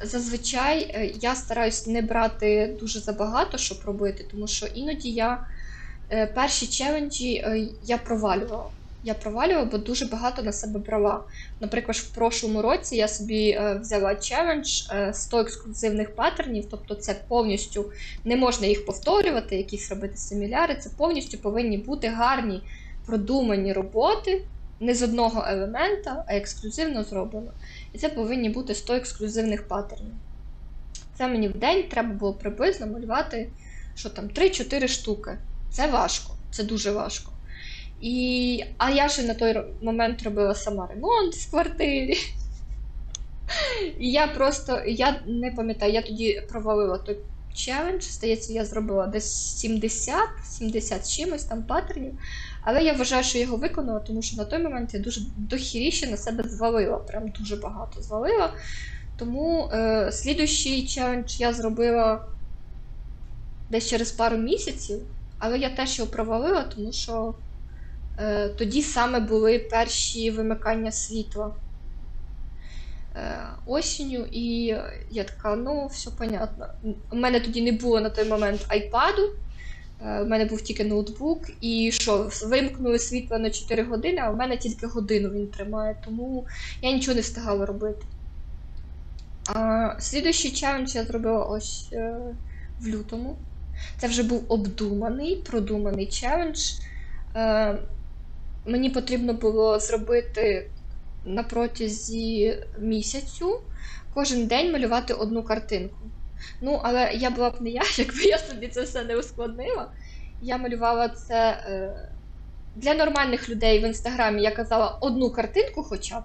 зазвичай 0.03 0.79
е, 0.79 1.11
я 1.21 1.35
стараюсь 1.35 1.87
не 1.87 2.01
брати 2.01 2.77
дуже 2.79 2.99
забагато, 2.99 3.57
щоб 3.57 3.77
робити, 3.85 4.25
тому 4.31 4.47
що 4.47 4.65
іноді 4.65 5.11
я 5.11 5.47
е, 6.11 6.27
перші 6.27 6.67
челенджі 6.67 7.45
я 7.83 7.97
провалювала. 7.97 8.69
Я 9.05 9.13
провалювала, 9.13 9.65
бо 9.65 9.77
дуже 9.77 10.05
багато 10.05 10.43
на 10.43 10.51
себе 10.51 10.79
брала. 10.79 11.23
Наприклад, 11.59 11.97
в 11.97 12.15
прошлому 12.15 12.61
році 12.61 12.95
я 12.95 13.07
собі 13.07 13.49
е, 13.49 13.79
взяла 13.81 14.15
челендж 14.15 14.81
е, 14.91 15.13
100 15.13 15.39
ексклюзивних 15.39 16.15
паттернів, 16.15 16.65
тобто 16.71 16.95
це 16.95 17.15
повністю 17.27 17.91
не 18.23 18.35
можна 18.35 18.67
їх 18.67 18.85
повторювати, 18.85 19.55
якісь 19.55 19.89
робити 19.89 20.17
семіляри. 20.17 20.75
Це 20.75 20.89
повністю 20.97 21.37
повинні 21.37 21.77
бути 21.77 22.07
гарні 22.07 22.61
продумані 23.05 23.73
роботи, 23.73 24.41
не 24.79 24.95
з 24.95 25.03
одного 25.03 25.45
елемента, 25.47 26.25
а 26.27 26.35
ексклюзивно 26.35 27.03
зроблено. 27.03 27.51
І 27.93 27.97
це 27.97 28.09
повинні 28.09 28.49
бути 28.49 28.75
100 28.75 28.93
ексклюзивних 28.93 29.67
паттернів. 29.67 30.13
Це 31.17 31.27
мені 31.27 31.47
в 31.47 31.57
день 31.57 31.83
треба 31.89 32.13
було 32.13 32.33
приблизно 32.33 32.87
малювати, 32.87 33.49
що 33.95 34.09
там 34.09 34.25
3-4 34.25 34.87
штуки. 34.87 35.37
Це 35.71 35.87
важко, 35.87 36.33
це 36.51 36.63
дуже 36.63 36.91
важко. 36.91 37.34
І... 38.01 38.63
А 38.77 38.89
я 38.89 39.09
ще 39.09 39.23
на 39.23 39.33
той 39.33 39.63
момент 39.81 40.23
робила 40.23 40.55
сама 40.55 40.87
ремонт 40.87 41.35
в 41.35 41.49
квартирі. 41.49 42.17
І 43.99 44.11
я 44.11 44.27
просто, 44.27 44.81
я 44.87 45.21
не 45.25 45.51
пам'ятаю, 45.51 45.93
я 45.93 46.01
тоді 46.01 46.43
провалила 46.49 46.97
той 46.97 47.17
челендж. 47.53 48.03
Здається, 48.03 48.53
я 48.53 48.65
зробила 48.65 49.07
десь 49.07 49.57
70, 49.57 50.15
70 50.45 51.09
чимось 51.09 51.43
там 51.43 51.63
паттернів. 51.63 52.13
Але 52.63 52.83
я 52.83 52.93
вважаю, 52.93 53.23
що 53.23 53.37
його 53.37 53.57
виконала, 53.57 53.99
тому 53.99 54.21
що 54.21 54.37
на 54.37 54.45
той 54.45 54.59
момент 54.59 54.93
я 54.93 54.99
дуже 54.99 55.21
дохіріше 55.37 56.07
на 56.07 56.17
себе 56.17 56.43
звалила. 56.49 56.97
Прям 56.97 57.29
дуже 57.29 57.55
багато 57.55 58.01
звалила. 58.01 58.53
Тому 59.17 59.69
е, 59.73 60.11
слідуючий 60.11 60.87
челендж 60.87 61.39
я 61.39 61.53
зробила 61.53 62.25
десь 63.69 63.89
через 63.89 64.11
пару 64.11 64.37
місяців, 64.37 65.01
але 65.39 65.57
я 65.57 65.69
теж 65.69 65.99
його 65.99 66.11
провалила, 66.11 66.63
тому 66.75 66.91
що 66.91 67.33
тоді 68.57 68.81
саме 68.81 69.19
були 69.19 69.59
перші 69.59 70.31
вимикання 70.31 70.91
світла 70.91 71.51
е, 73.15 73.39
осінню, 73.65 74.25
і 74.31 74.65
я 75.11 75.23
така, 75.23 75.55
ну, 75.55 75.87
все 75.87 76.11
понятно. 76.11 76.67
У 77.11 77.15
мене 77.15 77.39
тоді 77.39 77.61
не 77.61 77.71
було 77.71 78.01
на 78.01 78.09
той 78.09 78.29
момент 78.29 78.65
айпаду. 78.67 79.31
Е, 80.01 80.21
У 80.21 80.25
мене 80.25 80.45
був 80.45 80.61
тільки 80.61 80.85
ноутбук, 80.85 81.41
і 81.61 81.91
що, 81.91 82.29
вимкнули 82.45 82.99
світло 82.99 83.39
на 83.39 83.49
4 83.49 83.83
години, 83.83 84.21
а 84.21 84.29
в 84.29 84.35
мене 84.35 84.57
тільки 84.57 84.87
годину 84.87 85.29
він 85.29 85.47
тримає, 85.47 85.95
тому 86.05 86.45
я 86.81 86.91
нічого 86.91 87.15
не 87.15 87.21
встигала 87.21 87.65
робити. 87.65 88.05
А, 89.53 89.89
слідуючий 89.99 90.51
челендж 90.51 90.95
я 90.95 91.03
зробила 91.03 91.45
ось 91.45 91.89
е, 91.93 92.15
в 92.79 92.87
лютому. 92.87 93.35
Це 93.97 94.07
вже 94.07 94.23
був 94.23 94.45
обдуманий, 94.47 95.35
продуманий 95.35 96.07
челендж. 96.07 96.59
Мені 98.65 98.89
потрібно 98.89 99.33
було 99.33 99.79
зробити 99.79 100.69
на 101.25 101.43
протязі 101.43 102.57
місяцю 102.79 103.61
кожен 104.13 104.47
день 104.47 104.71
малювати 104.71 105.13
одну 105.13 105.43
картинку. 105.43 105.97
Ну, 106.61 106.81
але 106.83 107.11
я 107.13 107.29
була 107.29 107.49
б 107.49 107.61
не 107.61 107.69
я, 107.69 107.81
якби 107.97 108.23
я 108.23 108.37
собі 108.37 108.67
це 108.67 108.81
все 108.81 109.03
не 109.03 109.17
ускладнила. 109.17 109.91
Я 110.41 110.57
малювала 110.57 111.09
це 111.09 111.49
е, 111.49 112.09
для 112.75 112.93
нормальних 112.93 113.49
людей 113.49 113.79
в 113.79 113.87
інстаграмі. 113.87 114.41
Я 114.41 114.51
казала 114.51 114.97
одну 115.01 115.31
картинку 115.31 115.83
хоча 115.83 116.19
б. 116.19 116.23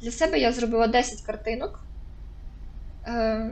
Для 0.00 0.10
себе 0.10 0.38
я 0.38 0.52
зробила 0.52 0.86
10 0.86 1.20
картинок. 1.20 1.84
Е, 3.06 3.50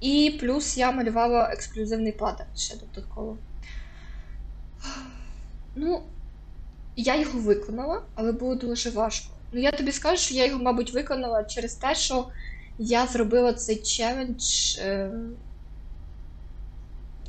і 0.00 0.38
плюс 0.40 0.78
я 0.78 0.92
малювала 0.92 1.50
ексклюзивний 1.52 2.12
паттерн 2.12 2.56
ще 2.56 2.76
додатково. 2.76 3.36
Ну, 5.74 6.02
я 6.96 7.20
його 7.20 7.38
виконала, 7.38 8.02
але 8.14 8.32
було 8.32 8.54
дуже 8.54 8.90
важко. 8.90 9.32
Ну, 9.52 9.60
я 9.60 9.72
тобі 9.72 9.92
скажу, 9.92 10.16
що 10.16 10.34
я 10.34 10.46
його, 10.46 10.62
мабуть, 10.62 10.92
виконала 10.92 11.44
через 11.44 11.74
те, 11.74 11.94
що 11.94 12.28
я 12.78 13.06
зробила 13.06 13.52
цей 13.52 13.76
челендж 13.76 14.76
е, 14.78 15.10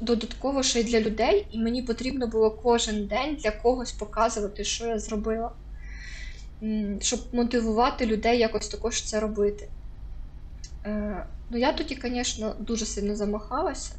додатково 0.01 0.63
ще 0.63 0.79
й 0.79 0.83
для 0.83 0.99
людей, 0.99 1.47
і 1.51 1.59
мені 1.59 1.81
потрібно 1.81 2.27
було 2.27 2.51
кожен 2.51 3.07
день 3.07 3.35
для 3.35 3.51
когось 3.51 3.91
показувати, 3.91 4.63
що 4.63 4.87
я 4.87 4.99
зробила, 4.99 5.51
щоб 6.99 7.19
мотивувати 7.31 8.05
людей 8.05 8.39
якось 8.39 8.67
також 8.67 9.01
це 9.01 9.19
робити. 9.19 9.69
Е, 10.85 11.25
ну, 11.49 11.57
я 11.57 11.73
тоді, 11.73 11.99
звісно, 12.03 12.55
дуже 12.59 12.85
сильно 12.85 13.15
замахалася, 13.15 13.91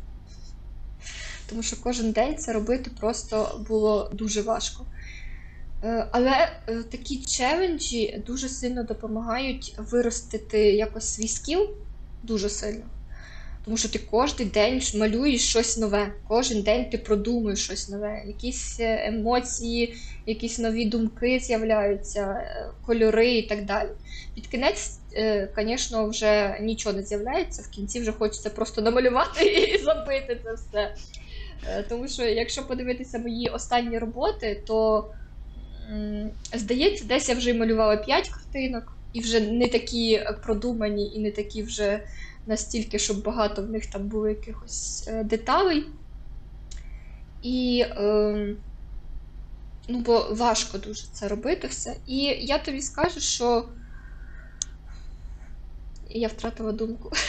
тому 1.48 1.62
що 1.62 1.82
кожен 1.82 2.12
день 2.12 2.36
це 2.36 2.52
робити 2.52 2.90
просто 3.00 3.60
було 3.68 4.10
дуже 4.12 4.42
важко. 4.42 4.84
Е, 5.84 6.06
але 6.10 6.48
е, 6.68 6.82
такі 6.90 7.16
челенджі 7.16 8.22
дуже 8.26 8.48
сильно 8.48 8.82
допомагають 8.82 9.74
виростити 9.78 10.58
якось 10.58 11.14
свій 11.14 11.28
скіл 11.28 11.70
дуже 12.22 12.48
сильно. 12.48 12.84
Тому 13.64 13.76
що 13.76 13.88
ти 13.88 14.00
кожен 14.10 14.48
день 14.48 14.82
малюєш 14.94 15.48
щось 15.48 15.78
нове, 15.78 16.12
кожен 16.28 16.62
день 16.62 16.90
ти 16.90 16.98
продумуєш 16.98 17.64
щось 17.64 17.88
нове, 17.88 18.22
якісь 18.26 18.80
е, 18.80 19.06
емоції, 19.06 19.96
якісь 20.26 20.58
нові 20.58 20.84
думки 20.84 21.40
з'являються, 21.40 22.44
кольори 22.86 23.34
і 23.34 23.42
так 23.42 23.64
далі. 23.64 23.88
Під 24.34 24.46
кінець, 24.46 24.98
звісно, 25.56 26.08
вже 26.08 26.58
нічого 26.60 26.96
не 26.96 27.02
з'являється, 27.02 27.62
в 27.62 27.68
кінці 27.68 28.00
вже 28.00 28.12
хочеться 28.12 28.50
просто 28.50 28.82
намалювати 28.82 29.44
і 29.74 29.78
забити 29.78 30.40
це 30.44 30.52
все. 30.52 30.94
Тому 31.88 32.08
що, 32.08 32.22
якщо 32.22 32.66
подивитися 32.66 33.18
мої 33.18 33.48
останні 33.48 33.98
роботи, 33.98 34.62
то 34.66 35.04
здається, 36.54 37.04
десь 37.04 37.28
я 37.28 37.34
вже 37.34 37.54
малювала 37.54 37.96
5 37.96 38.28
картинок, 38.28 38.92
і 39.12 39.20
вже 39.20 39.40
не 39.40 39.68
такі 39.68 40.22
продумані, 40.42 41.12
і 41.14 41.18
не 41.18 41.30
такі 41.30 41.62
вже 41.62 42.00
настільки, 42.46 42.98
щоб 42.98 43.22
багато 43.22 43.62
в 43.62 43.70
них 43.70 43.86
там 43.86 44.08
було 44.08 44.28
якихось 44.28 45.08
е, 45.08 45.24
деталей. 45.24 45.86
І 47.42 47.84
е, 47.88 48.54
ну, 49.88 49.98
бо 49.98 50.28
важко 50.30 50.78
дуже 50.78 51.06
це 51.12 51.28
робити 51.28 51.66
все. 51.66 51.96
І 52.06 52.16
я 52.24 52.58
тобі 52.58 52.80
скажу, 52.80 53.20
що 53.20 53.68
я 56.10 56.28
втратила 56.28 56.72
думку. 56.72 57.12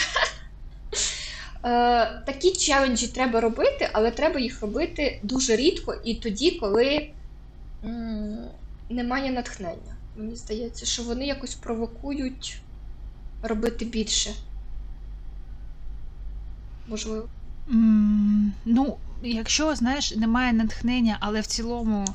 Е, 1.68 2.22
Такі 2.26 2.52
челенджі 2.52 3.08
треба 3.08 3.42
робити, 3.42 3.90
але 3.94 4.12
треба 4.12 4.40
їх 4.40 4.62
робити 4.62 5.20
дуже 5.24 5.56
рідко 5.56 5.96
і 6.04 6.16
тоді, 6.16 6.52
коли 6.52 7.12
немає 8.90 9.32
натхнення. 9.32 9.96
Мені 10.18 10.36
здається, 10.36 10.86
що 10.86 11.04
вони 11.04 11.26
якось 11.26 11.56
провокують 11.56 12.62
робити 13.44 13.86
більше. 13.86 14.32
Можливо. 16.88 17.28
М, 17.70 18.54
Ну, 18.66 18.98
якщо, 19.24 19.76
знаєш, 19.76 20.16
немає 20.16 20.54
натхнення, 20.54 21.18
але 21.20 21.42
в 21.42 21.46
цілому, 21.46 22.06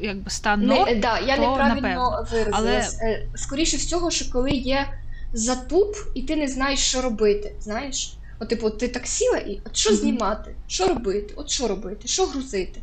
якби 0.00 0.30
стан 0.30 0.60
Не, 0.60 0.66
норм, 0.66 0.88
е, 0.88 0.94
да, 0.96 1.18
я 1.18 1.36
то 1.36 1.42
неправильно 1.42 1.74
напевно. 1.74 2.26
виразилась. 2.32 2.98
Е, 3.02 3.28
Скоріше 3.34 3.76
всього, 3.76 4.10
що 4.10 4.32
коли 4.32 4.50
є 4.50 4.86
затуп, 5.32 5.96
і 6.14 6.22
ти 6.22 6.36
не 6.36 6.48
знаєш, 6.48 6.78
що 6.80 7.02
робити. 7.02 7.52
Знаєш? 7.60 8.14
От, 8.38 8.48
типу, 8.48 8.70
ти 8.70 8.88
так 8.88 9.06
сіла 9.06 9.38
і 9.38 9.60
от 9.66 9.76
що 9.76 9.96
знімати, 9.96 10.54
що 10.66 10.86
робити, 10.88 11.34
от 11.36 11.50
що 11.50 11.68
робити, 11.68 12.08
що 12.08 12.26
грузити. 12.26 12.80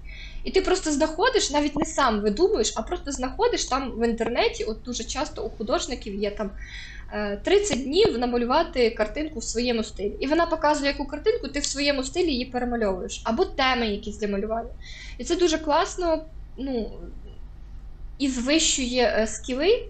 І 0.50 0.52
ти 0.52 0.62
просто 0.62 0.92
знаходиш, 0.92 1.52
навіть 1.52 1.76
не 1.76 1.86
сам 1.86 2.22
видумуєш, 2.22 2.74
а 2.76 2.82
просто 2.82 3.12
знаходиш 3.12 3.66
там 3.66 3.92
в 3.92 4.08
інтернеті, 4.08 4.64
от 4.64 4.82
дуже 4.86 5.04
часто 5.04 5.44
у 5.44 5.50
художників 5.50 6.16
є 6.16 6.32
там 6.32 6.52
е, 7.14 7.40
30 7.44 7.84
днів 7.84 8.18
намалювати 8.18 8.90
картинку 8.90 9.40
в 9.40 9.44
своєму 9.44 9.84
стилі. 9.84 10.14
І 10.20 10.28
вона 10.28 10.46
показує, 10.46 10.92
яку 10.92 11.06
картинку 11.06 11.48
ти 11.48 11.60
в 11.60 11.66
своєму 11.66 12.04
стилі 12.04 12.32
її 12.32 12.46
перемальовуєш, 12.46 13.22
або 13.24 13.46
теми 13.46 13.88
якісь 13.88 14.18
для 14.18 14.28
малювання. 14.28 14.70
І 15.18 15.24
це 15.24 15.36
дуже 15.36 15.58
класно, 15.58 16.26
ну, 16.58 16.92
і 18.20 18.30
звищує 18.30 19.16
е, 19.18 19.28
скіли, 19.28 19.86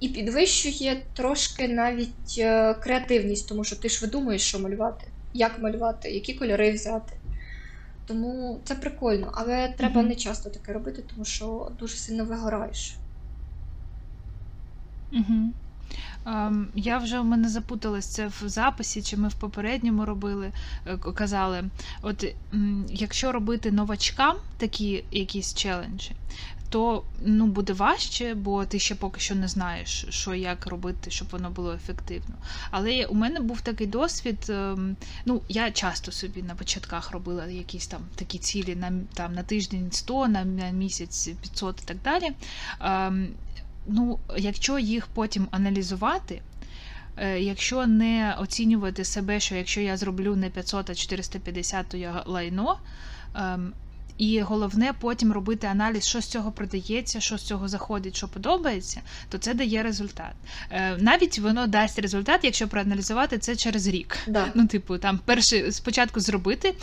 і 0.00 0.08
підвищує 0.08 1.02
трошки 1.16 1.68
навіть 1.68 2.38
е, 2.38 2.74
креативність, 2.74 3.48
тому 3.48 3.64
що 3.64 3.76
ти 3.76 3.88
ж 3.88 4.00
видумуєш, 4.06 4.42
що 4.42 4.58
малювати, 4.58 5.04
як 5.34 5.62
малювати, 5.62 6.10
які 6.10 6.34
кольори 6.34 6.72
взяти. 6.72 7.12
Тому 8.06 8.60
це 8.64 8.74
прикольно, 8.74 9.30
але 9.34 9.68
треба 9.68 10.00
Мгм. 10.00 10.08
не 10.08 10.14
часто 10.14 10.50
таке 10.50 10.72
робити, 10.72 11.04
тому 11.12 11.24
що 11.24 11.70
дуже 11.78 11.96
сильно 11.96 12.24
вигораєш. 12.24 12.94
Угу. 15.12 15.52
Um, 16.26 16.64
я 16.74 16.98
вже 16.98 17.20
в 17.20 17.24
мене 17.24 17.48
запуталась 17.48 18.06
це 18.06 18.26
в 18.26 18.48
записі, 18.48 19.02
чи 19.02 19.16
ми 19.16 19.28
в 19.28 19.34
попередньому 19.34 20.04
робили, 20.04 20.52
е, 20.86 20.96
казали. 20.96 21.64
От 22.02 22.34
якщо 22.88 23.32
робити 23.32 23.72
новачкам 23.72 24.36
такі 24.56 25.04
якісь 25.10 25.54
челенджі, 25.54 26.12
то 26.74 27.04
ну, 27.20 27.46
буде 27.46 27.72
важче, 27.72 28.34
бо 28.34 28.64
ти 28.64 28.78
ще 28.78 28.94
поки 28.94 29.20
що 29.20 29.34
не 29.34 29.48
знаєш, 29.48 30.06
що 30.10 30.34
як 30.34 30.66
робити, 30.66 31.10
щоб 31.10 31.28
воно 31.30 31.50
було 31.50 31.72
ефективно. 31.72 32.34
Але 32.70 33.06
у 33.06 33.14
мене 33.14 33.40
був 33.40 33.60
такий 33.60 33.86
досвід. 33.86 34.46
ем, 34.48 34.96
Ну, 35.24 35.42
я 35.48 35.70
часто 35.70 36.12
собі 36.12 36.42
на 36.42 36.54
початках 36.54 37.10
робила 37.10 37.46
якісь 37.46 37.86
там 37.86 38.00
такі 38.14 38.38
цілі 38.38 38.76
на, 38.76 38.92
там, 39.14 39.34
на 39.34 39.42
тиждень 39.42 39.92
100, 39.92 40.28
на, 40.28 40.44
місяць 40.70 41.28
500 41.42 41.82
і 41.82 41.84
так 41.84 41.96
далі. 42.04 42.30
Ем, 42.80 43.28
ну, 43.86 44.18
якщо 44.36 44.78
їх 44.78 45.06
потім 45.06 45.48
аналізувати, 45.50 46.42
е, 47.16 47.40
якщо 47.40 47.86
не 47.86 48.36
оцінювати 48.38 49.04
себе, 49.04 49.40
що 49.40 49.54
якщо 49.54 49.80
я 49.80 49.96
зроблю 49.96 50.36
не 50.36 50.50
500, 50.50 50.90
а 50.90 50.94
450, 50.94 51.88
то 51.88 51.96
я 51.96 52.22
лайно. 52.26 52.78
І 54.18 54.40
головне 54.40 54.92
потім 55.00 55.32
робити 55.32 55.66
аналіз, 55.66 56.04
що 56.04 56.20
з 56.20 56.26
цього 56.26 56.52
продається, 56.52 57.20
що 57.20 57.38
з 57.38 57.42
цього 57.42 57.68
заходить, 57.68 58.16
що 58.16 58.28
подобається, 58.28 59.00
то 59.28 59.38
це 59.38 59.54
дає 59.54 59.82
результат. 59.82 60.32
Е, 60.70 60.96
Навіть 60.98 61.38
воно 61.38 61.66
дасть 61.66 61.98
результат, 61.98 62.40
якщо 62.42 62.68
проаналізувати 62.68 63.38
це 63.38 63.56
через 63.56 63.86
рік. 63.86 64.18
Да. 64.26 64.46
Ну, 64.54 64.66
типу, 64.66 64.98
там 64.98 65.20
перше 65.24 65.72
спочатку 65.72 66.20
зробити, 66.20 66.74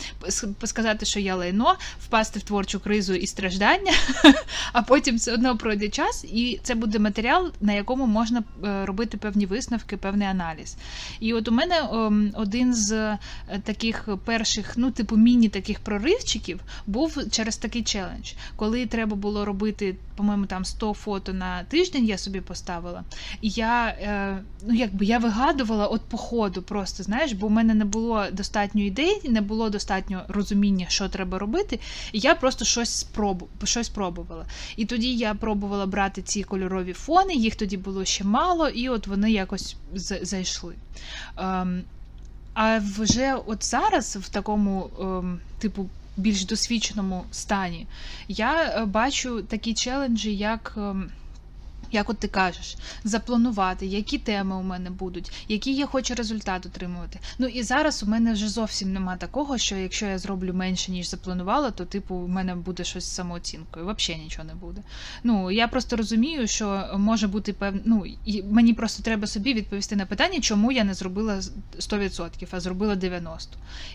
сказати, 0.64 1.06
що 1.06 1.20
я 1.20 1.36
лайно, 1.36 1.76
впасти 2.00 2.38
в 2.38 2.42
творчу 2.42 2.80
кризу 2.80 3.14
і 3.14 3.26
страждання, 3.26 3.92
а 4.72 4.82
потім 4.82 5.16
все 5.16 5.34
одно 5.34 5.56
пройде 5.56 5.88
час, 5.88 6.24
і 6.24 6.60
це 6.62 6.74
буде 6.74 6.98
матеріал, 6.98 7.52
на 7.60 7.72
якому 7.72 8.06
можна 8.06 8.42
е, 8.64 8.86
робити 8.86 9.16
певні 9.16 9.46
висновки, 9.46 9.96
певний 9.96 10.28
аналіз. 10.28 10.76
І 11.20 11.34
от 11.34 11.48
у 11.48 11.52
мене 11.52 11.88
ем, 11.92 12.32
один 12.34 12.74
з 12.74 12.92
е, 12.92 13.18
таких 13.64 14.08
перших, 14.24 14.72
ну, 14.76 14.90
типу, 14.90 15.16
міні-таких 15.16 15.80
проривчиків 15.80 16.60
був 16.86 17.21
через 17.30 17.56
такий 17.56 17.82
челендж, 17.82 18.32
коли 18.56 18.86
треба 18.86 19.16
було 19.16 19.44
робити, 19.44 19.96
по-моєму, 20.16 20.46
там 20.46 20.64
100 20.64 20.94
фото 20.94 21.32
на 21.32 21.64
тиждень, 21.64 22.04
я 22.04 22.18
собі 22.18 22.40
поставила. 22.40 23.04
І 23.40 23.48
я, 23.48 23.86
е, 23.86 24.38
ну, 24.66 24.74
якби 24.74 25.04
я 25.04 25.18
вигадувала 25.18 25.86
от 25.86 26.00
по 26.00 26.16
ходу 26.16 26.62
просто, 26.62 27.02
знаєш, 27.02 27.32
бо 27.32 27.46
в 27.46 27.50
мене 27.50 27.74
не 27.74 27.84
було 27.84 28.24
достатньо 28.32 28.82
ідей, 28.82 29.20
не 29.30 29.40
було 29.40 29.70
достатньо 29.70 30.22
розуміння, 30.28 30.86
що 30.88 31.08
треба 31.08 31.38
робити. 31.38 31.80
І 32.12 32.18
я 32.18 32.34
просто 32.34 32.64
щось 32.64 32.90
спробу, 32.90 33.48
щось 33.64 33.88
пробувала. 33.88 34.46
І 34.76 34.84
тоді 34.84 35.16
я 35.16 35.34
пробувала 35.34 35.86
брати 35.86 36.22
ці 36.22 36.42
кольорові 36.42 36.92
фони, 36.92 37.34
їх 37.34 37.56
тоді 37.56 37.76
було 37.76 38.04
ще 38.04 38.24
мало, 38.24 38.68
і 38.68 38.88
от 38.88 39.06
вони 39.06 39.32
якось 39.32 39.76
зайшли. 40.22 40.74
Ем, 41.36 41.82
а 42.54 42.78
вже 42.78 43.34
от 43.46 43.64
зараз, 43.64 44.16
в 44.16 44.28
такому, 44.28 44.90
ем, 45.00 45.40
типу, 45.58 45.88
більш 46.16 46.44
досвідченому 46.44 47.24
стані, 47.30 47.86
я 48.28 48.62
е, 48.62 48.84
бачу 48.84 49.42
такі 49.42 49.74
челенджі, 49.74 50.36
як. 50.36 50.78
Як 51.92 52.10
от 52.10 52.18
ти 52.18 52.28
кажеш, 52.28 52.76
запланувати, 53.04 53.86
які 53.86 54.18
теми 54.18 54.56
у 54.56 54.62
мене 54.62 54.90
будуть, 54.90 55.32
які 55.48 55.74
я 55.74 55.86
хочу 55.86 56.14
результат 56.14 56.66
отримувати. 56.66 57.18
Ну 57.38 57.46
і 57.46 57.62
зараз 57.62 58.02
у 58.02 58.06
мене 58.06 58.32
вже 58.32 58.48
зовсім 58.48 58.92
нема 58.92 59.16
такого, 59.16 59.58
що 59.58 59.76
якщо 59.76 60.06
я 60.06 60.18
зроблю 60.18 60.54
менше, 60.54 60.92
ніж 60.92 61.10
запланувала, 61.10 61.70
то 61.70 61.84
типу 61.84 62.16
в 62.16 62.28
мене 62.28 62.54
буде 62.54 62.84
щось 62.84 63.04
з 63.04 63.14
самооцінкою. 63.14 63.86
Взагалі 63.86 64.24
нічого 64.24 64.44
не 64.44 64.54
буде. 64.54 64.82
Ну 65.24 65.50
я 65.50 65.68
просто 65.68 65.96
розумію, 65.96 66.46
що 66.46 66.84
може 66.96 67.28
бути 67.28 67.52
пев... 67.52 67.74
ну, 67.84 68.04
і 68.24 68.42
мені 68.42 68.74
просто 68.74 69.02
треба 69.02 69.26
собі 69.26 69.54
відповісти 69.54 69.96
на 69.96 70.06
питання, 70.06 70.40
чому 70.40 70.72
я 70.72 70.84
не 70.84 70.94
зробила 70.94 71.40
100%, 71.78 72.46
а 72.50 72.60
зробила 72.60 72.94
90%. 72.94 73.38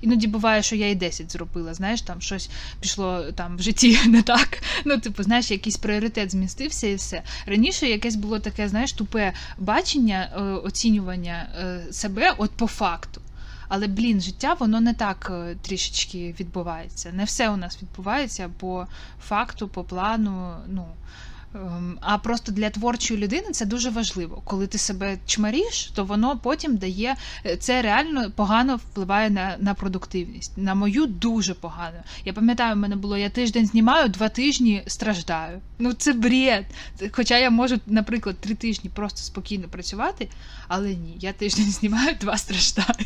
Іноді 0.01 0.27
буває, 0.27 0.63
що 0.63 0.75
я 0.75 0.89
і 0.89 0.95
10 0.95 1.31
зробила. 1.31 1.73
Знаєш, 1.73 2.01
там 2.01 2.21
щось 2.21 2.49
пішло 2.79 3.23
там 3.35 3.57
в 3.57 3.61
житті 3.61 3.99
не 4.07 4.21
так. 4.21 4.63
Ну, 4.85 4.97
типу, 4.97 5.23
знаєш, 5.23 5.51
якийсь 5.51 5.77
пріоритет 5.77 6.31
змістився 6.31 6.87
і 6.87 6.95
все. 6.95 7.23
Раніше 7.45 7.86
якесь 7.89 8.15
було 8.15 8.39
таке, 8.39 8.69
знаєш, 8.69 8.93
тупе 8.93 9.33
бачення, 9.57 10.29
е, 10.35 10.41
оцінювання 10.41 11.49
е, 11.59 11.93
себе 11.93 12.33
от 12.37 12.51
по 12.51 12.67
факту. 12.67 13.21
Але, 13.67 13.87
блін, 13.87 14.21
життя 14.21 14.53
воно 14.53 14.81
не 14.81 14.93
так 14.93 15.31
е, 15.31 15.55
трішечки 15.61 16.35
відбувається. 16.39 17.11
Не 17.13 17.23
все 17.23 17.49
у 17.49 17.57
нас 17.57 17.81
відбувається 17.81 18.49
по 18.59 18.87
факту, 19.27 19.67
по 19.67 19.83
плану. 19.83 20.53
Ну, 20.67 20.85
А 22.01 22.17
просто 22.17 22.51
для 22.51 22.69
творчої 22.69 23.19
людини 23.19 23.51
це 23.51 23.65
дуже 23.65 23.89
важливо. 23.89 24.41
Коли 24.45 24.67
ти 24.67 24.77
себе 24.77 25.17
чмаріш, 25.25 25.91
то 25.95 26.05
воно 26.05 26.37
потім 26.37 26.77
дає 26.77 27.15
е, 27.45 27.57
це 27.57 27.81
реально 27.81 28.31
погано 28.31 28.75
впливає 28.75 29.29
на, 29.29 29.55
на 29.59 29.73
продуктивність. 29.73 30.57
На 30.57 30.75
мою 30.75 31.05
дуже 31.05 31.53
погано. 31.53 31.97
Я 32.25 32.33
пам'ятаю, 32.33 32.75
в 32.75 32.77
мене 32.77 32.95
було 32.95 33.17
я 33.17 33.29
тиждень 33.29 33.65
знімаю, 33.65 34.09
два 34.09 34.29
тижні 34.29 34.83
страждаю. 34.87 35.61
Ну 35.79 35.93
це 35.93 36.13
бред. 36.13 36.65
Хоча 37.11 37.37
я 37.37 37.49
можу, 37.49 37.79
наприклад, 37.87 38.35
три 38.39 38.55
тижні 38.55 38.89
просто 38.89 39.17
спокійно 39.17 39.67
працювати, 39.67 40.29
але 40.67 40.89
ні, 40.89 41.17
я 41.19 41.33
тиждень 41.33 41.65
знімаю, 41.71 42.15
два 42.21 42.37
страждаю. 42.37 43.05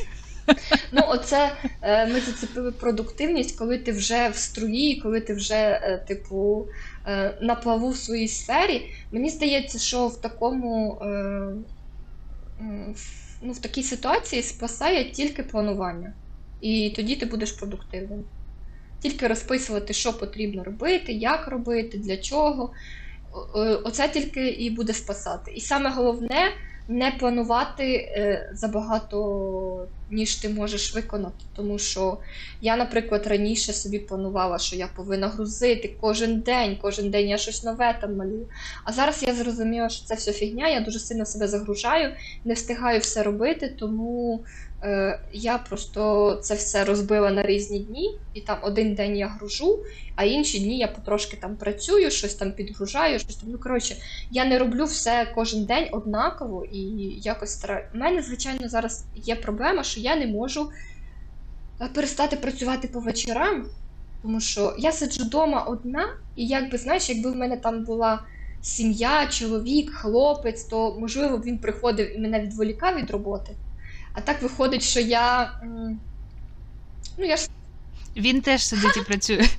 Ну, 0.92 1.02
оце 1.08 1.52
е, 1.82 2.06
ми 2.08 2.22
зацепили 2.22 2.72
продуктивність, 2.72 3.58
коли 3.58 3.78
ти 3.78 3.92
вже 3.92 4.30
в 4.30 4.36
струї, 4.36 5.02
коли 5.02 5.22
ти 5.22 5.34
вже, 5.34 5.56
е, 5.56 6.06
типу, 6.08 6.68
на 7.42 7.56
плаву 7.64 7.90
в 7.90 7.98
своїй 7.98 8.28
сфері. 8.28 8.92
Мені 9.12 9.30
здається, 9.30 9.80
що 9.80 10.08
в 10.08 10.22
такому 10.22 11.00
е, 11.02 11.56
ну, 13.42 13.52
в 13.52 13.60
такій 13.62 13.84
ситуації 13.84 14.42
спасає 14.42 15.12
тільки 15.12 15.44
планування. 15.44 16.14
І 16.60 16.94
тоді 16.96 17.16
ти 17.16 17.26
будеш 17.26 17.52
продуктивним. 17.52 18.26
Тільки 19.00 19.28
розписувати, 19.28 19.94
що 19.94 20.14
потрібно 20.18 20.64
робити, 20.64 21.14
як 21.14 21.48
робити, 21.48 21.98
для 21.98 22.18
чого. 22.18 22.74
О- 23.54 23.82
Оце 23.84 24.10
тільки 24.10 24.50
і 24.50 24.70
буде 24.70 24.94
спасати. 24.94 25.52
І 25.52 25.62
саме 25.62 25.90
головне 25.90 26.52
не 26.88 27.12
планувати 27.12 27.94
е, 27.96 28.50
забагато, 28.54 29.88
ніж 30.12 30.36
ти 30.36 30.50
можеш 30.50 30.96
виконати. 30.96 31.46
Тому 31.56 31.80
що 31.80 32.18
я, 32.62 32.78
наприклад, 32.78 33.28
раніше 33.28 33.74
собі 33.74 34.00
планувала, 34.00 34.60
що 34.60 34.76
я 34.76 34.88
повинна 34.96 35.28
грузити 35.28 35.96
кожен 36.02 36.40
день, 36.40 36.78
кожен 36.82 37.10
день 37.10 37.30
я 37.30 37.38
щось 37.38 37.64
нове 37.64 37.98
там 38.02 38.16
малюю. 38.16 38.48
А 38.84 38.94
зараз 38.94 39.24
я 39.24 39.34
зрозуміла, 39.34 39.90
що 39.90 40.06
це 40.06 40.16
все 40.16 40.34
фігня, 40.34 40.68
я 40.68 40.80
дуже 40.80 41.00
сильно 41.00 41.26
себе 41.26 41.48
загружаю, 41.48 42.16
не 42.46 42.54
встигаю 42.54 43.00
все 43.00 43.24
робити, 43.24 43.76
тому 43.80 44.44
я 45.34 45.58
просто 45.58 46.36
це 46.44 46.56
все 46.56 46.86
розбила 46.86 47.32
на 47.32 47.44
різні 47.44 47.80
дні, 47.80 48.18
і 48.34 48.42
там 48.42 48.58
один 48.62 48.96
день 48.96 49.18
я 49.18 49.28
гружу, 49.28 49.80
а 50.16 50.24
інші 50.24 50.60
дні 50.60 50.78
я 50.78 50.88
потрошки 50.88 51.38
там 51.38 51.56
працюю, 51.56 52.12
щось 52.12 52.36
там 52.36 52.52
підгружаю, 52.52 53.20
щось 53.20 53.36
там. 53.36 53.50
Ну, 53.52 53.58
коротше, 53.58 53.96
я 54.32 54.46
не 54.46 54.60
роблю 54.60 54.86
все 54.86 55.32
кожен 55.36 55.66
день 55.66 55.88
однаково 55.92 56.66
і 56.66 56.80
якось 57.22 57.50
стараю. 57.50 57.86
У 57.94 57.98
мене, 57.98 58.22
звичайно, 58.22 58.70
зараз 58.70 59.06
є 59.16 59.36
проблема, 59.36 59.84
що 59.84 60.00
я 60.00 60.16
не 60.16 60.28
можу 60.28 60.72
е, 61.82 61.90
перестати 61.94 62.36
працювати 62.36 62.88
по 62.88 63.00
вечорам, 63.00 63.66
тому 64.22 64.40
що 64.40 64.76
я 64.78 64.92
сиджу 64.92 65.24
вдома 65.24 65.62
одна, 65.62 66.10
і 66.36 66.48
якби 66.48 66.78
знаєш, 66.78 67.10
якби 67.10 67.32
в 67.32 67.36
мене 67.36 67.58
там 67.58 67.84
була 67.84 68.20
сім'я, 68.62 69.28
чоловік, 69.28 69.92
хлопець, 69.92 70.64
то 70.64 70.98
можливо 71.00 71.38
він 71.38 71.58
приходив 71.58 72.16
і 72.16 72.20
мене 72.20 72.40
відволікав 72.40 72.98
від 72.98 73.12
роботи. 73.12 73.52
А 74.14 74.22
так 74.22 74.42
виходить, 74.42 74.84
що 74.84 75.00
я. 75.00 75.54
Ну, 77.18 77.26
я 77.26 77.38
ж 77.38 77.48
Він 78.16 78.42
теж 78.42 78.66
сидить 78.66 78.98
і 78.98 79.02
працює. 79.02 79.48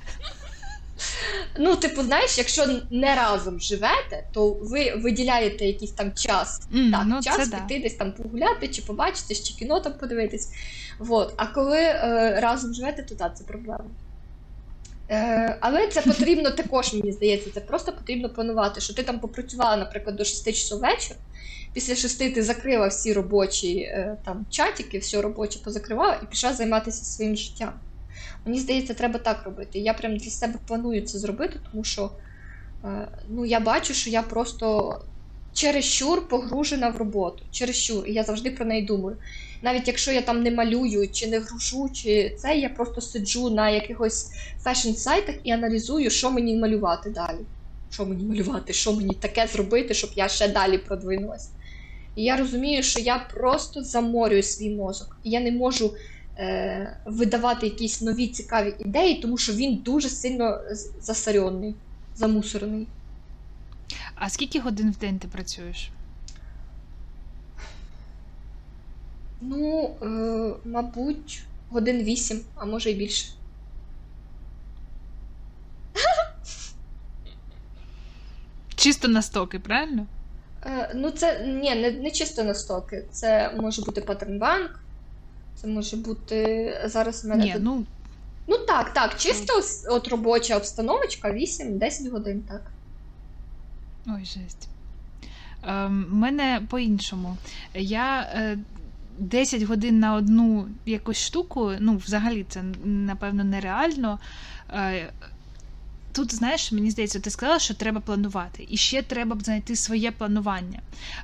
Ну, 1.59 1.75
типу, 1.75 2.03
знаєш, 2.03 2.37
якщо 2.37 2.65
не 2.91 3.15
разом 3.15 3.59
живете, 3.59 4.27
то 4.31 4.53
ви 4.53 4.95
виділяєте 4.95 5.65
якийсь 5.65 5.91
там 5.91 6.13
час. 6.13 6.61
М, 6.73 6.91
Так, 6.91 7.03
ну, 7.05 7.21
час 7.21 7.35
це 7.35 7.45
да. 7.45 7.57
піти 7.57 7.79
десь 7.79 7.93
там 7.93 8.11
погуляти, 8.11 8.67
чи 8.67 8.81
побачитись, 8.81 9.43
чи 9.43 9.53
кіно 9.53 9.79
там 9.79 9.93
подивитись. 9.93 10.49
Вот. 10.99 11.33
А 11.37 11.47
коли 11.47 11.77
е, 11.77 12.39
разом 12.41 12.73
живете, 12.73 13.03
то 13.03 13.15
так, 13.15 13.37
це 13.37 13.43
проблема. 13.43 13.85
Е, 15.09 15.57
але 15.61 15.87
це 15.87 16.01
потрібно 16.11 16.51
також, 16.51 16.93
мені 16.93 17.11
здається, 17.11 17.49
це 17.53 17.59
просто 17.59 17.91
потрібно 17.91 18.29
планувати, 18.29 18.81
що 18.81 18.93
ти 18.93 19.03
там 19.03 19.19
попрацювала, 19.19 19.77
наприклад, 19.77 20.15
до 20.15 20.23
6 20.25 20.45
часов 20.47 20.79
вечора. 20.79 21.19
Після 21.73 21.95
6 21.95 22.33
ти 22.33 22.43
закрила 22.43 22.87
всі 22.87 23.13
робочі 23.13 23.77
е, 23.77 24.17
там 24.25 24.45
чатики, 24.49 24.99
все 24.99 25.21
робоче 25.21 25.59
позакривала 25.59 26.19
і 26.23 26.25
пішла 26.25 26.53
займатися 26.53 27.05
своїм 27.05 27.35
життям. 27.35 27.73
Мені 28.45 28.59
здається, 28.59 28.93
треба 28.93 29.19
так 29.19 29.43
робити. 29.45 29.79
Я 29.79 29.93
прям 29.93 30.17
для 30.17 30.29
себе 30.29 30.59
планую 30.67 31.01
це 31.01 31.19
зробити, 31.19 31.59
тому 31.71 31.83
що 31.83 32.11
е, 32.85 33.07
ну, 33.29 33.45
я 33.45 33.59
бачу, 33.59 33.93
що 33.93 34.09
я 34.09 34.21
просто 34.21 34.99
чересчур 35.53 36.27
погружена 36.27 36.89
в 36.89 36.97
роботу. 36.97 37.43
Чересчур. 37.51 38.07
І 38.07 38.13
я 38.13 38.23
завжди 38.23 38.51
про 38.51 38.65
неї 38.65 38.85
думаю. 38.85 39.17
Навіть 39.61 39.87
якщо 39.87 40.11
я 40.11 40.21
там 40.21 40.43
не 40.43 40.51
малюю, 40.51 41.09
чи 41.09 41.27
не 41.27 41.39
гружу, 41.39 41.89
чи 41.93 42.35
це, 42.37 42.57
я 42.57 42.69
просто 42.69 43.01
сиджу 43.01 43.49
на 43.49 43.69
якихось 43.69 44.31
фешн-сайтах 44.65 45.35
і 45.43 45.51
аналізую, 45.51 46.09
що 46.09 46.31
мені 46.31 46.57
малювати 46.57 47.09
далі. 47.09 47.39
Що 47.91 48.05
мені 48.05 48.23
малювати, 48.23 48.73
що 48.73 48.93
мені 48.93 49.13
таке 49.13 49.47
зробити, 49.47 49.93
щоб 49.93 50.09
я 50.15 50.27
ще 50.27 50.47
далі 50.47 50.77
продвинулася. 50.77 51.49
І 52.15 52.23
я 52.23 52.37
розумію, 52.37 52.83
що 52.83 52.99
я 52.99 53.19
просто 53.19 53.83
заморюю 53.83 54.43
свій 54.43 54.69
мозок. 54.75 55.17
І 55.23 55.29
я 55.29 55.39
не 55.39 55.51
можу 55.51 55.93
е, 56.37 56.97
видавати 57.05 57.65
якісь 57.67 58.01
нові 58.01 58.27
цікаві 58.27 58.75
ідеї, 58.79 59.21
тому 59.21 59.37
що 59.37 59.53
він 59.53 59.75
дуже 59.75 60.09
сильно 60.09 60.59
з- 60.71 60.91
замусорений. 62.15 62.87
А 64.15 64.29
скільки 64.29 64.59
годин 64.59 64.91
в 64.91 64.97
день 64.97 65.19
ти 65.19 65.27
працюєш? 65.27 65.89
Ну, 69.41 69.91
е, 70.01 70.69
мабуть, 70.69 71.43
годин 71.69 72.03
вісім, 72.03 72.41
а 72.55 72.65
може 72.65 72.91
й 72.91 72.93
більше. 72.95 73.25
Чисто 78.75 79.07
на 79.07 79.21
стоки, 79.21 79.59
правильно? 79.59 80.05
Е, 80.65 80.91
ну, 80.95 81.11
це 81.11 81.45
ні, 81.45 81.75
не, 81.75 81.91
не 81.91 82.11
чисто 82.11 82.43
на 82.43 82.53
стоки. 82.53 83.05
Це 83.11 83.53
може 83.61 83.81
бути 83.81 84.01
паттернбанк, 84.01 84.79
це 85.55 85.67
може 85.67 85.97
бути 85.97 86.73
зараз 86.85 87.25
в 87.25 87.27
мене 87.27 87.43
Ні, 87.43 87.53
тут. 87.53 87.63
ну 87.63 87.85
Ну 88.47 88.57
так, 88.57 88.93
так, 88.93 89.17
чисто 89.17 89.61
от 89.89 90.07
робоча 90.07 90.57
обстановочка 90.57 91.31
8-10 91.31 92.09
годин, 92.09 92.41
так. 92.41 92.71
Ой, 94.07 94.25
жесть. 94.25 94.69
Ем, 95.67 96.07
мене 96.09 96.61
по-іншому. 96.69 97.37
Я 97.73 98.21
е, 98.21 98.57
10 99.17 99.61
годин 99.61 99.99
на 99.99 100.15
одну 100.15 100.67
якусь 100.85 101.17
штуку, 101.17 101.71
ну, 101.79 101.97
взагалі, 101.97 102.45
це 102.49 102.63
напевно 102.83 103.43
нереально. 103.43 104.19
Тут, 106.13 106.35
знаєш, 106.35 106.71
мені 106.71 106.91
здається, 106.91 107.19
ти 107.19 107.29
сказала, 107.29 107.59
що 107.59 107.73
треба 107.73 108.01
планувати. 108.01 108.67
І 108.69 108.77
ще 108.77 109.01
треба 109.01 109.35
б 109.35 109.43
знайти 109.43 109.75
своє 109.75 110.11
планування. 110.11 110.79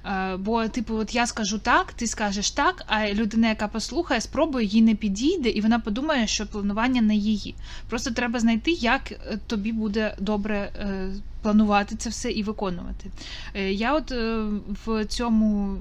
Е, 0.05 0.37
бо, 0.37 0.67
типу, 0.67 0.95
от 0.95 1.15
я 1.15 1.27
скажу 1.27 1.59
так, 1.59 1.93
ти 1.93 2.07
скажеш 2.07 2.51
так, 2.51 2.83
а 2.87 3.07
людина, 3.07 3.49
яка 3.49 3.67
послухає, 3.67 4.21
спробує, 4.21 4.65
їй 4.65 4.81
не 4.81 4.95
підійде, 4.95 5.49
і 5.49 5.61
вона 5.61 5.79
подумає, 5.79 6.27
що 6.27 6.47
планування 6.47 7.01
не 7.01 7.15
її. 7.15 7.55
Просто 7.89 8.11
треба 8.11 8.39
знайти, 8.39 8.71
як 8.71 9.11
е, 9.11 9.39
тобі 9.47 9.71
буде 9.71 10.15
добре 10.19 10.71
е, 10.75 11.11
планувати 11.41 11.95
це 11.95 12.09
все 12.09 12.31
і 12.31 12.43
виконувати. 12.43 13.11
Я 13.69 13.93
от 13.93 14.11
в 14.85 15.05
цьому. 15.05 15.77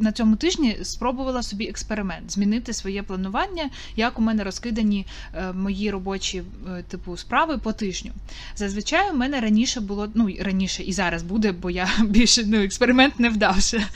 На 0.00 0.12
цьому 0.12 0.36
тижні 0.36 0.76
спробувала 0.82 1.42
собі 1.42 1.68
експеримент 1.68 2.32
змінити 2.32 2.72
своє 2.72 3.02
планування, 3.02 3.70
як 3.96 4.18
у 4.18 4.22
мене 4.22 4.44
розкидані 4.44 5.06
е, 5.34 5.52
мої 5.52 5.90
робочі 5.90 6.42
е, 6.68 6.82
типу 6.82 7.16
справи 7.16 7.58
по 7.58 7.72
тижню. 7.72 8.10
Зазвичай 8.56 9.10
у 9.10 9.16
мене 9.16 9.40
раніше 9.40 9.80
було, 9.80 10.08
ну 10.14 10.28
раніше 10.40 10.82
і 10.82 10.92
зараз 10.92 11.22
буде, 11.22 11.52
бо 11.52 11.70
я 11.70 11.88
більше 12.04 12.44
ну, 12.46 12.62
експеримент 12.62 13.20
не 13.20 13.28
вдався. 13.28 13.86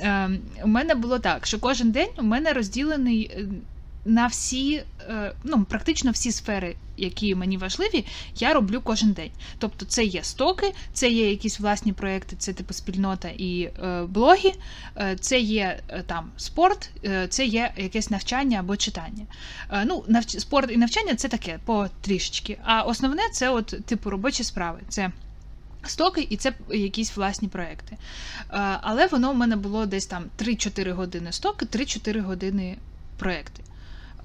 Е, 0.00 0.30
у 0.64 0.68
мене 0.68 0.94
було 0.94 1.18
так, 1.18 1.46
що 1.46 1.58
кожен 1.58 1.90
день 1.90 2.10
у 2.18 2.22
мене 2.22 2.52
розділений 2.52 3.30
е, 3.34 3.48
на 4.04 4.26
всі, 4.26 4.82
е, 5.08 5.32
ну 5.44 5.64
практично 5.64 6.10
всі 6.10 6.32
сфери, 6.32 6.76
які 6.96 7.34
мені 7.34 7.56
важливі, 7.56 8.04
я 8.36 8.54
роблю 8.54 8.80
кожен 8.84 9.12
день. 9.12 9.30
Тобто, 9.58 9.86
це 9.86 10.04
є 10.04 10.22
стоки, 10.22 10.74
це 10.92 11.08
є 11.08 11.30
якісь 11.30 11.60
власні 11.60 11.92
проекти, 11.92 12.36
це 12.38 12.52
типу 12.52 12.74
спільнота 12.74 13.28
і 13.28 13.62
е, 13.62 14.04
блоги, 14.08 14.52
е, 14.96 15.16
це 15.20 15.40
є 15.40 15.80
там 16.06 16.30
спорт, 16.36 16.90
це 17.28 17.44
є 17.44 17.72
якесь 17.76 18.10
навчання 18.10 18.60
або 18.60 18.76
читання. 18.76 19.26
Ну, 19.84 20.04
навч... 20.08 20.40
спорт 20.40 20.70
і 20.70 20.76
навчання 20.76 21.14
це 21.14 21.28
таке 21.28 21.58
по 21.64 21.88
трішечки. 22.00 22.58
А 22.64 22.82
основне 22.82 23.22
це 23.32 23.50
от 23.50 23.66
типу 23.86 24.10
робочі 24.10 24.44
справи. 24.44 24.78
Це 24.88 25.10
Стоки 25.86 26.26
і 26.30 26.36
це 26.36 26.52
якісь 26.70 27.16
власні 27.16 27.48
проекти. 27.48 27.96
Але 28.80 29.06
воно 29.06 29.32
в 29.32 29.36
мене 29.36 29.56
було 29.56 29.86
десь 29.86 30.06
там 30.06 30.24
3-4 30.38 30.92
години 30.92 31.32
стоки, 31.32 31.66
3-4 31.66 32.20
години 32.20 32.76
проекти. 33.18 33.62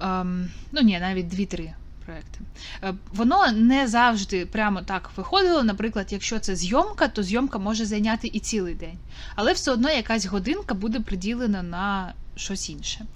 Ем, 0.00 0.50
Ну 0.72 0.80
ні, 0.80 1.00
навіть 1.00 1.26
2-3 1.26 1.72
проекти. 2.06 2.40
Е, 2.84 2.94
Воно 3.12 3.52
не 3.52 3.88
завжди 3.88 4.46
прямо 4.46 4.82
так 4.82 5.10
виходило. 5.16 5.62
Наприклад, 5.62 6.06
якщо 6.10 6.38
це 6.38 6.56
зйомка, 6.56 7.08
то 7.08 7.22
зйомка 7.22 7.58
може 7.58 7.84
зайняти 7.84 8.30
і 8.32 8.40
цілий 8.40 8.74
день. 8.74 8.98
Але 9.34 9.52
все 9.52 9.72
одно 9.72 9.90
якась 9.90 10.26
годинка 10.26 10.74
буде 10.74 11.00
приділена 11.00 11.62
на 11.62 12.12
щось 12.36 12.70
інше. 12.70 13.06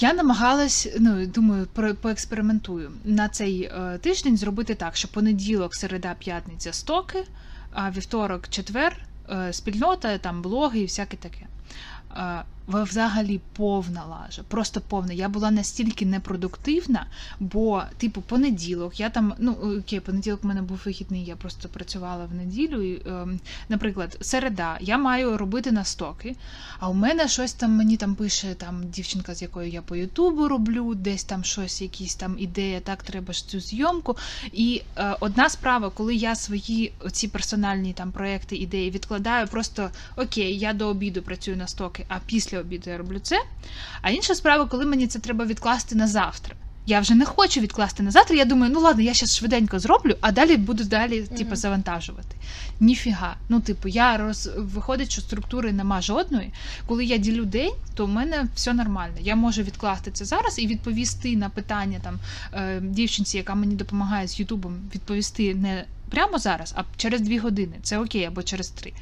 Я 0.00 0.12
намагалась, 0.12 0.88
ну 0.98 1.26
думаю, 1.26 1.66
поекспериментую 2.02 2.90
на 3.04 3.28
цей 3.28 3.62
е, 3.62 3.98
тиждень 4.02 4.36
зробити 4.36 4.74
так, 4.74 4.96
що 4.96 5.08
понеділок, 5.08 5.74
середа, 5.74 6.14
п'ятниця 6.18 6.72
стоки, 6.72 7.24
а 7.72 7.90
вівторок, 7.90 8.48
четвер, 8.48 8.96
е, 9.30 9.52
спільнота, 9.52 10.18
там 10.18 10.42
блоги 10.42 10.80
і 10.80 10.84
всяке 10.84 11.16
таке. 11.16 11.46
Взагалі 12.68 13.40
повна 13.56 14.04
лажа, 14.04 14.42
просто 14.48 14.80
повна. 14.80 15.12
Я 15.12 15.28
була 15.28 15.50
настільки 15.50 16.06
непродуктивна, 16.06 17.06
бо, 17.40 17.82
типу, 17.98 18.20
понеділок, 18.20 19.00
я 19.00 19.10
там, 19.10 19.34
ну 19.38 19.52
окей, 19.52 20.00
понеділок 20.00 20.44
в 20.44 20.46
мене 20.46 20.62
був 20.62 20.80
вихідний, 20.84 21.24
я 21.24 21.36
просто 21.36 21.68
працювала 21.68 22.24
в 22.24 22.34
неділю. 22.34 22.82
І, 22.82 22.94
е, 22.94 23.26
наприклад, 23.68 24.18
середа, 24.20 24.78
я 24.80 24.98
маю 24.98 25.38
робити 25.38 25.72
настоки, 25.72 26.36
а 26.78 26.88
у 26.88 26.94
мене 26.94 27.28
щось 27.28 27.52
там 27.52 27.70
мені 27.70 27.96
там 27.96 28.14
пише 28.14 28.54
там 28.54 28.88
дівчинка, 28.88 29.34
з 29.34 29.42
якою 29.42 29.68
я 29.68 29.82
по 29.82 29.96
Ютубу 29.96 30.48
роблю, 30.48 30.94
десь 30.94 31.24
там 31.24 31.44
щось, 31.44 31.82
якісь 31.82 32.14
там 32.14 32.38
ідея, 32.38 32.80
так 32.80 33.02
треба 33.02 33.32
ж 33.32 33.48
цю 33.48 33.60
зйомку. 33.60 34.16
І 34.52 34.82
е, 34.96 35.16
одна 35.20 35.48
справа, 35.48 35.90
коли 35.90 36.14
я 36.14 36.34
свої 36.34 36.92
ці 37.12 37.28
персональні 37.28 37.92
там 37.92 38.12
проекти, 38.12 38.56
ідеї 38.56 38.90
відкладаю, 38.90 39.46
просто 39.46 39.90
окей, 40.16 40.58
я 40.58 40.72
до 40.72 40.88
обіду 40.88 41.22
працюю 41.22 41.56
на 41.56 41.66
стоки, 41.66 42.04
а 42.08 42.18
після 42.26 42.57
обіду 42.60 42.90
я 42.90 42.98
роблю 42.98 43.18
це. 43.18 43.36
А 44.02 44.10
інша 44.10 44.34
справа, 44.34 44.66
коли 44.66 44.84
мені 44.84 45.06
це 45.06 45.18
треба 45.18 45.44
відкласти 45.44 45.94
на 45.94 46.06
завтра. 46.06 46.54
Я 46.88 47.00
вже 47.00 47.14
не 47.14 47.24
хочу 47.24 47.60
відкласти 47.60 48.02
на 48.02 48.10
завтра. 48.10 48.36
Я 48.36 48.44
думаю, 48.44 48.72
ну 48.74 48.80
ладно, 48.80 49.02
я 49.02 49.14
зараз 49.14 49.36
швиденько 49.36 49.78
зроблю, 49.78 50.16
а 50.20 50.32
далі 50.32 50.56
буду 50.56 50.84
далі, 50.84 51.22
типу, 51.22 51.56
завантажувати. 51.56 52.36
Ніфіга. 52.80 53.36
Ну, 53.48 53.60
типу, 53.60 53.88
я 53.88 54.16
роз... 54.16 54.50
виходить, 54.56 55.10
що 55.10 55.20
структури 55.20 55.72
нема 55.72 56.02
жодної. 56.02 56.52
Коли 56.86 57.04
я 57.04 57.16
ділю 57.16 57.44
день, 57.44 57.72
то 57.94 58.06
в 58.06 58.08
мене 58.08 58.46
все 58.54 58.72
нормально. 58.72 59.14
Я 59.20 59.36
можу 59.36 59.62
відкласти 59.62 60.10
це 60.10 60.24
зараз 60.24 60.58
і 60.58 60.66
відповісти 60.66 61.36
на 61.36 61.48
питання 61.48 61.98
там 62.02 62.18
е, 62.52 62.80
дівчинці, 62.80 63.36
яка 63.36 63.54
мені 63.54 63.74
допомагає 63.74 64.28
з 64.28 64.40
Ютубом, 64.40 64.76
відповісти 64.94 65.54
не 65.54 65.84
прямо 66.10 66.38
зараз, 66.38 66.74
а 66.76 66.82
через 66.96 67.20
дві 67.20 67.38
години. 67.38 67.76
Це 67.82 67.98
окей, 67.98 68.24
або 68.24 68.42
через 68.42 68.68
три. 68.68 68.92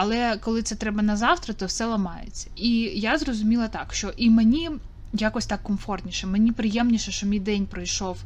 Але 0.00 0.36
коли 0.36 0.62
це 0.62 0.74
треба 0.74 1.02
на 1.02 1.16
завтра, 1.16 1.54
то 1.54 1.66
все 1.66 1.86
ламається. 1.86 2.48
І 2.56 2.70
я 2.80 3.18
зрозуміла 3.18 3.68
так, 3.68 3.94
що 3.94 4.12
і 4.16 4.30
мені 4.30 4.70
якось 5.12 5.46
так 5.46 5.62
комфортніше, 5.62 6.26
мені 6.26 6.52
приємніше, 6.52 7.12
що 7.12 7.26
мій 7.26 7.40
день 7.40 7.66
пройшов 7.66 8.18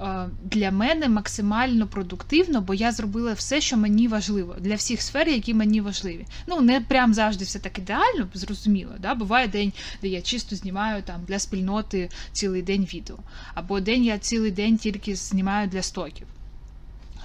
е, 0.00 0.28
для 0.44 0.70
мене 0.70 1.08
максимально 1.08 1.86
продуктивно, 1.86 2.60
бо 2.60 2.74
я 2.74 2.92
зробила 2.92 3.32
все, 3.32 3.60
що 3.60 3.76
мені 3.76 4.08
важливо 4.08 4.56
для 4.60 4.74
всіх 4.74 5.02
сфер, 5.02 5.28
які 5.28 5.54
мені 5.54 5.80
важливі. 5.80 6.26
Ну 6.46 6.60
не 6.60 6.80
прям 6.80 7.14
завжди 7.14 7.44
все 7.44 7.58
так 7.58 7.78
ідеально, 7.78 8.28
зрозуміло. 8.34 8.92
Да? 9.00 9.14
Буває 9.14 9.48
день, 9.48 9.72
де 10.02 10.08
я 10.08 10.22
чисто 10.22 10.56
знімаю 10.56 11.02
там 11.02 11.20
для 11.28 11.38
спільноти 11.38 12.08
цілий 12.32 12.62
день 12.62 12.88
відео, 12.94 13.16
або 13.54 13.80
день 13.80 14.04
я 14.04 14.18
цілий 14.18 14.50
день 14.50 14.78
тільки 14.78 15.16
знімаю 15.16 15.68
для 15.68 15.82
стоків. 15.82 16.26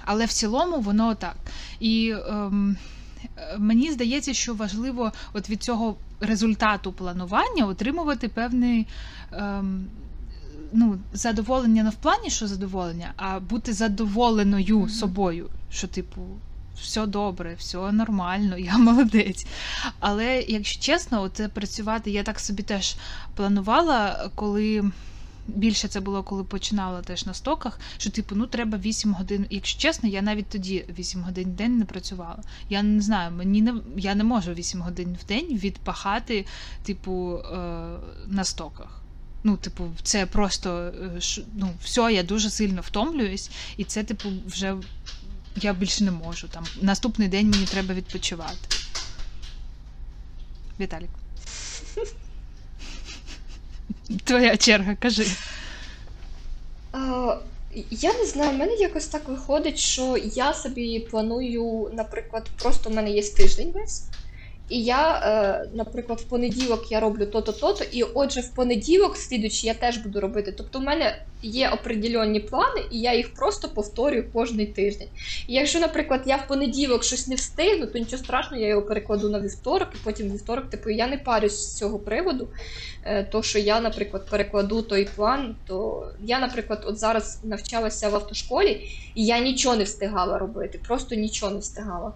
Але 0.04 0.24
в 0.24 0.32
цілому 0.32 0.80
воно 0.80 1.14
так. 1.14 1.36
І 1.80 2.14
ем, 2.28 2.76
мені 3.58 3.92
здається, 3.92 4.34
що 4.34 4.54
важливо 4.54 5.12
от 5.32 5.50
від 5.50 5.62
цього 5.62 5.96
результату 6.20 6.92
планування 6.92 7.66
отримувати 7.66 8.28
певний. 8.28 8.86
Ем, 9.32 9.86
Ну, 10.76 10.98
задоволення 11.12 11.82
не 11.82 11.90
в 11.90 11.94
плані, 11.94 12.30
що 12.30 12.46
задоволення, 12.46 13.12
а 13.16 13.40
бути 13.40 13.72
задоволеною 13.72 14.78
Мгм. 14.78 14.88
собою. 14.88 15.48
Що, 15.70 15.86
типу, 15.88 16.20
все 16.82 17.06
добре, 17.06 17.54
все 17.58 17.92
нормально, 17.92 18.58
я 18.58 18.78
молодець. 18.78 19.46
Але 20.00 20.40
якщо 20.48 20.82
чесно, 20.82 21.28
це 21.28 21.48
працювати, 21.48 22.10
я 22.10 22.22
так 22.22 22.40
собі 22.40 22.62
теж 22.62 22.96
планувала, 23.36 24.30
коли 24.34 24.90
більше 25.46 25.88
це 25.88 26.00
було, 26.00 26.22
коли 26.22 26.44
починала 26.44 27.02
теж 27.02 27.26
на 27.26 27.34
стоках, 27.34 27.80
що 27.98 28.10
типу, 28.10 28.34
ну 28.34 28.46
треба 28.46 28.78
8 28.78 29.14
годин. 29.14 29.46
Якщо 29.50 29.80
чесно, 29.80 30.08
я 30.08 30.22
навіть 30.22 30.48
тоді 30.48 30.84
8 30.98 31.22
годин 31.22 31.44
в 31.44 31.52
день 31.52 31.78
не 31.78 31.84
працювала. 31.84 32.42
Я 32.70 32.82
не 32.82 33.02
знаю, 33.02 33.30
мені 33.30 33.62
не 33.62 33.74
я 33.96 34.14
не 34.14 34.24
можу 34.24 34.52
8 34.52 34.80
годин 34.80 35.16
в 35.22 35.26
день 35.26 35.46
відпахати, 35.46 36.46
типу, 36.84 37.38
е, 37.38 37.56
на 38.26 38.44
стоках. 38.44 39.00
Ну, 39.44 39.56
типу, 39.56 39.90
це 40.02 40.26
просто 40.26 40.70
е, 40.70 41.20
ну, 41.54 41.70
все, 41.82 42.12
я 42.12 42.22
дуже 42.22 42.50
сильно 42.50 42.80
втомлююсь, 42.80 43.50
і 43.76 43.84
це, 43.84 44.04
типу, 44.04 44.28
вже 44.46 44.76
я 45.56 45.72
більше 45.72 46.04
не 46.04 46.10
можу. 46.10 46.48
Там 46.48 46.64
наступний 46.80 47.28
день 47.28 47.50
мені 47.50 47.66
треба 47.66 47.94
відпочивати. 47.94 48.68
Віталік. 50.80 51.23
Твоя 54.24 54.56
черга, 54.56 54.96
кажи. 54.96 55.26
Я 57.90 58.12
не 58.14 58.26
знаю, 58.26 58.50
в 58.50 58.54
мене 58.54 58.74
якось 58.74 59.06
так 59.06 59.28
виходить, 59.28 59.78
що 59.78 60.16
я 60.34 60.54
собі 60.54 61.00
планую, 61.00 61.90
наприклад, 61.92 62.46
просто 62.62 62.90
в 62.90 62.94
мене 62.94 63.10
є 63.10 63.22
тиждень 63.22 63.72
весь. 63.74 64.02
І 64.68 64.82
я, 64.84 65.20
е, 65.24 65.68
наприклад, 65.74 66.20
в 66.20 66.24
понеділок 66.24 66.92
я 66.92 67.00
роблю 67.00 67.26
то-то, 67.26 67.52
то-то, 67.52 67.84
і 67.92 68.02
отже, 68.02 68.40
в 68.40 68.54
понеділок 68.54 69.16
слідуючий 69.16 69.68
я 69.68 69.74
теж 69.74 69.96
буду 69.96 70.20
робити. 70.20 70.52
Тобто, 70.52 70.78
в 70.78 70.82
мене 70.82 71.22
є 71.42 71.70
определенні 71.70 72.40
плани, 72.40 72.80
і 72.90 73.00
я 73.00 73.14
їх 73.14 73.34
просто 73.34 73.68
повторюю 73.68 74.24
кожний 74.32 74.66
тиждень. 74.66 75.08
І 75.46 75.54
якщо, 75.54 75.80
наприклад, 75.80 76.22
я 76.26 76.36
в 76.36 76.48
понеділок 76.48 77.04
щось 77.04 77.28
не 77.28 77.34
встигну, 77.34 77.86
то 77.86 77.98
нічого 77.98 78.22
страшного, 78.22 78.62
я 78.62 78.68
його 78.68 78.82
перекладу 78.82 79.28
на 79.28 79.40
вівторок, 79.40 79.88
і 79.94 79.98
потім 80.04 80.32
вівторок, 80.32 80.70
типу, 80.70 80.90
я 80.90 81.06
не 81.06 81.18
парюсь 81.18 81.58
з 81.58 81.78
цього 81.78 81.98
приводу. 81.98 82.48
Е, 83.04 83.24
То, 83.24 83.42
що 83.42 83.58
я, 83.58 83.80
наприклад, 83.80 84.26
перекладу 84.30 84.82
той 84.82 85.08
план, 85.16 85.56
то 85.66 86.08
я, 86.20 86.40
наприклад, 86.40 86.84
от 86.86 86.98
зараз 86.98 87.38
навчалася 87.44 88.08
в 88.08 88.14
автошколі, 88.14 88.90
і 89.14 89.26
я 89.26 89.38
нічого 89.38 89.76
не 89.76 89.84
встигала 89.84 90.38
робити, 90.38 90.80
просто 90.86 91.14
нічого 91.14 91.52
не 91.52 91.58
встигала. 91.58 92.12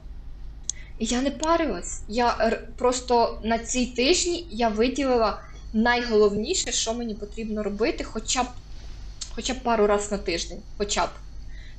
Я 1.01 1.23
не 1.23 1.31
парилась. 1.31 2.03
Я 2.09 2.59
просто 2.77 3.41
на 3.45 3.59
цій 3.59 3.87
тижні 3.87 4.47
я 4.51 4.69
виділила 4.69 5.41
найголовніше, 5.73 6.73
що 6.73 6.95
мені 6.95 7.15
потрібно 7.15 7.63
робити, 7.63 8.05
хоча 8.05 8.43
б, 8.43 8.47
хоча 9.35 9.55
б 9.55 9.57
пару 9.63 9.87
разів 9.87 10.13
на 10.13 10.19
тиждень. 10.19 10.59
Хоча 10.77 11.07
б. 11.07 11.09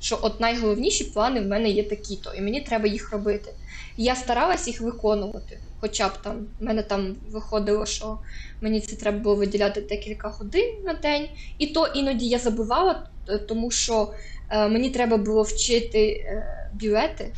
Що 0.00 0.18
от 0.22 0.40
найголовніші 0.40 1.04
плани 1.04 1.40
в 1.40 1.46
мене 1.46 1.70
є 1.70 1.82
такі-то, 1.82 2.34
і 2.34 2.40
мені 2.40 2.60
треба 2.60 2.86
їх 2.86 3.12
робити. 3.12 3.52
І 3.96 4.04
я 4.04 4.16
старалась 4.16 4.68
їх 4.68 4.80
виконувати. 4.80 5.58
Хоча 5.80 6.08
б 6.08 6.12
там, 6.22 6.46
в 6.60 6.64
мене 6.64 6.82
там 6.82 7.16
виходило, 7.30 7.86
що 7.86 8.18
мені 8.60 8.80
це 8.80 8.96
треба 8.96 9.18
було 9.18 9.34
виділяти 9.34 9.80
декілька 9.80 10.28
годин 10.28 10.74
на 10.84 10.92
день. 10.92 11.28
І 11.58 11.66
то 11.66 11.86
іноді 11.86 12.28
я 12.28 12.38
забувала, 12.38 13.06
тому 13.48 13.70
що 13.70 14.12
е, 14.50 14.68
мені 14.68 14.90
треба 14.90 15.16
було 15.16 15.42
вчити 15.42 16.10
е, 16.10 16.70
білети, 16.74 17.32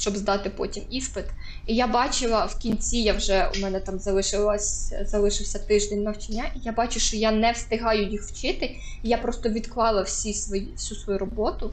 щоб 0.00 0.16
здати 0.16 0.50
потім 0.50 0.82
іспит. 0.90 1.24
І 1.66 1.74
я 1.74 1.86
бачила 1.86 2.44
в 2.44 2.58
кінці, 2.58 2.98
я 2.98 3.12
вже 3.12 3.50
у 3.56 3.60
мене 3.60 3.80
там 3.80 3.98
залишилось, 3.98 4.92
залишився 5.06 5.58
тиждень 5.58 6.02
навчання, 6.02 6.44
і 6.56 6.58
я 6.62 6.72
бачу, 6.72 7.00
що 7.00 7.16
я 7.16 7.32
не 7.32 7.52
встигаю 7.52 8.08
їх 8.08 8.22
вчити. 8.22 8.76
І 9.02 9.08
я 9.08 9.18
просто 9.18 9.48
відклала 9.48 10.02
всі 10.02 10.34
свої, 10.34 10.68
всю 10.76 11.00
свою 11.00 11.18
роботу, 11.18 11.72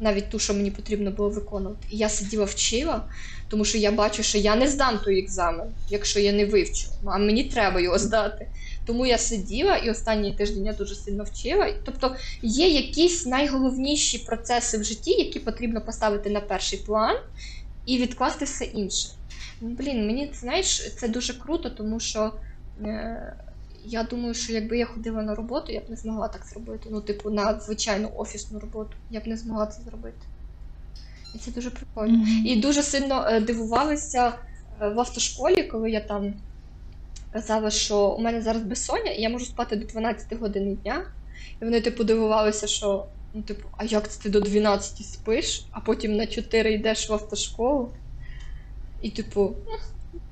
навіть 0.00 0.30
ту, 0.30 0.38
що 0.38 0.54
мені 0.54 0.70
потрібно 0.70 1.10
було 1.10 1.28
виконувати. 1.28 1.86
І 1.90 1.96
я 1.96 2.08
сиділа 2.08 2.44
вчила, 2.44 3.04
тому 3.48 3.64
що 3.64 3.78
я 3.78 3.92
бачу, 3.92 4.22
що 4.22 4.38
я 4.38 4.56
не 4.56 4.68
здам 4.68 4.98
той 5.04 5.18
екзамен, 5.18 5.68
якщо 5.88 6.20
я 6.20 6.32
не 6.32 6.46
вивчу, 6.46 6.88
а 7.06 7.18
мені 7.18 7.44
треба 7.44 7.80
його 7.80 7.98
здати. 7.98 8.46
Тому 8.86 9.06
я 9.06 9.18
сиділа 9.18 9.76
і 9.76 9.90
останній 9.90 10.32
тиждень 10.32 10.66
я 10.66 10.72
дуже 10.72 10.94
сильно 10.94 11.24
вчила. 11.24 11.72
Тобто 11.84 12.16
є 12.42 12.68
якісь 12.68 13.26
найголовніші 13.26 14.18
процеси 14.18 14.78
в 14.78 14.84
житті, 14.84 15.10
які 15.10 15.40
потрібно 15.40 15.80
поставити 15.80 16.30
на 16.30 16.40
перший 16.40 16.78
план 16.78 17.16
і 17.86 17.98
відкласти 17.98 18.44
все 18.44 18.64
інше. 18.64 19.08
Блін, 19.60 20.06
мені 20.06 20.32
знаєш, 20.34 20.94
це 20.94 21.08
дуже 21.08 21.34
круто, 21.34 21.70
тому 21.70 22.00
що 22.00 22.32
е, 22.82 23.36
я 23.84 24.02
думаю, 24.02 24.34
що 24.34 24.52
якби 24.52 24.78
я 24.78 24.86
ходила 24.86 25.22
на 25.22 25.34
роботу, 25.34 25.72
я 25.72 25.80
б 25.80 25.84
не 25.88 25.96
змогла 25.96 26.28
так 26.28 26.46
зробити. 26.46 26.88
Ну, 26.90 27.00
типу, 27.00 27.30
на 27.30 27.60
звичайну 27.60 28.10
офісну 28.16 28.58
роботу. 28.58 28.90
Я 29.10 29.20
б 29.20 29.26
не 29.26 29.36
змогла 29.36 29.66
це 29.66 29.82
зробити. 29.82 30.26
І 31.34 31.38
це 31.38 31.50
дуже 31.50 31.70
прикольно. 31.70 32.18
Мгм. 32.18 32.46
І 32.46 32.56
дуже 32.56 32.82
сильно 32.82 33.26
е, 33.28 33.40
дивувалися 33.40 34.32
е, 34.80 34.88
в 34.88 35.00
автошколі, 35.00 35.62
коли 35.62 35.90
я 35.90 36.00
там 36.00 36.34
казала, 37.36 37.70
що 37.70 38.08
у 38.08 38.20
мене 38.20 38.42
зараз 38.42 38.62
безсоння, 38.62 39.10
і 39.10 39.22
я 39.22 39.28
можу 39.28 39.44
спати 39.44 39.76
до 39.76 39.86
12 39.86 40.38
години 40.38 40.74
дня. 40.74 41.04
І 41.62 41.64
вони, 41.64 41.80
типу, 41.80 42.04
дивувалися, 42.04 42.66
що 42.66 43.06
ну, 43.34 43.42
типу, 43.42 43.68
а 43.76 43.84
як 43.84 44.10
це 44.10 44.22
ти 44.22 44.30
до 44.30 44.40
12 44.40 45.06
спиш, 45.06 45.66
а 45.70 45.80
потім 45.80 46.16
на 46.16 46.26
4 46.26 46.72
йдеш 46.72 47.10
в 47.10 47.12
автошколу. 47.12 47.92
І, 49.02 49.10
типу, 49.10 49.56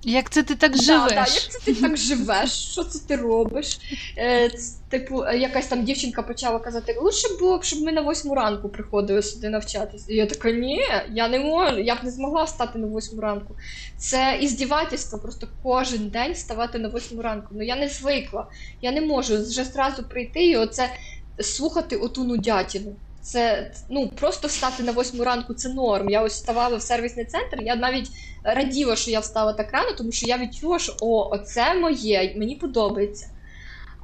Як 0.03 0.31
це 0.31 0.43
ти 0.43 0.55
так 0.55 0.77
живеш? 0.77 1.09
да, 1.09 1.15
як 1.15 1.29
це 1.29 1.59
ти 1.65 1.75
так 1.75 1.97
живеш? 1.97 2.51
Що 2.51 2.85
це 2.85 2.99
ти 3.07 3.17
робиш? 3.17 3.79
Е, 4.19 4.51
типу, 4.89 5.25
е, 5.25 5.39
якась 5.39 5.67
там 5.67 5.85
дівчинка 5.85 6.23
почала 6.23 6.59
казати, 6.59 6.99
лучше 7.01 7.29
було 7.41 7.59
б, 7.59 7.65
щоб 7.65 7.83
ми 7.83 7.93
на 7.93 8.01
восьму 8.01 8.35
ранку 8.35 8.69
приходили 8.69 9.23
сюди 9.23 9.49
навчатися. 9.49 10.13
І 10.13 10.17
я 10.17 10.27
така, 10.27 10.51
ні, 10.51 10.81
я 11.13 11.29
не 11.29 11.39
можу, 11.39 11.79
я 11.79 11.95
б 11.95 11.99
не 12.03 12.11
змогла 12.11 12.45
встати 12.45 12.79
на 12.79 12.87
восьму 12.87 13.21
ранку. 13.21 13.55
Це 13.97 14.39
іздівательство, 14.41 15.19
просто 15.19 15.49
кожен 15.63 16.09
день 16.09 16.33
вставати 16.33 16.79
на 16.79 16.89
восьму 16.89 17.23
ранку. 17.23 17.49
Ну 17.51 17.63
я 17.63 17.77
не 17.77 17.89
звикла. 17.89 18.47
Я 18.83 18.93
не 18.93 19.01
можу 19.01 19.43
вже 19.43 19.65
зразу 19.65 20.03
прийти 20.03 20.47
і 20.47 20.57
оце 20.57 20.91
слухати 21.41 21.97
оту 21.97 22.25
нудятину. 22.25 22.97
Це 23.25 23.73
ну 23.89 24.09
просто 24.09 24.49
встати 24.49 24.83
на 24.83 24.93
восьму 24.93 25.25
ранку 25.25 25.55
це 25.55 25.69
норм. 25.69 26.11
Я 26.11 26.23
ось 26.23 26.33
вставала 26.33 26.77
в 26.77 26.83
сервісний 26.83 27.25
центр. 27.25 27.63
Я 27.63 27.77
навіть 27.77 28.11
раділа, 28.43 28.97
що 28.97 29.11
я 29.11 29.21
встала 29.21 29.53
так 29.53 29.73
рано, 29.73 29.93
тому 29.99 30.13
що 30.13 30.27
я 30.27 30.39
відчула, 30.39 30.79
що 30.79 30.97
о, 31.01 31.31
оце 31.33 31.75
моє, 31.75 32.35
мені 32.37 32.57
подобається. 32.57 33.31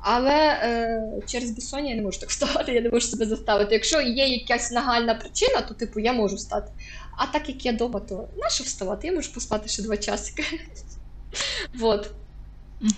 Але 0.01 0.61
е, 0.63 1.03
через 1.27 1.51
безсоння 1.51 1.91
я 1.91 1.97
не 1.97 2.03
можу 2.03 2.21
так 2.21 2.29
вставати, 2.31 2.73
я 2.73 2.81
не 2.81 2.91
можу 2.91 3.07
себе 3.07 3.27
заставити. 3.27 3.75
Якщо 3.75 4.01
є 4.01 4.27
якась 4.29 4.71
нагальна 4.71 5.15
причина, 5.15 5.61
то 5.61 5.75
типу 5.75 6.01
я 6.01 6.13
можу 6.13 6.37
встати. 6.37 6.73
А 7.17 7.27
так 7.27 7.49
як 7.49 7.67
я 7.67 7.73
дома, 7.73 8.01
то 8.01 8.29
нащо 8.37 8.65
вставати? 8.65 9.07
Я 9.07 9.13
можу 9.13 9.35
поспати 9.35 9.69
ще 9.69 9.83
два 9.83 9.97
часики. 9.97 10.45
Вот. 11.75 12.11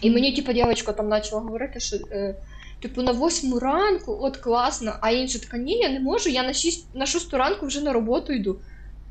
І 0.00 0.10
мені, 0.10 0.36
типу, 0.36 0.52
дівчинка 0.52 0.92
там 0.92 1.10
почала 1.10 1.42
говорити, 1.42 1.80
що 1.80 1.96
е, 1.96 2.34
типу 2.82 3.02
на 3.02 3.12
восьму 3.12 3.58
ранку, 3.58 4.18
от 4.20 4.36
класно, 4.36 4.96
а 5.00 5.10
інша 5.10 5.38
така, 5.38 5.56
ні, 5.56 5.78
я 5.78 5.88
не 5.88 6.00
можу, 6.00 6.28
я 6.28 6.42
на 6.42 6.52
шість, 6.52 6.86
на 6.94 7.06
шосту 7.06 7.38
ранку 7.38 7.66
вже 7.66 7.80
на 7.80 7.92
роботу 7.92 8.32
йду. 8.32 8.58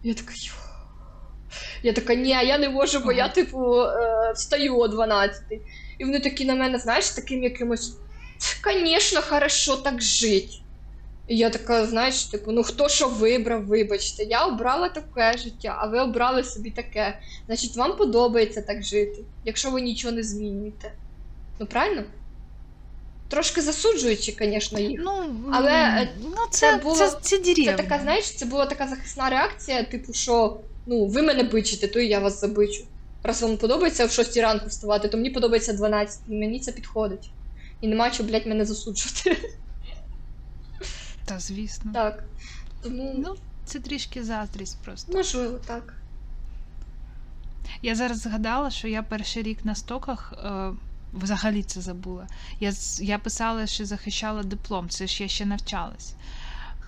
Я 0.03 0.13
така, 0.13 0.33
йо. 0.35 0.53
Я 1.83 1.93
така, 1.93 2.15
ні, 2.15 2.29
я 2.29 2.57
не 2.57 2.69
можу, 2.69 2.99
бо 2.99 3.11
я, 3.11 3.29
типу, 3.29 3.81
е, 3.81 4.31
встаю 4.35 4.77
о 4.77 4.87
12. 4.87 5.41
І 5.97 6.05
вони 6.05 6.19
такі 6.19 6.45
на 6.45 6.55
мене, 6.55 6.79
знаєш, 6.79 7.09
таким 7.09 7.43
якимось, 7.43 7.93
звісно, 8.63 9.21
хорошо 9.21 9.75
так 9.75 10.01
жить. 10.01 10.61
І 11.27 11.37
я 11.37 11.49
така, 11.49 11.85
знаєш, 11.85 12.23
типу, 12.23 12.51
ну 12.51 12.63
хто 12.63 12.89
що 12.89 13.07
вибрав, 13.07 13.65
вибачте. 13.65 14.23
Я 14.23 14.45
обрала 14.45 14.89
таке 14.89 15.37
життя, 15.37 15.77
а 15.79 15.87
ви 15.87 15.99
обрали 15.99 16.43
собі 16.43 16.71
таке. 16.71 17.19
Значить, 17.45 17.75
вам 17.75 17.97
подобається 17.97 18.61
так 18.61 18.83
жити, 18.83 19.23
якщо 19.45 19.71
ви 19.71 19.81
нічого 19.81 20.13
не 20.13 20.23
змінюєте. 20.23 20.93
Ну, 21.59 21.65
правильно? 21.65 22.03
Трошки 23.31 23.61
засуджуючи, 23.61 24.35
звісно, 24.39 24.79
їх. 24.79 25.01
Ну, 25.03 25.35
Але, 25.51 25.71
е, 25.71 26.09
ну, 26.23 26.35
це 26.49 26.71
це, 26.71 26.77
було- 26.83 26.95
це, 26.95 27.11
це, 27.21 27.55
Це 27.55 27.73
така, 27.73 27.99
знаєш, 27.99 28.31
це 28.35 28.45
була 28.45 28.65
така 28.65 28.87
захисна 28.87 29.29
реакція, 29.29 29.83
типу, 29.83 30.13
що 30.13 30.59
ну, 30.85 31.05
ви 31.05 31.21
мене 31.21 31.43
бичите, 31.43 31.87
то 31.87 31.99
і 31.99 32.07
я 32.07 32.19
вас 32.19 32.41
забичу. 32.41 32.83
Раз 33.23 33.41
вам 33.41 33.57
подобається 33.57 34.05
в 34.05 34.11
6 34.11 34.37
ранку 34.37 34.67
вставати, 34.67 35.07
то 35.07 35.17
мені 35.17 35.29
подобається 35.29 35.73
12, 35.73 36.19
і 36.29 36.31
мені 36.31 36.59
це 36.59 36.71
підходить. 36.71 37.29
І 37.81 37.87
нема 37.87 38.09
чого, 38.11 38.29
блядь, 38.29 38.47
мене 38.47 38.65
засуджувати. 38.65 39.37
Та, 41.25 41.39
звісно. 41.39 41.91
Так. 41.93 42.23
Тому, 42.83 43.15
Ну, 43.17 43.35
це 43.65 43.79
трішки 43.79 44.23
заздрість 44.23 44.77
просто. 44.85 45.13
можливо, 45.17 45.59
так. 45.67 45.93
Я 47.81 47.95
зараз 47.95 48.19
згадала, 48.19 48.71
що 48.71 48.87
я 48.87 49.03
перший 49.03 49.43
рік 49.43 49.65
на 49.65 49.75
стоках 49.75 50.33
е, 50.45 50.71
взагалі 51.13 51.63
це 51.63 51.81
забула. 51.81 52.27
Я, 52.59 52.73
я 52.99 53.19
писала, 53.19 53.67
що 53.67 53.85
захищала 53.85 54.43
диплом, 54.43 54.89
це 54.89 55.07
ж 55.07 55.23
я 55.23 55.29
ще 55.29 55.45
навчалась. 55.45 56.15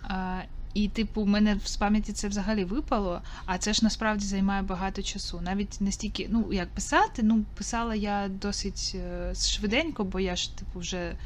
А, 0.04 0.42
і, 0.74 0.88
типу, 0.88 1.22
у 1.22 1.26
мене 1.26 1.60
з 1.66 1.78
пам'яті 1.78 2.14
це 2.14 2.28
взагалі 2.28 2.64
випало, 2.64 3.22
а 3.46 3.58
це 3.58 3.74
ж 3.74 3.84
насправді 3.84 4.26
займає 4.26 4.62
багато 4.62 5.02
часу. 5.02 5.42
Навіть 5.42 5.82
настільки, 5.82 6.28
ну 6.30 6.54
як 6.54 6.70
писати, 6.70 7.24
ну 7.24 7.46
писала 7.58 7.96
я 7.96 8.28
досить 8.28 8.92
е, 8.96 9.34
швиденько, 9.36 10.04
бо 10.04 10.20
я 10.20 10.36
ж, 10.36 10.58
типу, 10.58 10.80
вже 10.80 10.98
е, 10.98 11.18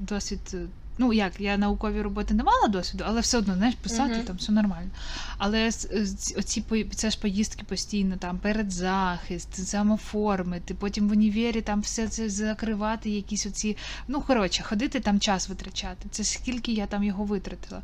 досвід. 0.00 0.40
е, 0.54 0.66
Ну, 0.98 1.12
як, 1.12 1.40
я 1.40 1.56
наукові 1.56 2.00
роботи 2.02 2.34
не 2.34 2.44
мала 2.44 2.68
досвіду, 2.68 3.04
але 3.06 3.20
все 3.20 3.38
одно, 3.38 3.54
знаєш, 3.54 3.74
писати 3.74 4.14
Мгм. 4.14 4.22
там 4.22 4.36
все 4.36 4.52
нормально. 4.52 4.90
Але 5.38 5.68
оці 6.38 6.86
це 6.94 7.10
ж 7.10 7.20
поїздки 7.20 7.64
постійно, 7.64 8.16
там 8.16 8.38
передзахист, 8.38 9.66
самоформи, 9.66 10.60
ти 10.64 10.74
потім 10.74 11.08
в 11.08 11.12
універі 11.12 11.60
там 11.60 11.80
все 11.80 12.08
це 12.08 12.28
закривати, 12.28 13.10
якісь 13.10 13.46
оці. 13.46 13.76
Ну, 14.08 14.20
коротше, 14.20 14.62
ходити 14.62 15.00
там 15.00 15.20
час 15.20 15.48
витрачати. 15.48 16.08
Це 16.10 16.24
скільки 16.24 16.72
я 16.72 16.86
там 16.86 17.04
його 17.04 17.24
витратила. 17.24 17.82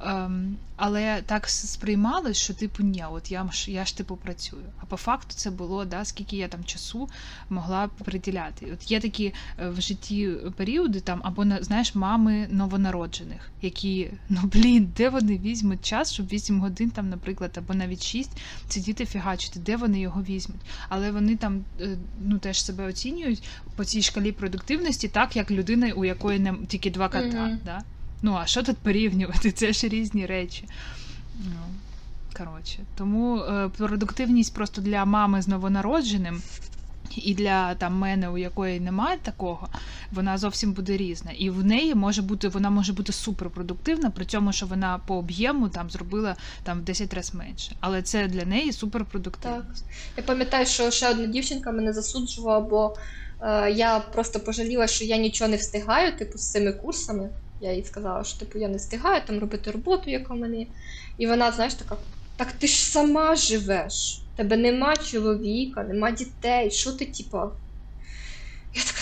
Ем, 0.00 0.56
але 0.76 1.22
так 1.26 1.48
сприймалось, 1.48 2.36
що 2.36 2.54
типу 2.54 2.82
ні, 2.82 3.04
от 3.12 3.30
я 3.30 3.48
ж 3.52 3.70
я 3.70 3.84
ж 3.84 3.96
типу 3.96 4.16
працюю. 4.16 4.62
А 4.80 4.84
по 4.84 4.96
факту 4.96 5.34
це 5.34 5.50
було, 5.50 5.84
да, 5.84 6.04
скільки 6.04 6.36
я 6.36 6.48
там 6.48 6.64
часу 6.64 7.08
могла 7.48 7.88
приділяти. 8.04 8.72
От 8.72 8.90
є 8.90 9.00
такі 9.00 9.34
е, 9.58 9.68
в 9.68 9.80
житті 9.80 10.30
періоди, 10.56 11.00
там 11.00 11.20
або 11.24 11.44
знаєш, 11.60 11.94
мами 11.94 12.48
новонароджених, 12.54 13.50
які 13.62 14.10
ну 14.28 14.40
блін, 14.44 14.92
де 14.96 15.08
вони 15.08 15.38
візьмуть 15.38 15.84
час, 15.84 16.12
щоб 16.12 16.26
8 16.26 16.60
годин 16.60 16.90
там, 16.90 17.08
наприклад, 17.08 17.50
або 17.58 17.74
навіть 17.74 18.02
6 18.02 18.30
сидіти 18.68 19.06
фігачити, 19.06 19.60
де 19.60 19.76
вони 19.76 20.00
його 20.00 20.22
візьмуть. 20.22 20.60
Але 20.88 21.10
вони 21.10 21.36
там 21.36 21.64
е, 21.80 21.96
ну 22.24 22.38
теж 22.38 22.64
себе 22.64 22.86
оцінюють 22.86 23.42
по 23.76 23.84
цій 23.84 24.02
шкалі 24.02 24.32
продуктивності, 24.32 25.08
так 25.08 25.36
як 25.36 25.50
людина, 25.50 25.92
у 25.92 26.04
якої 26.04 26.38
не 26.38 26.54
тільки 26.68 26.90
два 26.90 27.08
кота. 27.08 27.46
Мгм. 27.46 27.58
Да? 27.64 27.82
Ну 28.22 28.34
а 28.34 28.46
що 28.46 28.62
тут 28.62 28.76
порівнювати? 28.76 29.52
Це 29.52 29.72
ж 29.72 29.88
різні 29.88 30.26
речі. 30.26 30.64
Ну, 31.38 31.60
коротше, 32.36 32.78
тому 32.96 33.38
е, 33.38 33.68
продуктивність 33.68 34.54
просто 34.54 34.82
для 34.82 35.04
мами 35.04 35.42
з 35.42 35.48
новонародженим. 35.48 36.42
І 37.16 37.34
для 37.34 37.74
там 37.74 37.94
мене, 37.98 38.28
у 38.28 38.38
якої 38.38 38.80
немає 38.80 39.18
такого, 39.22 39.68
вона 40.12 40.38
зовсім 40.38 40.72
буде 40.72 40.96
різна. 40.96 41.30
І 41.30 41.50
в 41.50 41.64
неї 41.64 41.94
може 41.94 42.22
бути, 42.22 42.48
вона 42.48 42.70
може 42.70 42.92
бути 42.92 43.12
суперпродуктивна, 43.12 44.10
при 44.10 44.24
цьому, 44.24 44.52
що 44.52 44.66
вона 44.66 45.00
по 45.06 45.16
об'єму 45.16 45.68
там 45.68 45.90
зробила 45.90 46.36
там 46.62 46.78
в 46.80 46.82
10 46.82 47.14
разів 47.14 47.36
менше. 47.36 47.72
Але 47.80 48.02
це 48.02 48.28
для 48.28 48.44
неї 48.44 48.72
суперпродуктивність. 48.72 49.84
Я 50.16 50.22
пам'ятаю, 50.22 50.66
що 50.66 50.90
ще 50.90 51.10
одна 51.10 51.26
дівчинка 51.26 51.72
мене 51.72 51.92
засуджувала, 51.92 52.60
бо 52.60 52.96
е, 53.40 53.70
я 53.70 54.00
просто 54.00 54.40
пожаліла, 54.40 54.86
що 54.86 55.04
я 55.04 55.16
нічого 55.16 55.50
не 55.50 55.56
встигаю, 55.56 56.16
типу, 56.16 56.38
з 56.38 56.52
цими 56.52 56.72
курсами. 56.72 57.30
Я 57.60 57.72
їй 57.72 57.84
сказала, 57.84 58.24
що 58.24 58.38
типу 58.38 58.58
я 58.58 58.68
не 58.68 58.76
встигаю 58.76 59.22
там 59.26 59.38
робити 59.38 59.70
роботу, 59.70 60.10
яка 60.10 60.34
в 60.34 60.36
мене 60.36 60.56
є. 60.56 60.66
І 61.18 61.26
вона, 61.26 61.52
знаєш, 61.52 61.74
така: 61.74 61.96
так 62.36 62.52
ти 62.52 62.66
ж 62.66 62.84
сама 62.84 63.36
живеш. 63.36 64.23
Тебе 64.36 64.56
нема 64.56 64.96
чоловіка, 64.96 65.82
нема 65.82 66.10
дітей. 66.10 66.70
Що 66.70 66.92
ти, 66.92 67.06
типа? 67.06 67.50
Я 68.74 68.82
така. 68.82 69.00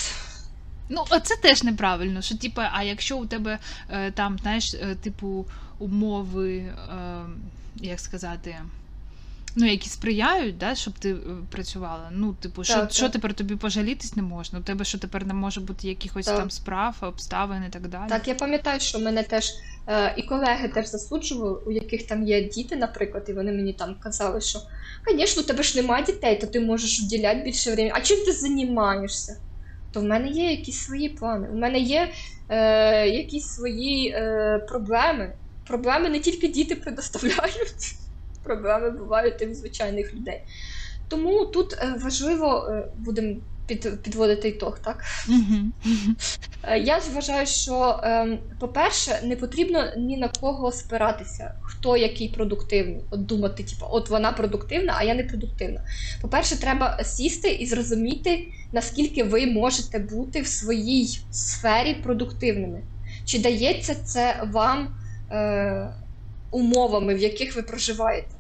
Ну, 0.89 1.05
це 1.22 1.37
теж 1.37 1.62
неправильно. 1.62 2.22
Що, 2.22 2.39
типа, 2.39 2.70
а 2.72 2.83
якщо 2.83 3.18
у 3.18 3.26
тебе 3.26 3.59
е, 3.91 4.11
там, 4.11 4.39
знаєш, 4.39 4.74
е, 4.74 4.95
типу, 4.95 5.47
умови, 5.78 6.57
е, 6.57 6.74
як 7.76 8.01
сказати. 8.01 8.57
Ну, 9.57 9.66
які 9.66 9.88
сприяють, 9.88 10.59
да, 10.59 10.74
щоб 10.74 10.94
ти 10.98 11.11
е, 11.11 11.18
працювала. 11.50 12.11
Ну, 12.12 12.34
типу, 12.34 12.64
що, 12.64 12.74
Так, 12.74 12.92
що 12.92 13.03
так. 13.03 13.12
тепер 13.12 13.34
тобі 13.34 13.57
пожалітись 13.57 14.16
не 14.16 14.22
можна? 14.22 14.59
У 14.59 14.62
тебе 14.62 14.84
що 14.84 14.98
тепер 14.98 15.26
не 15.26 15.34
може 15.34 15.61
бути 15.61 15.88
якихось 15.88 16.26
Так. 16.26 16.36
там 16.36 16.50
справ, 16.50 16.96
обставин 17.00 17.64
і 17.68 17.70
так 17.70 17.88
далі. 17.88 18.09
Так, 18.09 18.28
я 18.28 18.34
пам'ятаю, 18.34 18.80
що 18.80 18.98
мене 18.98 19.22
теж 19.22 19.50
е, 19.86 20.14
і 20.16 20.22
колеги 20.22 20.68
теж 20.68 20.86
засуджували, 20.86 21.59
у 21.66 21.70
яких 21.70 22.07
там 22.07 22.22
є 22.22 22.48
діти, 22.48 22.76
наприклад, 22.76 23.24
і 23.28 23.32
вони 23.32 23.53
мені 23.53 23.72
там 23.72 23.94
казали, 24.00 24.40
що 24.40 24.59
звісно, 25.12 25.42
у 25.42 25.46
тебе 25.46 25.62
ж 25.62 25.76
немає 25.76 26.05
дітей, 26.05 26.40
то 26.40 26.46
ти 26.46 26.61
можеш 26.61 27.00
вділяти 27.00 27.40
більше 27.40 27.72
времени. 27.72 27.94
А 27.96 28.00
чим 28.00 28.24
ти 28.24 28.32
займаєшся? 28.32 29.36
То 29.92 30.00
в 30.00 30.05
мене 30.05 30.28
є 30.28 30.50
якісь 30.50 30.78
свої 30.78 31.09
плани. 31.09 31.48
У 31.53 31.57
мене 31.57 31.78
є 31.78 32.09
е, 32.48 33.09
якісь 33.09 33.46
свої 33.46 34.09
е, 34.09 34.59
проблеми. 34.68 35.32
Проблеми 35.66 36.09
не 36.09 36.20
тільки 36.20 36.48
діти 36.48 36.76
предоставляють, 36.76 37.94
проблеми 38.43 38.90
бувають 38.90 39.43
і 39.43 39.47
в 39.47 39.55
звичайних 39.55 40.14
людей. 40.14 40.43
Тому 41.09 41.45
тут 41.45 41.72
е, 41.72 41.95
важливо, 42.05 42.68
е, 42.70 42.88
будемо 42.99 43.36
під, 43.66 44.03
підводити 44.03 44.49
ітог, 44.49 44.78
так? 44.78 45.05
Е, 46.62 46.78
Я 46.78 47.01
вважаю, 47.14 47.47
що, 47.47 48.01
ем, 48.03 48.38
по-перше, 48.61 49.20
не 49.24 49.36
потрібно 49.36 49.93
ні 49.97 50.16
на 50.16 50.28
кого 50.28 50.72
спиратися, 50.72 51.55
хто 51.62 51.97
який 51.97 52.28
продуктивний. 52.28 53.01
От 53.11 53.26
думати, 53.26 53.64
типу, 53.64 53.86
от 53.90 54.11
вона 54.11 54.32
продуктивна, 54.32 54.95
а 54.97 55.03
я 55.03 55.14
не 55.14 55.24
продуктивна. 55.24 55.80
По-перше, 56.20 56.61
треба 56.61 57.05
сісти 57.05 57.49
і 57.49 57.66
зрозуміти, 57.66 58.49
наскільки 58.72 59.24
ви 59.24 59.47
можете 59.47 59.99
бути 59.99 60.40
в 60.40 60.47
своїй 60.47 61.18
сфері 61.30 61.95
продуктивними. 61.95 62.82
Чи 63.24 63.38
дається 63.38 63.95
це 63.95 64.49
вам 64.53 64.95
е, 65.30 65.95
умовами, 66.53 67.14
в 67.14 67.18
яких 67.18 67.57
ви 67.57 67.62
проживаєте? 67.62 68.30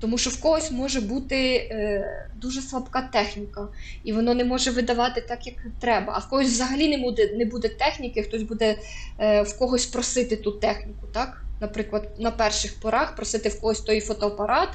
Тому 0.00 0.18
що 0.18 0.30
в 0.30 0.40
когось 0.40 0.70
може 0.70 1.00
бути 1.00 1.54
е, 1.56 2.28
дуже 2.36 2.62
слабка 2.62 3.08
техніка, 3.12 3.68
і 4.04 4.12
воно 4.12 4.34
не 4.34 4.44
може 4.44 4.70
видавати 4.70 5.20
так, 5.20 5.46
як 5.46 5.56
треба. 5.80 6.12
А 6.16 6.18
в 6.18 6.28
когось 6.28 6.46
взагалі 6.46 6.88
не 6.88 6.98
буде, 6.98 7.32
не 7.36 7.44
буде 7.44 7.68
техніки, 7.68 8.22
хтось 8.22 8.42
буде 8.42 8.78
е, 9.18 9.42
в 9.42 9.58
когось 9.58 9.86
просити 9.86 10.36
ту 10.36 10.52
техніку, 10.52 11.06
так? 11.12 11.42
Наприклад, 11.60 12.08
на 12.18 12.30
перших 12.30 12.80
порах 12.80 13.16
просити 13.16 13.48
в 13.48 13.60
когось 13.60 13.80
той 13.80 14.00
фотоапарат 14.00 14.68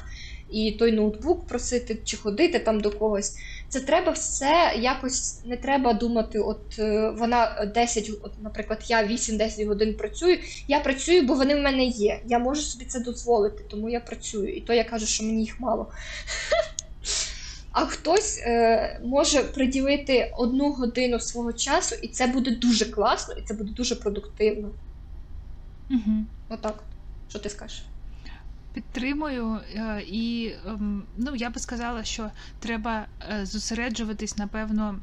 і 0.50 0.72
той 0.72 0.92
ноутбук 0.92 1.46
просити 1.46 1.98
чи 2.04 2.16
ходити 2.16 2.58
там 2.58 2.80
до 2.80 2.90
когось. 2.90 3.36
Це 3.72 3.80
треба 3.80 4.12
все 4.12 4.72
якось 4.80 5.44
не 5.44 5.56
треба 5.56 5.92
думати, 5.92 6.38
от 6.38 6.78
е, 6.78 7.10
вона 7.10 7.70
10, 7.74 8.10
от, 8.22 8.32
наприклад, 8.42 8.84
я 8.86 9.06
8-10 9.06 9.68
годин 9.68 9.94
працюю. 9.94 10.38
Я 10.68 10.80
працюю, 10.80 11.22
бо 11.22 11.34
вони 11.34 11.54
в 11.54 11.62
мене 11.62 11.84
є. 11.84 12.20
Я 12.26 12.38
можу 12.38 12.62
собі 12.62 12.84
це 12.84 13.00
дозволити, 13.00 13.64
тому 13.70 13.88
я 13.88 14.00
працюю. 14.00 14.54
І 14.56 14.60
то 14.60 14.72
я 14.72 14.84
кажу, 14.84 15.06
що 15.06 15.24
мені 15.24 15.40
їх 15.40 15.60
мало. 15.60 15.92
А 17.72 17.86
хтось 17.86 18.38
е, 18.38 19.00
може 19.04 19.42
приділити 19.42 20.32
одну 20.36 20.72
годину 20.72 21.20
свого 21.20 21.52
часу, 21.52 21.94
і 22.02 22.08
це 22.08 22.26
буде 22.26 22.50
дуже 22.50 22.84
класно, 22.84 23.34
і 23.34 23.42
це 23.42 23.54
буде 23.54 23.72
дуже 23.72 23.96
продуктивно. 23.96 24.70
Угу. 25.90 26.24
Отак. 26.48 26.82
Що 27.28 27.38
ти 27.38 27.50
скажеш? 27.50 27.82
Підтримую, 28.72 29.60
е, 29.74 30.02
і 30.06 30.54
ем, 30.66 31.02
ну 31.16 31.36
я 31.36 31.50
би 31.50 31.60
сказала, 31.60 32.04
що 32.04 32.30
треба 32.58 33.06
е, 33.32 33.46
зосереджуватись, 33.46 34.36
напевно, 34.36 34.98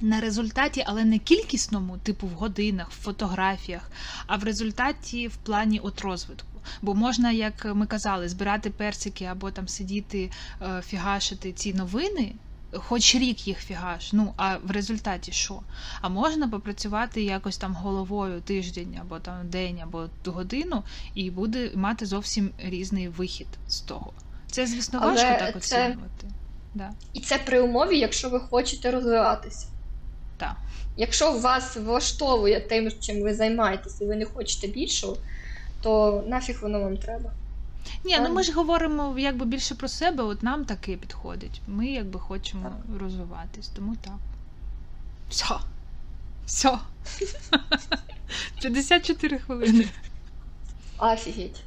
на 0.00 0.20
результаті, 0.20 0.84
але 0.86 1.04
не 1.04 1.18
кількісному, 1.18 1.98
типу 1.98 2.26
в 2.26 2.30
годинах, 2.30 2.90
в 2.90 3.02
фотографіях, 3.02 3.90
а 4.26 4.36
в 4.36 4.44
результаті 4.44 5.28
в 5.28 5.36
плані 5.36 5.80
от 5.80 6.00
розвитку. 6.00 6.46
Бо 6.82 6.94
можна, 6.94 7.32
як 7.32 7.64
ми 7.74 7.86
казали, 7.86 8.28
збирати 8.28 8.70
персики 8.70 9.24
або 9.24 9.50
там 9.50 9.68
сидіти, 9.68 10.30
е, 10.62 10.82
фігашити 10.86 11.52
ці 11.52 11.74
новини. 11.74 12.34
Хоч 12.72 13.14
рік 13.14 13.48
їх 13.48 13.58
фігаш, 13.58 14.12
ну 14.12 14.34
а 14.36 14.56
в 14.56 14.70
результаті 14.70 15.32
що? 15.32 15.60
А 16.00 16.08
можна 16.08 16.48
попрацювати 16.48 17.22
якось 17.22 17.56
там 17.56 17.74
головою 17.74 18.40
тиждень, 18.40 18.98
або 19.00 19.18
там 19.18 19.48
день, 19.48 19.80
або 19.82 20.08
годину, 20.26 20.82
і 21.14 21.30
буде 21.30 21.70
мати 21.74 22.06
зовсім 22.06 22.50
різний 22.58 23.08
вихід 23.08 23.46
з 23.68 23.80
того. 23.80 24.12
Це, 24.50 24.66
звісно, 24.66 24.98
Але 25.02 25.12
важко 25.12 25.38
так 25.38 25.62
це- 25.62 25.86
оцінювати. 25.86 26.26
Да. 26.74 26.90
І 27.12 27.20
це 27.20 27.38
при 27.38 27.60
умові, 27.60 27.98
якщо 27.98 28.28
ви 28.28 28.40
хочете 28.40 28.90
розвиватися. 28.90 29.66
Так. 30.36 30.56
Якщо 30.96 31.32
вас 31.32 31.76
влаштовує 31.76 32.60
тим, 32.60 32.92
чим 33.00 33.22
ви 33.22 33.34
займаєтесь, 33.34 34.00
і 34.00 34.04
ви 34.04 34.16
не 34.16 34.24
хочете 34.24 34.66
більшого, 34.66 35.16
то 35.82 36.24
нафіг 36.26 36.58
воно 36.62 36.80
вам 36.80 36.96
треба. 36.96 37.32
Ні, 38.04 38.18
ну 38.22 38.28
ми 38.34 38.42
ж 38.42 38.52
говоримо 38.52 39.14
якби 39.18 39.46
більше 39.46 39.74
про 39.74 39.88
себе, 39.88 40.24
от 40.24 40.42
нам 40.42 40.64
таке 40.64 40.96
підходить. 40.96 41.60
Ми 41.66 41.86
якби 41.86 42.20
хочемо 42.20 42.72
розвиватись, 43.00 43.68
тому 43.68 43.96
так. 43.96 44.14
Все. 45.30 45.54
Все. 46.46 46.78
54 48.62 49.38
хвилини. 49.38 49.88
Офігеть. 50.98 51.60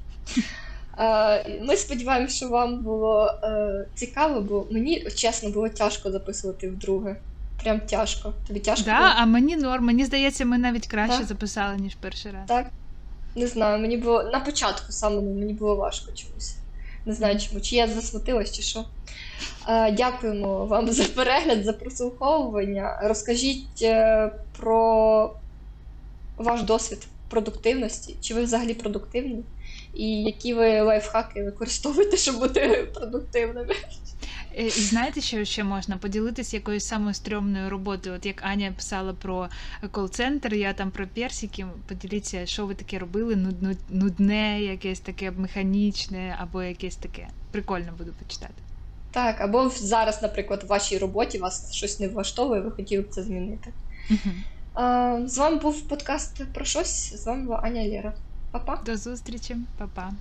Е, 0.99 1.59
Ми 1.61 1.76
сподіваємося, 1.78 2.36
що 2.36 2.49
вам 2.49 2.78
було 2.80 3.32
е, 3.43 3.86
цікаво, 3.95 4.41
бо 4.41 4.68
мені 4.72 5.01
чесно 5.16 5.49
було 5.49 5.70
тяжко 5.70 6.11
записувати 6.11 6.70
вдруге. 6.70 7.16
Прям 7.64 7.80
тяжко. 7.80 8.34
Тобі 8.47 8.59
тяжко? 8.59 8.86
Да, 8.86 8.97
було? 8.97 9.11
а 9.16 9.26
мені 9.26 9.55
норм. 9.55 9.86
Мені 9.86 10.05
здається, 10.05 10.45
ми 10.45 10.57
навіть 10.57 10.88
краще 10.88 11.18
Так. 11.18 11.28
записали, 11.28 11.78
ніж 11.78 11.95
перший 11.95 12.32
раз. 12.32 12.47
Так. 12.47 12.68
Не 13.36 13.48
знаю, 13.48 13.82
мені 13.82 13.98
було 13.98 14.24
на 14.24 14.40
початку 14.40 14.92
самому 14.92 15.34
мені 15.34 15.54
було 15.54 15.76
важко 15.76 16.12
чомусь. 16.12 16.56
Не 17.06 17.14
знаю 17.14 17.40
чому, 17.40 17.62
чи 17.62 17.76
я 17.76 17.88
засмутилась, 17.88 18.52
чи 18.52 18.62
що. 18.62 18.86
Е, 19.68 19.92
дякуємо 19.92 20.66
вам 20.66 20.92
за 20.92 21.04
перегляд, 21.04 21.64
за 21.64 21.74
прослуховування. 21.74 23.00
Розкажіть 23.04 23.82
е, 23.82 24.32
про 24.58 25.36
ваш 26.38 26.64
досвід 26.64 27.08
продуктивності. 27.30 28.16
Чи 28.22 28.34
ви 28.34 28.44
взагалі 28.44 28.74
продуктивні? 28.74 29.44
І 29.94 30.24
які 30.24 30.54
ви 30.54 30.82
лайфхаки 30.82 31.44
використовуєте, 31.44 32.18
щоб 32.18 32.40
бути 32.40 32.88
продуктивними? 32.94 33.76
Е, 34.58 34.68
І 34.68 34.70
знаєте, 34.70 35.22
що 35.22 35.45
ще 35.45 35.64
можна 35.64 35.97
поділитися 35.97 36.58
якоюсь 36.58 36.86
самою 36.88 37.14
стрьомною 37.14 37.70
роботою. 37.70 38.16
От 38.16 38.26
як 38.26 38.43
Аня 38.43 38.74
писала 38.76 39.14
про 39.14 39.49
кол-центр, 39.91 40.54
я 40.54 40.74
там 40.74 40.91
про 40.91 41.08
персики. 41.08 41.66
Поділіться, 41.88 42.45
що 42.45 42.66
ви 42.66 42.76
таке 42.76 42.99
робили, 42.99 43.54
нудне, 43.89 44.62
якесь 44.62 44.99
таке 44.99 45.32
механічне, 45.32 46.36
або 46.39 46.64
якесь 46.64 46.95
таке. 46.95 47.28
Прикольно 47.51 47.91
буду 47.97 48.12
почитати. 48.12 48.54
Так, 49.12 49.41
або 49.41 49.70
зараз, 49.70 50.22
наприклад, 50.22 50.64
в 50.64 50.68
вашій 50.68 50.97
роботі 50.97 51.38
вас 51.38 51.74
щось 51.74 51.99
не 51.99 52.08
влаштовує, 52.08 52.62
ви 52.62 52.72
хотіли 52.72 53.04
б 53.04 53.10
це 53.10 53.24
змінити. 53.24 53.74
А, 54.74 55.20
з 55.26 55.38
вами 55.38 55.56
був 55.56 55.82
подкаст 55.82 56.45
про 56.54 56.66
щось. 56.66 57.24
З 57.24 57.26
вами 57.26 57.43
була 57.43 57.58
Аня 57.58 57.82
Лєра. 57.82 58.14
Па-па. 58.51 58.82
До 58.86 58.97
зустрічі, 58.97 59.56
Па-па. 59.78 60.12